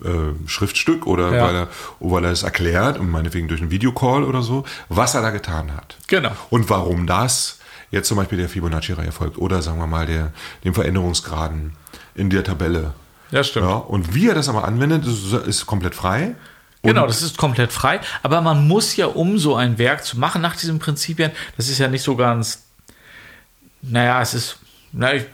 äh, 0.05 0.49
Schriftstück 0.49 1.07
oder 1.07 1.35
Ja. 1.35 1.45
weil, 1.47 1.55
er, 1.57 1.69
weil 2.01 2.25
er 2.25 2.31
es 2.33 2.43
erklärt 2.43 2.99
und 2.99 3.11
meinetwegen 3.11 3.49
durch 3.49 3.61
einen 3.61 3.71
Videocall 3.71 4.25
oder 4.25 4.43
so, 4.43 4.65
was 4.89 5.15
er 5.15 5.23
da 5.23 5.31
getan 5.31 5.75
hat. 5.77 5.97
Genau. 6.07 6.33
Und 6.51 6.69
warum 6.71 7.07
das 7.07 7.59
jetzt 7.91 8.09
zum 8.09 8.17
Beispiel 8.17 8.39
der 8.39 8.49
Fibonacci-Reihe 8.49 9.13
folgt 9.13 9.39
oder 9.39 9.63
sagen 9.63 9.79
wir 9.79 9.87
mal 9.87 10.07
der, 10.07 10.33
dem 10.65 10.75
Veränderungsgraden 10.75 11.73
in 12.15 12.31
der 12.31 12.45
Tabelle. 12.45 12.95
Ja, 13.31 13.43
stimmt. 13.45 13.67
Ja, 13.67 13.75
und 13.77 14.15
wie 14.15 14.29
er 14.29 14.35
das 14.35 14.49
aber 14.49 14.65
anwendet, 14.65 15.05
ist, 15.07 15.33
ist 15.33 15.67
komplett 15.67 15.95
frei. 15.95 16.35
Genau, 16.83 17.07
das 17.07 17.23
ist 17.23 17.37
komplett 17.37 17.73
frei. 17.73 18.01
Aber 18.23 18.41
man 18.41 18.69
muss 18.69 18.95
ja, 18.97 19.07
um 19.07 19.39
so 19.39 19.57
ein 19.57 19.79
Werk 19.79 20.05
zu 20.05 20.19
machen 20.19 20.41
nach 20.43 20.55
diesen 20.57 20.79
Prinzipien, 20.79 21.33
das 21.57 21.69
ist 21.69 21.79
ja 21.79 21.89
nicht 21.89 22.03
so 22.03 22.15
ganz, 22.15 22.63
naja, 23.83 24.21
es 24.23 24.35
ist, 24.35 24.59
na, 24.93 25.15
ich, 25.15 25.25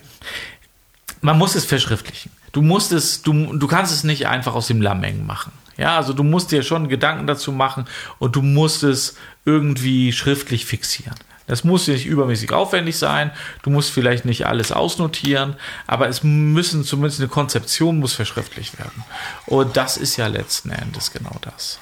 man 1.20 1.36
muss 1.36 1.54
es 1.54 1.64
verschriftlichen. 1.66 2.30
Du 2.53 2.62
musst 2.62 2.92
es, 2.92 3.22
du, 3.22 3.57
du 3.57 3.66
kannst 3.66 3.92
es 3.92 4.05
nicht 4.05 4.28
einfach 4.28 4.55
aus 4.55 4.66
dem 4.66 4.80
Lameng 4.82 5.26
machen. 5.26 5.53
Ja, 5.76 5.96
also 5.96 6.12
du 6.12 6.22
musst 6.22 6.53
dir 6.53 6.62
schon 6.62 6.88
Gedanken 6.88 7.26
dazu 7.26 7.50
machen 7.50 7.86
und 8.18 8.36
du 8.36 8.42
musst 8.42 8.82
es 8.82 9.16
irgendwie 9.44 10.12
schriftlich 10.12 10.66
fixieren. 10.66 11.14
Das 11.46 11.64
muss 11.64 11.88
nicht 11.88 12.07
übermäßig 12.07 12.53
aufwendig 12.53 12.96
sein. 12.96 13.30
Du 13.62 13.70
musst 13.70 13.90
vielleicht 13.90 14.24
nicht 14.24 14.46
alles 14.46 14.70
ausnotieren, 14.70 15.57
aber 15.86 16.09
es 16.09 16.22
müssen 16.22 16.84
zumindest 16.84 17.20
eine 17.20 17.28
Konzeption 17.28 17.98
muss 17.98 18.12
verschriftlicht 18.12 18.78
werden. 18.78 19.05
Und 19.46 19.76
das 19.76 19.96
ist 19.96 20.16
ja 20.16 20.28
letzten 20.28 20.70
Endes 20.70 21.11
genau 21.11 21.36
das. 21.40 21.78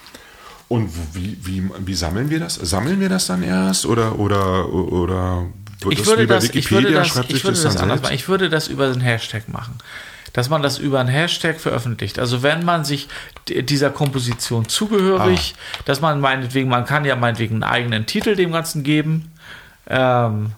Und 0.69 0.89
wie, 1.15 1.37
wie, 1.43 1.69
wie 1.85 1.95
sammeln 1.95 2.31
wir 2.31 2.41
das? 2.41 2.55
Sammeln 2.55 3.01
wir 3.01 3.09
das 3.09 3.27
dann 3.27 3.43
erst 3.43 3.87
oder 3.87 4.19
oder 4.19 4.73
oder 4.73 5.47
wird 5.81 5.99
Ich 5.99 6.07
würde, 6.07 6.23
wie 6.23 6.27
bei 6.27 6.35
das, 6.35 6.45
ich 6.45 6.71
würde 6.71 6.93
das, 6.93 7.09
schreibt 7.09 7.29
ich 7.29 7.35
sich 7.37 7.45
würde 7.45 7.61
das, 7.61 7.75
dann 7.75 7.83
anders 7.83 8.03
machen. 8.03 8.15
Ich 8.15 8.29
würde 8.29 8.51
das 8.51 8.69
über 8.69 8.87
einen 8.87 9.01
Hashtag 9.01 9.49
machen. 9.49 9.79
Dass 10.41 10.49
man 10.49 10.63
das 10.63 10.79
über 10.79 10.99
einen 11.01 11.11
Hashtag 11.11 11.61
veröffentlicht. 11.61 12.19
Also 12.19 12.43
wenn 12.43 12.65
man 12.65 12.83
sich 12.87 13.09
dieser 13.47 13.91
Komposition 13.91 14.67
zugehörig, 14.71 15.55
Ah. 15.55 15.83
dass 15.85 16.01
man 16.01 16.19
meinetwegen, 16.19 16.71
man 16.71 16.87
kann 16.87 17.05
ja 17.05 17.15
meinetwegen 17.15 17.57
einen 17.57 17.63
eigenen 17.63 18.07
Titel 18.07 18.35
dem 18.37 18.51
Ganzen 18.51 18.83
geben. 18.83 19.33
Ähm, 19.87 20.53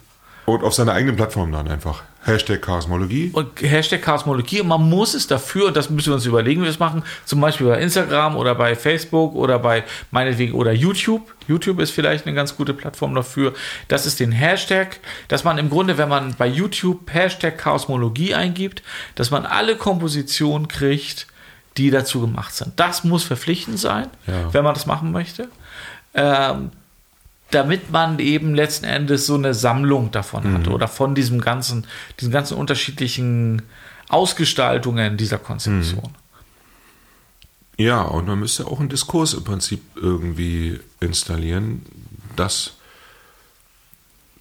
Und 0.46 0.62
auf 0.62 0.72
seiner 0.72 0.92
eigenen 0.92 1.16
Plattform 1.16 1.50
dann 1.50 1.66
einfach. 1.66 2.04
Hashtag 2.24 2.62
Chaosmologie. 2.62 3.30
und 3.32 3.60
Hashtag 3.60 4.02
Chaosmologie 4.02 4.60
und 4.60 4.68
man 4.68 4.82
muss 4.88 5.14
es 5.14 5.26
dafür, 5.26 5.66
und 5.66 5.76
das 5.76 5.90
müssen 5.90 6.08
wir 6.10 6.14
uns 6.14 6.26
überlegen, 6.26 6.60
wie 6.60 6.64
wir 6.66 6.70
es 6.70 6.78
machen, 6.78 7.02
zum 7.24 7.40
Beispiel 7.40 7.66
bei 7.66 7.80
Instagram 7.80 8.36
oder 8.36 8.54
bei 8.54 8.76
Facebook 8.76 9.34
oder 9.34 9.58
bei 9.58 9.82
meinetwegen 10.10 10.54
oder 10.54 10.72
YouTube. 10.72 11.34
YouTube 11.48 11.80
ist 11.80 11.90
vielleicht 11.90 12.26
eine 12.26 12.34
ganz 12.36 12.56
gute 12.56 12.74
Plattform 12.74 13.14
dafür. 13.14 13.54
Das 13.88 14.06
ist 14.06 14.20
den 14.20 14.30
Hashtag, 14.32 15.00
dass 15.28 15.42
man 15.44 15.58
im 15.58 15.68
Grunde, 15.68 15.98
wenn 15.98 16.08
man 16.08 16.34
bei 16.36 16.46
YouTube 16.46 17.12
Hashtag 17.12 17.58
Chaosmologie 17.58 18.34
eingibt, 18.34 18.82
dass 19.16 19.30
man 19.30 19.44
alle 19.44 19.76
Kompositionen 19.76 20.68
kriegt, 20.68 21.26
die 21.76 21.90
dazu 21.90 22.20
gemacht 22.20 22.54
sind. 22.54 22.72
Das 22.76 23.02
muss 23.02 23.24
verpflichtend 23.24 23.78
sein, 23.78 24.06
Ja. 24.26 24.52
wenn 24.52 24.62
man 24.62 24.74
das 24.74 24.86
machen 24.86 25.10
möchte. 25.10 25.48
Ähm, 26.14 26.70
damit 27.54 27.90
man 27.90 28.18
eben 28.18 28.54
letzten 28.54 28.86
Endes 28.86 29.26
so 29.26 29.34
eine 29.34 29.54
Sammlung 29.54 30.10
davon 30.10 30.54
hat 30.54 30.68
oder 30.68 30.88
von 30.88 31.14
diesem 31.14 31.40
ganzen, 31.40 31.86
diesen 32.18 32.32
ganzen 32.32 32.56
unterschiedlichen 32.56 33.62
Ausgestaltungen 34.08 35.16
dieser 35.16 35.38
Konzeption. 35.38 36.10
Ja, 37.76 38.02
und 38.02 38.26
man 38.26 38.38
müsste 38.38 38.66
auch 38.66 38.80
einen 38.80 38.88
Diskurs 38.88 39.34
im 39.34 39.44
Prinzip 39.44 39.82
irgendwie 39.96 40.78
installieren, 41.00 41.82
dass 42.36 42.74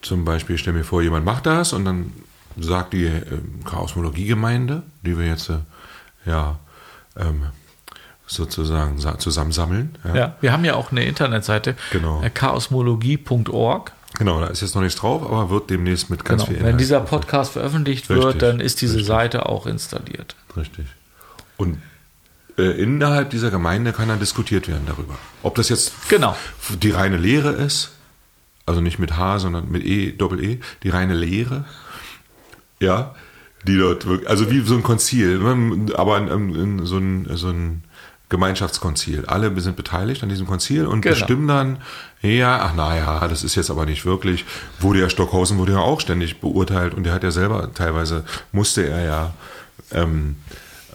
zum 0.01 0.26
Beispiel, 0.26 0.57
stell 0.57 0.74
mir 0.74 0.84
vor, 0.84 1.01
jemand 1.01 1.26
macht 1.26 1.45
das 1.45 1.74
und 1.74 1.86
dann 1.86 2.12
sagt 2.57 2.93
die 2.93 3.05
ähm, 3.05 3.64
Chaosmologie-Gemeinde, 3.64 4.84
die 5.03 5.18
wir 5.18 5.26
jetzt 5.26 5.49
äh, 5.49 5.59
ja 6.26 6.59
ähm, 7.16 7.45
sozusagen 8.34 8.97
sa- 8.99 9.17
zusammensammeln. 9.19 9.95
Ja. 10.03 10.15
Ja, 10.15 10.36
wir 10.41 10.51
haben 10.51 10.65
ja 10.65 10.75
auch 10.75 10.91
eine 10.91 11.03
Internetseite, 11.05 11.75
Genau. 11.91 12.21
äh, 12.23 12.29
chaosmologie.org. 12.29 13.91
Genau, 14.17 14.41
da 14.41 14.47
ist 14.47 14.61
jetzt 14.61 14.75
noch 14.75 14.82
nichts 14.82 14.99
drauf, 14.99 15.23
aber 15.23 15.49
wird 15.49 15.69
demnächst 15.69 16.09
mit 16.09 16.25
ganz 16.25 16.41
Genau. 16.43 16.47
viel 16.51 16.57
Wenn 16.59 16.67
Inhalt. 16.69 16.82
dieser 16.82 16.99
Podcast 17.01 17.53
veröffentlicht 17.53 18.09
Richtig, 18.09 18.25
wird, 18.25 18.41
dann 18.41 18.59
ist 18.59 18.82
diese 18.82 18.95
richtig. 18.97 19.07
Seite 19.07 19.45
auch 19.47 19.65
installiert. 19.65 20.36
Richtig. 20.57 20.86
Und 21.57 21.77
äh, 22.57 22.63
innerhalb 22.82 23.29
dieser 23.29 23.49
Gemeinde 23.51 23.93
kann 23.93 24.09
dann 24.09 24.19
diskutiert 24.19 24.67
werden 24.67 24.84
darüber. 24.86 25.17
Ob 25.43 25.55
das 25.55 25.69
jetzt 25.69 25.93
Genau. 26.09 26.36
die 26.82 26.91
reine 26.91 27.15
Lehre 27.17 27.51
ist, 27.51 27.91
also 28.65 28.82
nicht 28.82 28.99
mit 28.99 29.15
H, 29.17 29.39
sondern 29.39 29.71
mit 29.71 29.86
E, 29.86 30.11
Doppel-E, 30.11 30.59
die 30.84 30.89
reine 30.89 31.13
Lehre. 31.13 31.65
Ja. 32.79 33.15
die 33.67 33.77
dort 33.77 34.07
wirklich, 34.07 34.27
also 34.27 34.49
wie 34.49 34.61
so 34.61 34.73
ein 34.73 34.82
Konzil, 34.82 35.38
ne, 35.38 35.93
aber 35.95 36.17
in, 36.17 36.55
in 36.55 36.86
so 36.88 36.97
ein, 36.97 37.27
so 37.38 37.49
ein 37.49 37.84
Gemeinschaftskonzil. 38.32 39.25
Alle 39.27 39.59
sind 39.61 39.75
beteiligt 39.75 40.23
an 40.23 40.29
diesem 40.29 40.47
Konzil 40.47 40.88
und 40.88 41.01
Genau. 41.01 41.13
bestimmen 41.15 41.47
dann, 41.47 41.77
ja, 42.23 42.59
ach 42.63 42.73
naja, 42.73 43.27
das 43.27 43.43
ist 43.43 43.53
jetzt 43.55 43.69
aber 43.69 43.86
nicht 43.86 44.05
wirklich. 44.05 44.45
Wurde 44.79 45.01
ja 45.01 45.09
Stockhausen 45.09 45.59
wurde 45.59 45.73
ja 45.73 45.79
auch 45.79 45.99
ständig 46.01 46.41
beurteilt 46.41 46.95
und 46.95 47.03
der 47.03 47.13
hat 47.13 47.23
ja 47.23 47.29
selber 47.32 47.71
teilweise 47.73 48.23
musste 48.51 48.88
er 48.88 49.03
ja 49.03 49.34
ähm, 49.91 50.38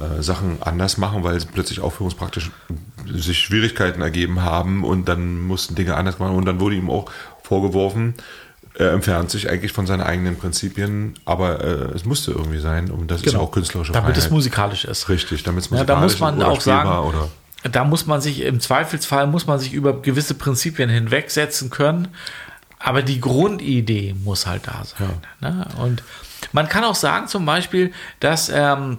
äh, 0.01 0.23
Sachen 0.23 0.59
anders 0.63 0.99
machen, 0.99 1.23
weil 1.25 1.39
plötzlich 1.55 1.81
aufführungspraktisch 1.81 2.51
sich 3.15 3.39
Schwierigkeiten 3.39 4.03
ergeben 4.03 4.43
haben 4.43 4.83
und 4.83 5.09
dann 5.09 5.41
mussten 5.41 5.75
Dinge 5.75 5.95
anders 5.95 6.19
werden. 6.19 6.35
und 6.35 6.45
dann 6.47 6.59
wurde 6.59 6.75
ihm 6.75 6.91
auch 6.91 7.11
vorgeworfen, 7.43 8.15
er 8.79 8.93
entfernt 8.93 9.31
sich 9.31 9.49
eigentlich 9.49 9.73
von 9.73 9.87
seinen 9.87 10.03
eigenen 10.03 10.37
Prinzipien, 10.37 11.15
aber 11.25 11.65
äh, 11.65 11.95
es 11.95 12.05
musste 12.05 12.33
irgendwie 12.33 12.59
sein 12.59 12.91
und 12.91 13.11
das 13.11 13.23
ist 13.23 13.33
ja 13.33 13.39
auch 13.39 13.51
künstlerische 13.51 13.93
Genau. 13.93 14.03
damit 14.03 14.17
es 14.17 14.25
Freiheit. 14.25 14.33
musikalisch 14.35 14.85
ist. 14.85 15.09
Richtig, 15.09 15.43
damit 15.43 15.65
es 15.65 15.71
Ja, 15.71 15.85
da 15.85 15.97
muss 16.01 16.19
man 16.21 16.43
auch 16.43 16.61
sagen, 16.61 16.91
Oder, 16.91 17.29
da 17.71 17.85
muss 17.85 18.07
man 18.07 18.21
sich 18.21 18.43
im 18.43 18.61
Zweifelsfall 18.61 19.27
muss 19.27 19.47
man 19.47 19.59
sich 19.59 19.73
über 19.73 20.01
gewisse 20.03 20.35
Prinzipien 20.35 20.89
hinwegsetzen 20.91 21.71
können, 21.71 22.09
aber 22.79 23.03
die 23.03 23.21
Grundidee 23.21 24.15
muss 24.23 24.47
halt 24.47 24.67
da 24.67 24.83
sein. 24.85 25.09
Ne? 25.41 25.67
Und 25.79 26.03
man 26.53 26.69
kann 26.69 26.85
auch 26.85 26.95
sagen 26.95 27.29
zum 27.29 27.47
Beispiel, 27.47 27.93
dass 28.21 28.51
ähm, 28.53 28.99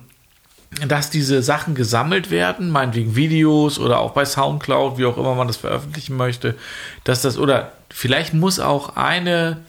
dass 0.87 1.09
diese 1.09 1.41
Sachen 1.41 1.75
gesammelt 1.75 2.29
werden, 2.29 2.69
meinetwegen 2.69 3.15
Videos 3.15 3.79
oder 3.79 3.99
auch 3.99 4.11
bei 4.11 4.25
Soundcloud, 4.25 4.97
wie 4.97 5.05
auch 5.05 5.17
immer 5.17 5.35
man 5.35 5.47
das 5.47 5.57
veröffentlichen 5.57 6.15
möchte, 6.15 6.55
dass 7.03 7.21
das 7.21 7.37
oder 7.37 7.71
vielleicht 7.89 8.33
muss 8.33 8.59
auch 8.59 8.95
eine 8.95 9.63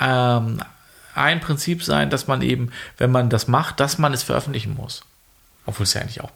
ähm, 0.00 0.62
ein 1.14 1.40
Prinzip 1.40 1.82
sein, 1.82 2.08
dass 2.08 2.26
man 2.26 2.40
eben, 2.40 2.70
wenn 2.96 3.10
man 3.10 3.30
das 3.30 3.46
macht, 3.46 3.80
dass 3.80 3.98
man 3.98 4.14
es 4.14 4.22
veröffentlichen 4.22 4.74
muss. 4.74 5.02
Obwohl 5.66 5.84
es 5.84 5.94
ja 5.94 6.00
eigentlich 6.00 6.22
auch 6.22 6.30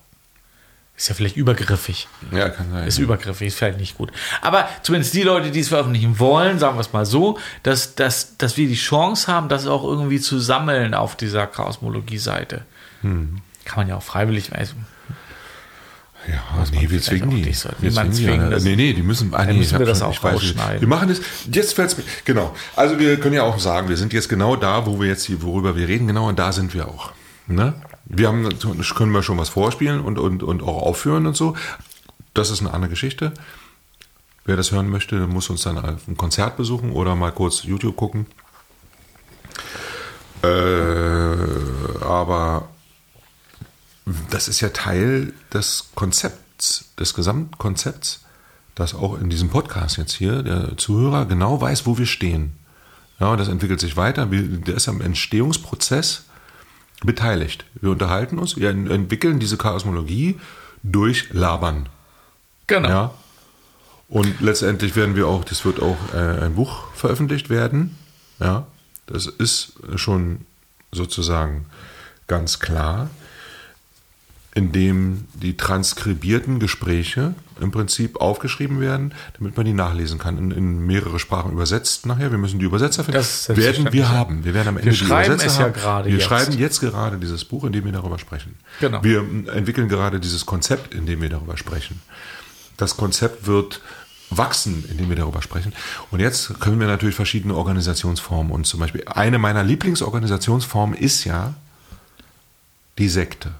ist 0.96 1.08
ja 1.08 1.14
vielleicht 1.14 1.36
übergriffig. 1.36 2.06
ja, 2.30 2.48
kann 2.48 2.70
sein. 2.70 2.86
Ist 2.86 2.98
übergriffig, 2.98 3.48
ist 3.48 3.58
vielleicht 3.58 3.80
nicht 3.80 3.98
gut. 3.98 4.12
Aber 4.42 4.68
zumindest 4.82 5.12
die 5.14 5.22
Leute, 5.22 5.50
die 5.50 5.58
es 5.58 5.68
veröffentlichen 5.68 6.20
wollen, 6.20 6.60
sagen 6.60 6.76
wir 6.76 6.82
es 6.82 6.92
mal 6.92 7.04
so, 7.04 7.36
dass, 7.64 7.96
dass, 7.96 8.36
dass 8.36 8.56
wir 8.56 8.68
die 8.68 8.76
Chance 8.76 9.26
haben, 9.26 9.48
das 9.48 9.66
auch 9.66 9.82
irgendwie 9.82 10.20
zu 10.20 10.38
sammeln 10.38 10.94
auf 10.94 11.16
dieser 11.16 11.48
Chaosmologie-Seite. 11.48 12.62
Hm. 13.00 13.38
Kann 13.64 13.80
man 13.80 13.88
ja 13.88 13.96
auch 13.96 14.02
freiwillig. 14.02 14.52
Also, 14.54 14.74
Ja, 16.26 16.42
nee, 16.72 16.88
wir 16.90 17.00
zwingen 17.02 17.30
die. 17.30 17.42
nicht 17.42 17.58
so. 17.58 17.68
Wir 17.80 17.92
zwingen 17.92 18.12
zwingen 18.12 18.50
das. 18.50 18.64
Nee, 18.64 18.76
nee, 18.76 18.92
die 18.94 19.02
müssen. 19.02 19.34
Ah, 19.34 19.44
nee, 19.44 19.54
müssen 19.54 19.78
wir 19.78 19.86
das 19.86 19.98
schon- 19.98 20.08
auch 20.08 20.24
rausschneiden. 20.24 20.80
Wir 20.80 20.88
machen 20.88 21.08
das. 21.08 21.20
Jetzt 21.50 21.74
fällt's 21.74 21.96
mir. 21.98 22.04
Genau. 22.24 22.54
Also 22.76 22.98
wir 22.98 23.18
können 23.20 23.34
ja 23.34 23.42
auch 23.42 23.58
sagen, 23.58 23.88
wir 23.88 23.96
sind 23.96 24.12
jetzt 24.12 24.28
genau 24.28 24.56
da, 24.56 24.86
wo 24.86 25.00
wir 25.00 25.06
jetzt 25.08 25.24
hier, 25.26 25.42
worüber 25.42 25.76
wir 25.76 25.86
reden, 25.88 26.06
genau 26.06 26.28
und 26.28 26.38
da 26.38 26.52
sind 26.52 26.72
wir 26.74 26.88
auch. 26.88 27.12
Ne? 27.46 27.74
Wir 28.06 28.28
haben, 28.28 28.48
können 28.96 29.12
wir 29.12 29.22
schon 29.22 29.38
was 29.38 29.48
vorspielen 29.50 30.00
und, 30.00 30.18
und, 30.18 30.42
und 30.42 30.62
auch 30.62 30.82
aufführen 30.82 31.26
und 31.26 31.36
so. 31.36 31.56
Das 32.32 32.50
ist 32.50 32.60
eine 32.60 32.72
andere 32.72 32.90
Geschichte. 32.90 33.32
Wer 34.46 34.56
das 34.56 34.72
hören 34.72 34.88
möchte, 34.90 35.26
muss 35.26 35.48
uns 35.50 35.62
dann 35.62 35.78
ein 35.78 36.16
Konzert 36.18 36.56
besuchen 36.56 36.92
oder 36.92 37.14
mal 37.14 37.32
kurz 37.32 37.62
YouTube 37.64 37.96
gucken. 37.96 38.26
Äh, 40.42 42.04
aber 42.04 42.68
das 44.30 44.48
ist 44.48 44.60
ja 44.60 44.68
Teil 44.70 45.32
des 45.52 45.88
Konzepts, 45.94 46.86
des 46.98 47.14
Gesamtkonzepts, 47.14 48.20
dass 48.74 48.94
auch 48.94 49.18
in 49.20 49.30
diesem 49.30 49.50
Podcast 49.50 49.96
jetzt 49.96 50.12
hier 50.12 50.42
der 50.42 50.76
Zuhörer 50.76 51.26
genau 51.26 51.60
weiß, 51.60 51.86
wo 51.86 51.96
wir 51.98 52.06
stehen. 52.06 52.52
Ja, 53.20 53.36
das 53.36 53.48
entwickelt 53.48 53.80
sich 53.80 53.96
weiter. 53.96 54.26
Der 54.26 54.74
ist 54.74 54.88
am 54.88 55.00
Entstehungsprozess 55.00 56.24
beteiligt. 57.04 57.64
Wir 57.80 57.90
unterhalten 57.90 58.38
uns, 58.38 58.56
wir 58.56 58.70
en- 58.70 58.90
entwickeln 58.90 59.38
diese 59.38 59.56
Chaosmologie 59.56 60.38
durch 60.82 61.32
Labern. 61.32 61.88
genau. 62.66 62.88
Ja. 62.88 63.14
Und 64.08 64.40
letztendlich 64.42 64.96
werden 64.96 65.16
wir 65.16 65.26
auch, 65.26 65.44
das 65.44 65.64
wird 65.64 65.80
auch 65.80 65.96
äh, 66.12 66.44
ein 66.44 66.56
Buch 66.56 66.84
veröffentlicht 66.94 67.48
werden. 67.48 67.96
Ja. 68.38 68.66
Das 69.06 69.26
ist 69.26 69.72
schon 69.96 70.42
sozusagen 70.92 71.66
ganz 72.26 72.60
klar, 72.60 73.08
in 74.54 74.70
dem 74.70 75.24
die 75.34 75.56
transkribierten 75.56 76.60
Gespräche 76.60 77.34
im 77.60 77.72
Prinzip 77.72 78.20
aufgeschrieben 78.20 78.80
werden, 78.80 79.12
damit 79.36 79.56
man 79.56 79.66
die 79.66 79.72
nachlesen 79.72 80.18
kann, 80.18 80.38
in, 80.38 80.50
in 80.52 80.86
mehrere 80.86 81.18
Sprachen 81.18 81.52
übersetzt 81.52 82.06
nachher. 82.06 82.30
Wir 82.30 82.38
müssen 82.38 82.60
die 82.60 82.64
Übersetzer 82.64 83.02
finden. 83.02 83.18
Das 83.18 83.48
werden 83.48 83.92
wir 83.92 84.08
haben. 84.08 84.44
Wir 84.44 84.54
werden 84.54 84.68
am 84.68 84.76
Ende 84.76 84.90
die 84.90 84.96
schreiben 84.96 85.32
Übersetzer 85.34 85.46
es 85.46 85.58
ja 85.58 85.64
haben. 85.64 85.72
gerade 85.72 86.08
Wir 86.08 86.16
jetzt. 86.18 86.24
schreiben 86.24 86.58
jetzt 86.58 86.80
gerade 86.80 87.18
dieses 87.18 87.44
Buch, 87.44 87.64
in 87.64 87.72
dem 87.72 87.84
wir 87.84 87.92
darüber 87.92 88.18
sprechen. 88.18 88.54
Genau. 88.80 89.02
Wir 89.02 89.18
entwickeln 89.52 89.88
gerade 89.88 90.20
dieses 90.20 90.46
Konzept, 90.46 90.94
in 90.94 91.06
dem 91.06 91.20
wir 91.20 91.28
darüber 91.28 91.56
sprechen. 91.56 92.00
Das 92.76 92.96
Konzept 92.96 93.46
wird 93.46 93.80
wachsen, 94.30 94.84
indem 94.88 95.08
wir 95.08 95.16
darüber 95.16 95.42
sprechen. 95.42 95.72
Und 96.12 96.20
jetzt 96.20 96.60
können 96.60 96.78
wir 96.78 96.86
natürlich 96.86 97.14
verschiedene 97.16 97.54
Organisationsformen 97.56 98.52
und 98.52 98.66
zum 98.66 98.80
Beispiel 98.80 99.02
eine 99.06 99.38
meiner 99.38 99.64
Lieblingsorganisationsformen 99.64 100.96
ist 100.96 101.24
ja 101.24 101.54
die 102.98 103.08
Sekte. 103.08 103.50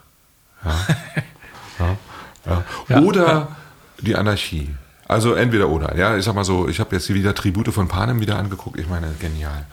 Ja. 2.88 3.00
Oder 3.00 3.56
die 4.00 4.16
Anarchie. 4.16 4.74
Also 5.06 5.34
entweder 5.34 5.68
oder. 5.68 5.96
Ja, 5.96 6.16
ich 6.16 6.24
sag 6.24 6.34
mal 6.34 6.44
so, 6.44 6.68
ich 6.68 6.80
habe 6.80 6.94
jetzt 6.96 7.12
wieder 7.12 7.34
Tribute 7.34 7.72
von 7.72 7.88
Panem 7.88 8.20
wieder 8.20 8.38
angeguckt. 8.38 8.78
Ich 8.78 8.88
meine, 8.88 9.12
genial. 9.20 9.66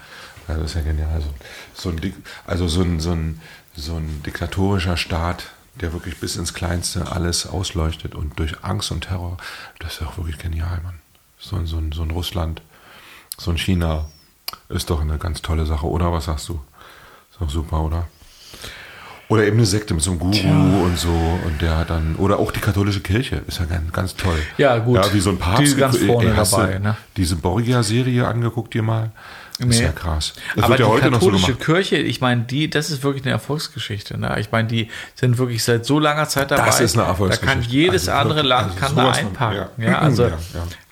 Also 0.47 0.61
das 0.61 0.71
ist 0.71 0.75
ja 0.75 0.81
genial. 0.81 1.21
So, 1.21 1.33
so 1.73 1.89
ein, 1.89 2.13
also 2.45 2.67
so 2.67 2.81
ein, 2.81 2.99
so, 2.99 3.11
ein, 3.11 3.41
so 3.75 3.95
ein 3.95 4.21
diktatorischer 4.25 4.97
Staat, 4.97 5.45
der 5.75 5.93
wirklich 5.93 6.19
bis 6.19 6.35
ins 6.35 6.53
Kleinste 6.53 7.11
alles 7.11 7.47
ausleuchtet 7.47 8.15
und 8.15 8.37
durch 8.39 8.63
Angst 8.63 8.91
und 8.91 9.01
Terror, 9.05 9.37
das 9.79 9.93
ist 9.93 10.01
doch 10.01 10.17
wirklich 10.17 10.37
genial, 10.37 10.79
Mann. 10.83 10.99
So, 11.39 11.55
ein- 11.55 11.65
so, 11.65 11.77
ein, 11.77 11.91
so 11.91 12.01
ein 12.03 12.11
Russland, 12.11 12.61
so 13.37 13.51
ein 13.51 13.57
China 13.57 14.05
ist 14.69 14.89
doch 14.89 15.01
eine 15.01 15.17
ganz 15.17 15.41
tolle 15.41 15.65
Sache, 15.65 15.87
oder? 15.87 16.11
Was 16.11 16.25
sagst 16.25 16.49
du? 16.49 16.59
Ist 17.31 17.39
doch 17.39 17.49
super, 17.49 17.79
oder? 17.81 18.07
Oder 19.31 19.45
eben 19.45 19.57
eine 19.57 19.65
Sekte 19.65 19.93
mit 19.93 20.03
so 20.03 20.11
einem 20.11 20.19
Guru 20.19 20.83
und 20.83 20.97
so 20.99 21.07
und 21.45 21.61
der 21.61 21.77
hat 21.77 21.89
dann 21.89 22.15
oder 22.17 22.37
auch 22.39 22.51
die 22.51 22.59
katholische 22.59 22.99
Kirche 22.99 23.41
ist 23.47 23.59
ja 23.59 23.65
ganz, 23.65 23.91
ganz 23.93 24.15
toll. 24.15 24.37
Ja, 24.57 24.77
gut. 24.77 24.97
Ja, 24.97 25.13
wie 25.13 25.19
so 25.21 25.29
ein 25.29 25.37
Papst. 25.37 25.61
Die 25.61 25.65
ist 25.65 25.77
ganz 25.77 25.95
Ey, 25.95 26.05
vorne 26.07 26.35
hast 26.35 26.53
dabei, 26.53 26.79
ne? 26.79 26.97
Diese 27.15 27.35
Borgia-Serie 27.37 28.27
angeguckt 28.27 28.73
dir 28.73 28.83
mal. 28.83 29.11
Ist 29.59 29.67
Nee. 29.79 29.83
ja 29.85 29.91
krass. 29.91 30.33
Das 30.55 30.63
Aber 30.65 30.77
ja 30.79 30.87
die 30.87 30.91
so 30.91 31.09
katholische 31.11 31.45
gemacht. 31.53 31.63
Kirche, 31.65 31.97
ich 31.97 32.19
meine, 32.19 32.41
die, 32.41 32.67
das 32.69 32.89
ist 32.89 33.03
wirklich 33.03 33.23
eine 33.23 33.31
Erfolgsgeschichte. 33.33 34.17
Ne? 34.17 34.35
Ich 34.39 34.51
meine, 34.51 34.67
die 34.67 34.89
sind 35.13 35.37
wirklich 35.37 35.63
seit 35.63 35.85
so 35.85 35.99
langer 35.99 36.27
Zeit 36.27 36.49
dabei. 36.49 36.65
Das 36.65 36.79
ist 36.79 36.95
eine 36.95 37.03
Da 37.03 37.09
Erfolgsgeschichte. 37.09 37.61
kann 37.61 37.69
jedes 37.69 38.09
Also 38.09 38.21
andere 38.29 38.41
Land 38.41 38.71
also 38.71 38.79
kann 38.79 38.95
da 38.95 39.01
sowas 39.03 39.17
von, 39.19 39.27
einpacken. 39.27 39.55
ja. 39.77 39.91
Ja, 39.91 39.99
also 40.07 40.23
Ja, 40.23 40.31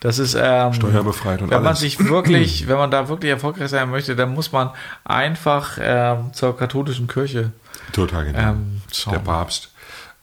das 0.01 0.19
ist 0.19 0.37
ähm, 0.39 0.73
Steuerbefreit 0.73 1.41
und 1.41 1.49
wenn 1.49 1.57
man 1.57 1.67
alles. 1.67 1.79
sich 1.79 1.99
wirklich, 2.07 2.67
wenn 2.67 2.77
man 2.77 2.91
da 2.91 3.09
wirklich 3.09 3.31
erfolgreich 3.31 3.69
sein 3.69 3.89
möchte, 3.89 4.15
dann 4.15 4.33
muss 4.35 4.51
man 4.51 4.69
einfach 5.03 5.77
ähm, 5.81 6.31
zur 6.33 6.55
katholischen 6.55 7.07
Kirche. 7.07 7.51
Total 7.91 8.25
genial. 8.25 8.53
Ähm, 8.53 8.81
der 9.11 9.19
Papst 9.19 9.71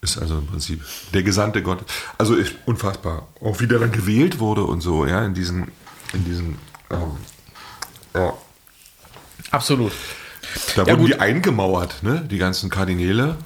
ist 0.01 0.19
also 0.19 0.39
im 0.39 0.47
Prinzip 0.47 0.85
der 1.15 1.23
Gesandte 1.23 1.63
Gott. 1.63 1.81
Also 2.19 2.35
ist 2.35 2.55
unfassbar. 2.67 3.27
Auch 3.41 3.61
wie 3.61 3.67
der 3.67 3.79
dann 3.79 3.93
gewählt 3.93 4.39
wurde 4.39 4.63
und 4.65 4.81
so, 4.81 5.07
ja, 5.07 5.25
in 5.25 5.35
diesen, 5.35 5.73
in 6.13 6.25
diesen, 6.25 6.59
ähm, 6.91 7.13
ja. 8.15 8.33
Absolut. 9.51 9.93
Da 10.75 10.83
Ja, 10.83 10.89
wurden 10.93 11.01
gut. 11.03 11.09
die 11.11 11.21
eingemauert, 11.21 12.03
ne? 12.03 12.27
die 12.31 12.39
ganzen 12.39 12.71
Kardinäle, 12.71 13.37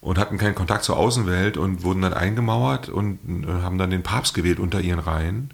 und 0.00 0.16
hatten 0.18 0.38
keinen 0.38 0.54
Kontakt 0.54 0.84
zur 0.84 0.96
Außenwelt 0.96 1.56
und 1.56 1.82
wurden 1.82 2.02
dann 2.02 2.14
eingemauert 2.14 2.88
und 2.88 3.18
äh, 3.48 3.62
haben 3.62 3.78
dann 3.78 3.90
den 3.90 4.04
Papst 4.04 4.32
gewählt 4.34 4.60
unter 4.60 4.80
ihren 4.80 5.00
Reihen. 5.00 5.52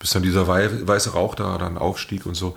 Bis 0.00 0.10
dann 0.10 0.22
dieser 0.22 0.48
wei- 0.48 0.86
weiße 0.86 1.12
Rauch 1.12 1.34
da 1.36 1.56
dann 1.58 1.78
aufstieg 1.78 2.26
und 2.26 2.34
so. 2.34 2.56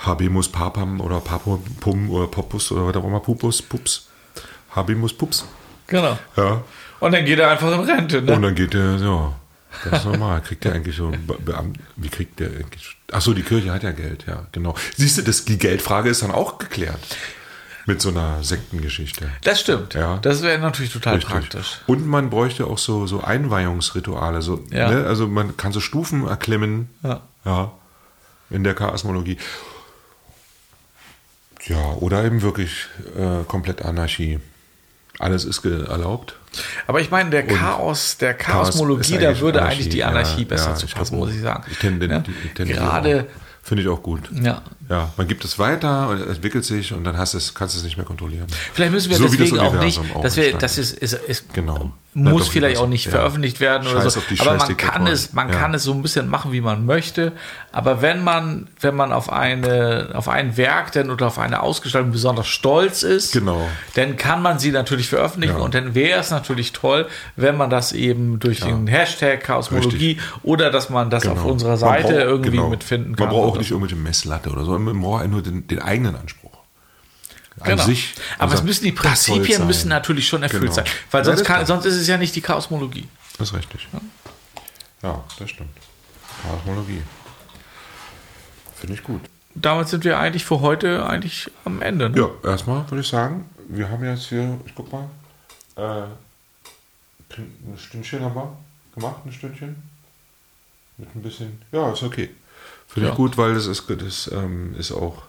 Habemus 0.00 0.48
Papam 0.48 1.00
oder 1.00 1.20
Papum 1.20 2.10
oder 2.10 2.26
Popus 2.26 2.72
oder 2.72 2.86
was 2.86 2.96
auch 2.96 3.04
immer, 3.04 3.20
Pupus, 3.20 3.60
Pups. 3.62 4.08
Habemus 4.70 5.12
Pups. 5.12 5.46
Genau. 5.86 6.18
Ja. 6.36 6.62
Und 7.00 7.12
dann 7.12 7.24
geht 7.24 7.38
er 7.38 7.50
einfach 7.50 7.72
in 7.72 7.80
Rente. 7.80 8.22
Ne? 8.22 8.34
Und 8.34 8.42
dann 8.42 8.54
geht 8.54 8.74
der, 8.74 8.96
ja, 8.96 9.32
ganz 9.84 10.04
normal. 10.04 10.40
Kriegt 10.42 10.64
der 10.64 10.74
eigentlich 10.74 10.96
so, 10.96 11.10
Be 11.10 11.34
Beamt, 11.38 11.78
wie 11.96 12.08
kriegt 12.08 12.40
der 12.40 12.48
eigentlich? 12.48 12.96
Ach 13.12 13.20
so, 13.20 13.34
die 13.34 13.42
Kirche 13.42 13.72
hat 13.72 13.82
ja 13.82 13.92
Geld, 13.92 14.24
ja, 14.26 14.46
genau. 14.52 14.74
Siehst 14.96 15.18
du, 15.18 15.22
das, 15.22 15.44
die 15.44 15.58
Geldfrage 15.58 16.08
ist 16.08 16.22
dann 16.22 16.30
auch 16.30 16.58
geklärt. 16.58 17.00
Mit 17.86 18.00
so 18.02 18.10
einer 18.10 18.44
Sektengeschichte. 18.44 19.30
Das 19.42 19.60
stimmt. 19.60 19.94
Ja. 19.94 20.18
Das 20.18 20.42
wäre 20.42 20.58
natürlich 20.58 20.92
total 20.92 21.14
Richtig. 21.14 21.32
praktisch. 21.32 21.80
Und 21.86 22.06
man 22.06 22.30
bräuchte 22.30 22.66
auch 22.66 22.78
so, 22.78 23.06
so 23.06 23.22
Einweihungsrituale. 23.22 24.42
So, 24.42 24.64
Ja. 24.70 24.90
ne? 24.90 25.06
Also 25.06 25.26
man 25.26 25.56
kann 25.56 25.72
so 25.72 25.80
Stufen 25.80 26.26
erklimmen. 26.26 26.90
Ja. 27.02 27.22
ja 27.44 27.72
in 28.50 28.64
der 28.64 28.74
Chaosmologie. 28.74 29.38
Ja, 31.66 31.92
oder 32.00 32.24
eben 32.24 32.42
wirklich 32.42 32.86
äh, 33.16 33.44
komplett 33.46 33.82
Anarchie. 33.82 34.38
Alles 35.18 35.44
ist 35.44 35.62
erlaubt. 35.64 36.36
Aber 36.86 37.00
ich 37.00 37.10
meine, 37.10 37.28
der 37.30 37.46
Chaos, 37.46 38.16
der 38.16 38.32
Chaos 38.32 38.68
Chaosmologie, 38.70 39.14
ist 39.16 39.22
da 39.22 39.38
würde 39.40 39.60
Anarchie, 39.60 39.76
eigentlich 39.76 39.88
die 39.90 40.04
Anarchie 40.04 40.42
ja, 40.42 40.48
besser 40.48 40.70
ja, 40.70 40.74
zu 40.76 40.86
passen, 40.86 41.18
muss 41.18 41.30
ich 41.34 41.42
sagen. 41.42 41.64
Ich 41.70 41.78
tende- 41.78 42.08
Ne? 42.08 42.24
ich 42.26 42.54
Gerade. 42.72 43.26
Finde 43.62 43.82
ich 43.82 43.88
auch 43.90 44.02
gut. 44.02 44.30
Ja. 44.32 44.62
Ja, 44.88 45.12
man 45.18 45.28
gibt 45.28 45.44
es 45.44 45.58
weiter 45.58 46.08
und 46.08 46.20
es 46.22 46.36
entwickelt 46.36 46.64
sich 46.64 46.94
und 46.94 47.04
dann 47.04 47.18
hast 47.18 47.34
es, 47.34 47.54
kannst 47.54 47.74
du 47.74 47.78
es 47.78 47.84
nicht 47.84 47.98
mehr 47.98 48.06
kontrollieren. 48.06 48.46
Vielleicht 48.72 48.90
müssen 48.92 49.10
wir 49.10 49.18
So 49.18 49.28
deswegen 49.28 49.58
auch 49.58 49.74
nicht, 49.78 50.00
auch 50.14 50.22
dass 50.22 50.36
wir, 50.36 50.54
das 50.56 50.78
ist, 50.78 50.92
ist, 50.98 51.12
ist 51.12 51.52
Genau. 51.52 51.92
Muss 52.12 52.46
doch, 52.46 52.52
vielleicht 52.52 52.78
auch 52.80 52.88
nicht 52.88 53.04
Ja. 53.04 53.12
veröffentlicht 53.12 53.60
werden 53.60 53.86
oder 53.86 54.02
Scheiß 54.02 54.14
so. 54.14 54.20
auf 54.20 54.26
die 54.28 54.40
Aber 54.40 54.56
man 54.56 54.76
kann 54.76 55.06
es, 55.06 55.32
man 55.32 55.48
Ja. 55.48 55.54
kann 55.56 55.74
es 55.74 55.84
so 55.84 55.92
ein 55.92 56.02
bisschen 56.02 56.28
machen, 56.28 56.50
wie 56.50 56.60
man 56.60 56.84
möchte. 56.84 57.30
Aber 57.70 58.02
wenn 58.02 58.24
man, 58.24 58.66
wenn 58.80 58.96
man 58.96 59.12
auf 59.12 59.32
eine, 59.32 60.10
auf 60.14 60.28
ein 60.28 60.56
Werk 60.56 60.90
denn 60.90 61.08
oder 61.10 61.28
auf 61.28 61.38
eine 61.38 61.62
Ausgestaltung 61.62 62.10
besonders 62.10 62.48
stolz 62.48 63.04
ist, 63.04 63.32
Genau. 63.32 63.60
dann 63.94 64.16
kann 64.16 64.42
man 64.42 64.58
sie 64.58 64.72
natürlich 64.72 65.08
veröffentlichen 65.08 65.56
Ja. 65.58 65.62
und 65.62 65.72
dann 65.74 65.94
wäre 65.94 66.18
es 66.18 66.32
natürlich 66.32 66.72
toll, 66.72 67.06
wenn 67.36 67.56
man 67.56 67.70
das 67.70 67.92
eben 67.92 68.40
durch 68.40 68.58
den 68.58 68.88
Hashtag 68.88 69.44
Chaosmologie 69.44 70.18
oder 70.42 70.70
dass 70.72 70.90
man 70.90 71.10
das 71.10 71.28
auf 71.28 71.34
Genau. 71.38 71.52
unserer 71.52 71.70
Man 71.70 71.78
Seite 71.78 72.02
braucht- 72.08 72.16
irgendwie 72.24 72.50
genau. 72.50 72.70
mitfinden 72.70 73.14
kann. 73.14 73.26
Man 73.26 73.34
braucht 73.36 73.44
auch 73.46 73.50
oder 73.52 73.58
nicht 73.58 73.68
so. 73.68 73.76
irgendwelche 73.76 74.02
Messlatte 74.02 74.50
oder 74.50 74.64
so. 74.64 74.76
Man 74.76 75.00
braucht 75.00 75.28
nur 75.28 75.42
den, 75.42 75.66
den 75.68 75.80
eigenen 75.80 76.16
Anspruch. 76.16 76.49
Genau. 77.62 77.84
Aber 78.38 78.54
es 78.54 78.62
müssen 78.62 78.84
die 78.84 78.92
Prinzipien 78.92 79.66
müssen 79.66 79.88
natürlich 79.88 80.26
schon 80.28 80.42
erfüllt 80.42 80.62
Genau. 80.62 80.72
sein, 80.74 80.84
weil 81.10 81.20
Ja, 81.20 81.24
sonst, 81.24 81.40
das 81.40 81.46
kann, 81.46 81.66
sonst 81.66 81.84
ist 81.84 81.96
es 81.96 82.06
ja 82.06 82.16
nicht 82.16 82.34
die 82.34 82.40
Chaosmologie. 82.40 83.08
Das 83.38 83.48
ist 83.50 83.54
richtig. 83.54 83.88
Ja, 85.02 85.24
das 85.38 85.50
stimmt. 85.50 85.70
Kosmologie. 86.48 87.02
Finde 88.76 88.94
ich 88.94 89.02
gut. 89.02 89.20
Damit 89.54 89.88
sind 89.88 90.04
wir 90.04 90.18
eigentlich 90.18 90.44
für 90.44 90.60
heute 90.60 91.04
eigentlich 91.06 91.50
am 91.64 91.82
Ende. 91.82 92.08
Ne? 92.08 92.18
Ja, 92.18 92.50
erstmal 92.50 92.88
würde 92.90 93.00
ich 93.02 93.08
sagen, 93.08 93.50
wir 93.68 93.88
haben 93.90 94.04
jetzt 94.04 94.26
hier, 94.28 94.58
ich 94.64 94.74
guck 94.74 94.90
mal, 94.92 95.08
äh, 95.76 96.04
ein 97.36 97.76
Stündchen 97.78 98.22
haben 98.22 98.34
wir 98.34 98.56
gemacht, 98.94 99.22
ein 99.26 99.32
Stündchen. 99.32 99.76
Mit 100.96 101.14
ein 101.14 101.22
bisschen, 101.22 101.60
ja, 101.72 101.92
ist 101.92 102.02
okay. 102.02 102.30
Finde 102.86 103.08
Ja. 103.08 103.12
ich 103.12 103.16
gut, 103.16 103.36
weil 103.38 103.54
das 103.54 103.66
ist, 103.66 103.84
das 103.88 104.30
ähm, 104.32 104.74
ist 104.78 104.92
auch 104.92 105.22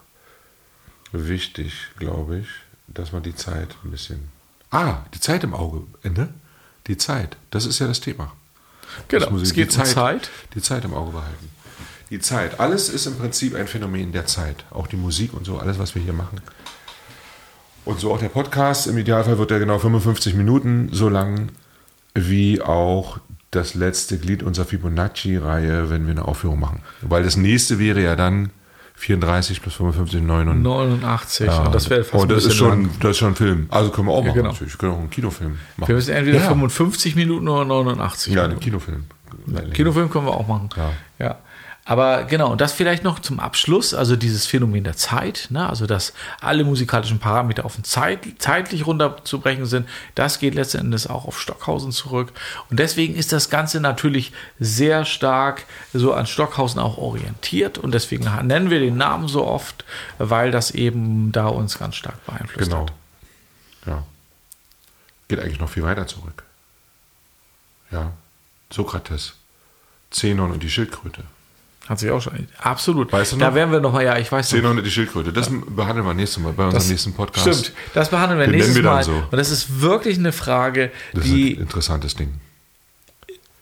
wichtig, 1.12 1.74
glaube 1.98 2.40
ich, 2.40 2.48
dass 2.88 3.12
man 3.12 3.24
die 3.24 3.36
Zeit 3.36 3.76
ein 3.84 3.92
bisschen. 3.92 4.30
Ah, 4.70 5.00
die 5.14 5.20
Zeit 5.20 5.44
im 5.44 5.54
Auge, 5.54 5.84
ne? 6.04 6.30
Die 6.88 6.98
Zeit, 6.98 7.38
das 7.52 7.66
ist 7.66 7.80
ja 7.80 7.88
das 7.88 8.00
Thema. 8.02 8.32
Genau, 9.08 9.30
Das 9.30 9.42
es 9.42 9.54
geht 9.54 9.74
die 9.74 9.80
um 9.80 9.86
Zeit. 9.86 10.30
Die 10.56 10.62
Zeit 10.62 10.84
im 10.86 10.94
Auge 10.94 11.12
behalten. 11.12 11.50
Die 12.10 12.20
Zeit. 12.20 12.60
Alles 12.60 12.90
ist 12.90 13.06
im 13.06 13.16
Prinzip 13.16 13.56
ein 13.56 13.68
Phänomen 13.68 14.12
der 14.12 14.26
Zeit. 14.26 14.66
Auch 14.72 14.88
die 14.88 14.98
Musik 14.98 15.34
und 15.34 15.46
so, 15.46 15.60
alles, 15.60 15.80
was 15.80 15.96
wir 15.96 16.02
hier 16.02 16.14
machen. 16.14 16.42
Und 17.86 18.00
so 18.00 18.14
auch 18.14 18.20
der 18.20 18.30
Podcast. 18.30 18.88
Im 18.88 18.98
Idealfall 18.98 19.38
wird 19.38 19.52
er 19.52 19.60
genau 19.60 19.80
55 19.80 20.36
Minuten 20.36 20.90
so 20.92 21.10
lang 21.10 21.50
wie 22.14 22.62
auch 22.62 23.20
das 23.52 23.74
letzte 23.74 24.18
Glied 24.18 24.44
unserer 24.44 24.66
Fibonacci-Reihe, 24.66 25.90
wenn 25.90 26.06
wir 26.06 26.12
eine 26.12 26.26
Aufführung 26.26 26.60
machen. 26.60 26.82
Weil 27.02 27.24
das 27.24 27.38
nächste 27.38 27.80
wäre 27.80 28.02
ja 28.02 28.16
dann 28.16 28.52
34 29.02 29.62
plus 29.64 29.74
55, 29.74 30.22
89. 30.22 30.64
89. 30.64 31.48
Ja, 31.48 31.70
das 31.70 31.90
wäre 31.90 32.04
fast 32.04 32.24
und 32.24 32.32
ein 32.32 32.36
das 32.36 32.46
ist, 32.46 32.56
schon, 32.56 32.70
lang. 32.70 32.90
das 33.00 33.12
ist 33.12 33.18
schon 33.18 33.30
ein 33.30 33.36
Film. 33.36 33.66
Also 33.72 33.90
können 33.90 34.08
wir 34.08 34.14
auch 34.14 34.24
machen 34.24 34.36
genau. 34.36 34.50
natürlich. 34.50 34.74
Wir 34.74 34.78
können 34.78 34.94
auch 34.94 35.00
einen 35.00 35.10
Kinofilm 35.10 35.58
machen. 35.78 35.88
Wir 35.88 35.96
müssen 35.96 36.14
entweder 36.14 36.38
ja. 36.38 36.48
55 36.48 37.16
Minuten 37.16 37.48
oder 37.48 37.66
89. 37.66 38.34
Ja, 38.34 38.44
einen. 38.44 38.60
Kinofilm. 38.60 39.06
Kinofilm 39.74 40.12
können 40.12 40.28
wir 40.28 40.34
auch 40.34 40.48
machen. 40.48 40.70
Ja. 40.78 40.92
ja. 41.26 41.38
Aber 41.84 42.26
genau, 42.26 42.52
und 42.52 42.62
das 42.62 42.74
vielleicht 42.74 43.04
noch 43.04 43.18
zum 43.20 43.40
Abschluss, 43.40 43.96
also 43.96 44.16
dieses 44.16 44.46
Phänomen 44.46 44.84
der 44.84 44.96
Zeit, 44.96 45.48
ne? 45.50 45.68
also 45.68 45.88
dass 45.88 46.14
alle 46.40 46.64
musikalischen 46.64 47.18
Parameter 47.18 47.66
auf 47.66 47.76
ein 47.78 47.84
Zeit, 47.84 48.20
zeitlich 48.38 48.86
runterzubrechen 48.86 49.66
sind, 49.66 49.90
das 50.14 50.38
geht 50.38 50.54
letzten 50.54 50.78
Endes 50.78 51.08
auch 51.08 51.26
auf 51.26 51.42
Stockhausen 51.42 51.92
zurück. 51.92 52.34
Und 52.70 52.78
deswegen 52.80 53.16
ist 53.16 53.32
das 53.32 53.50
Ganze 53.50 53.80
natürlich 53.80 54.32
sehr 54.60 55.06
stark 55.06 55.66
so 55.92 56.14
an 56.14 56.28
Stockhausen 56.28 56.80
auch 56.80 57.00
orientiert 57.00 57.80
und 57.80 57.94
deswegen 57.94 58.26
nennen 58.46 58.70
wir 58.70 58.80
den 58.80 58.98
Namen 58.98 59.28
so 59.28 59.46
oft, 59.48 59.84
weil 60.20 60.52
das 60.52 60.72
eben 60.72 61.32
da 61.32 61.48
uns 61.48 61.80
ganz 61.80 61.96
stark 61.96 62.24
beeinflusst 62.28 62.70
Genau. 62.70 62.84
hat. 62.84 62.94
Ja. 63.88 64.04
Geht 65.28 65.40
eigentlich 65.40 65.60
noch 65.60 65.70
viel 65.70 65.84
weiter 65.84 66.06
zurück. 66.06 66.44
Ja. 67.90 68.12
Sokrates, 68.72 69.34
Zenon 70.12 70.52
und 70.52 70.62
die 70.62 70.70
Schildkröte. 70.70 71.24
Hat 71.92 72.00
sich 72.00 72.10
auch 72.10 72.22
schon. 72.22 72.48
Absolut. 72.58 73.12
Weißt 73.12 73.34
du 73.34 73.36
da 73.38 73.50
noch? 73.50 73.56
werden 73.56 73.70
wir 73.74 73.82
nochmal, 73.82 74.06
ja, 74.06 74.18
ich 74.18 74.32
weiß 74.32 74.50
noch. 74.50 74.58
Zenon 74.58 74.78
und 74.78 74.84
die 74.86 74.90
Schildkröte. 74.90 75.34
Das 75.34 75.50
behandeln 75.52 76.08
wir 76.08 76.14
nächstes 76.14 76.42
Mal 76.42 76.54
bei 76.54 76.64
unserem 76.64 76.88
nächsten 76.88 77.14
Podcast. 77.14 77.66
Stimmt, 77.66 77.74
das 77.94 78.10
behandeln 78.10 78.40
wir 78.40 78.48
Den 78.48 78.56
nächstes 78.56 78.76
wir 78.78 78.84
Mal. 78.84 79.04
so. 79.04 79.12
Und 79.12 79.34
das 79.38 79.52
ist 79.52 79.82
wirklich 79.82 80.18
eine 80.18 80.32
Frage, 80.32 80.90
Das 81.14 81.26
ist 81.26 81.34
die, 81.34 81.56
ein 81.58 81.64
interessantes 81.64 82.16
Ding. 82.16 82.36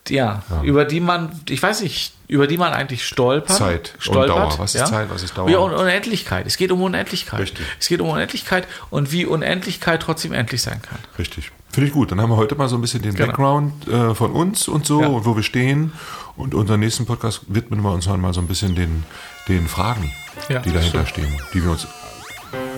ja, 0.09 0.43
über 0.61 0.85
die 0.85 0.99
man, 0.99 1.41
ich 1.49 1.61
weiß 1.63 1.81
nicht, 1.81 2.13
über 2.27 2.45
die 2.45 2.57
man 2.59 2.71
eigentlich 2.71 3.03
stolpert. 3.03 3.57
Zeit 3.57 3.93
und 3.95 4.03
stolpert, 4.03 4.29
Dauer. 4.29 4.59
Was 4.59 4.75
ist 4.75 4.81
ja? 4.81 4.85
Zeit, 4.85 5.09
was 5.09 5.23
ist 5.23 5.35
Dauer? 5.35 5.49
Ja, 5.49 5.57
und 5.57 5.73
Unendlichkeit. 5.73 6.45
Es 6.45 6.55
geht 6.57 6.71
um 6.71 6.83
Unendlichkeit. 6.83 7.39
Richtig. 7.39 7.65
Es 7.79 7.87
geht 7.87 7.99
um 7.99 8.09
Unendlichkeit 8.09 8.67
und 8.91 9.11
wie 9.11 9.25
Unendlichkeit 9.25 10.03
trotzdem 10.03 10.33
endlich 10.33 10.61
sein 10.61 10.83
kann. 10.83 10.99
Richtig. 11.17 11.51
Finde 11.71 11.87
ich 11.87 11.93
gut. 11.93 12.11
Dann 12.11 12.19
haben 12.19 12.29
wir 12.31 12.37
heute 12.37 12.55
mal 12.55 12.67
so 12.67 12.75
ein 12.75 12.81
bisschen 12.81 13.01
den 13.01 13.13
Genau. 13.13 13.27
Background 13.27 13.87
äh, 13.87 14.15
von 14.15 14.31
uns 14.31 14.67
und 14.67 14.85
so 14.85 15.01
Ja. 15.01 15.07
und 15.07 15.25
wo 15.25 15.35
wir 15.35 15.43
stehen. 15.43 15.93
Und 16.35 16.53
unseren 16.55 16.79
nächsten 16.79 17.05
Podcast 17.05 17.41
widmen 17.47 17.81
wir 17.81 17.91
uns 17.91 18.05
dann 18.05 18.19
mal 18.21 18.33
so 18.33 18.41
ein 18.41 18.47
bisschen 18.47 18.73
den, 18.75 19.03
den 19.47 19.67
Fragen, 19.67 20.11
Ja, 20.49 20.59
die 20.59 20.71
dahinter 20.71 21.05
stimmt. 21.05 21.27
stehen, 21.27 21.41
die 21.53 21.63
wir 21.63 21.71
uns 21.71 21.87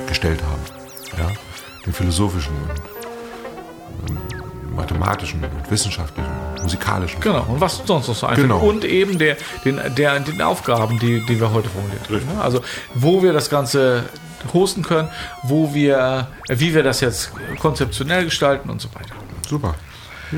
gestellt 0.07 0.41
haben. 0.43 0.61
Ja? 1.21 1.31
Den 1.85 1.93
philosophischen 1.93 2.53
und 4.07 4.09
ähm, 4.09 4.75
mathematischen 4.75 5.43
und 5.43 5.71
wissenschaftlichen, 5.71 6.29
musikalischen. 6.61 7.19
Genau, 7.21 7.45
und 7.47 7.61
was 7.61 7.81
sonst 7.85 8.07
noch 8.07 8.15
so 8.15 8.25
einfällt. 8.27 8.47
Genau. 8.47 8.59
Und 8.59 8.83
eben 8.83 9.17
der, 9.17 9.37
den, 9.63 9.79
der, 9.95 10.19
den 10.19 10.41
Aufgaben, 10.41 10.99
die, 10.99 11.25
die 11.25 11.39
wir 11.39 11.51
heute 11.51 11.69
formuliert 11.69 12.01
haben. 12.09 12.35
Ne? 12.35 12.41
Also, 12.43 12.61
wo 12.93 13.21
wir 13.23 13.31
das 13.33 13.49
Ganze 13.49 14.03
hosten 14.53 14.83
können, 14.83 15.09
wo 15.43 15.73
wir, 15.73 16.27
äh, 16.49 16.59
wie 16.59 16.73
wir 16.73 16.83
das 16.83 16.99
jetzt 17.01 17.31
konzeptionell 17.59 18.25
gestalten 18.25 18.69
und 18.69 18.81
so 18.81 18.89
weiter. 18.95 19.15
Super. 19.47 19.75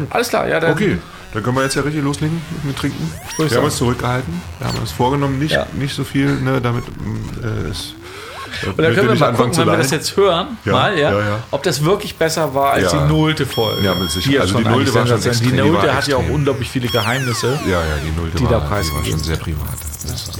Alles 0.10 0.30
klar, 0.30 0.48
ja, 0.48 0.60
dann 0.60 0.72
Okay, 0.72 0.98
dann 1.34 1.44
können 1.44 1.56
wir 1.56 1.64
jetzt 1.64 1.76
ja 1.76 1.82
richtig 1.84 2.04
loslegen 2.04 2.42
mit 2.64 2.76
dem 2.76 2.80
Trinken. 2.80 3.12
Wir 3.38 3.48
sagen. 3.48 3.58
haben 3.58 3.66
uns 3.66 3.78
zurückgehalten. 3.78 4.42
Wir 4.60 4.68
haben 4.68 4.80
uns 4.80 4.92
vorgenommen, 4.92 5.38
nicht, 5.40 5.52
Ja. 5.52 5.66
nicht 5.74 5.96
so 5.96 6.04
viel, 6.04 6.28
ne, 6.42 6.60
damit 6.62 6.84
äh, 7.44 7.70
es. 7.70 7.94
Und 8.68 8.78
dann 8.80 8.94
können 8.94 9.10
wir 9.10 9.16
mal 9.16 9.34
gucken, 9.34 9.58
wenn 9.58 9.66
wir 9.68 9.78
das 9.78 9.90
jetzt 9.92 10.16
hören, 10.16 10.58
Ja, 10.64 10.72
mal, 10.74 10.98
ja, 10.98 11.12
ja, 11.12 11.20
ja. 11.20 11.40
ob 11.50 11.64
das 11.64 11.84
wirklich 11.84 12.16
besser 12.18 12.54
war 12.54 12.74
als 12.74 12.92
Ja. 12.94 13.06
die 13.08 13.12
nullte 13.12 13.46
Folge. 13.48 13.82
Ja, 13.84 13.96
mit 13.96 14.12
Sicherheit. 14.12 14.34
Die, 14.34 14.40
Also 14.40 14.58
die 14.60 14.64
Nullte 14.64 14.94
war 14.94 15.08
schon 15.08 15.24
extrem, 15.24 15.52
Die 15.52 15.58
Nullte 15.58 15.94
hat 15.96 16.08
ja 16.08 16.18
auch 16.18 16.30
unglaublich 16.30 16.70
viele 16.70 16.88
Geheimnisse. 16.88 17.60
Ja, 17.66 17.80
ja, 17.80 17.86
die 18.06 18.12
Nullte 18.20 18.38
Die 18.38 18.44
war, 18.46 18.52
da 18.52 18.60
die 18.82 18.96
war 18.96 19.04
schon 19.06 19.20
sehr 19.20 19.38
privat. 19.38 19.68
Das 20.04 20.14
ist- 20.14 20.40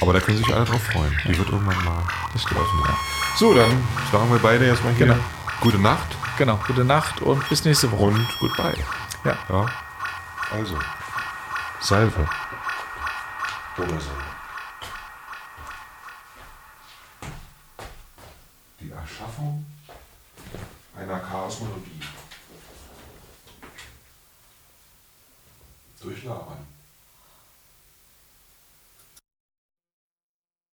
Aber 0.00 0.12
da 0.14 0.20
können 0.20 0.38
sich 0.38 0.52
alle 0.54 0.64
drauf 0.64 0.82
freuen. 0.82 1.14
Die 1.24 1.36
wird 1.36 1.48
irgendwann 1.50 1.84
mal 1.84 2.02
veröffentlicht. 2.34 2.98
So, 3.36 3.54
dann 3.54 3.70
sagen 4.10 4.30
wir 4.32 4.38
beide 4.38 4.66
jetzt 4.66 4.82
mal 4.82 4.92
hier 4.94 5.06
Genau. 5.06 5.20
gute 5.60 5.78
Nacht 5.78 6.16
Genau, 6.38 6.58
gute 6.66 6.84
Nacht 6.84 7.20
und 7.20 7.46
bis 7.50 7.64
nächste 7.66 7.90
Woche. 7.92 8.04
und 8.04 8.26
goodbye. 8.40 8.74
Ja. 9.24 9.36
Ja. 9.50 9.66
Also, 10.52 10.74
Salve. 11.80 12.26
Oder 13.76 13.86
Salve. 13.88 14.10
Die 18.80 18.90
Erschaffung 18.90 19.66
einer 20.96 21.18
Chaosmologie. 21.18 22.00
Durch 26.02 26.24
Labern. 26.24 26.66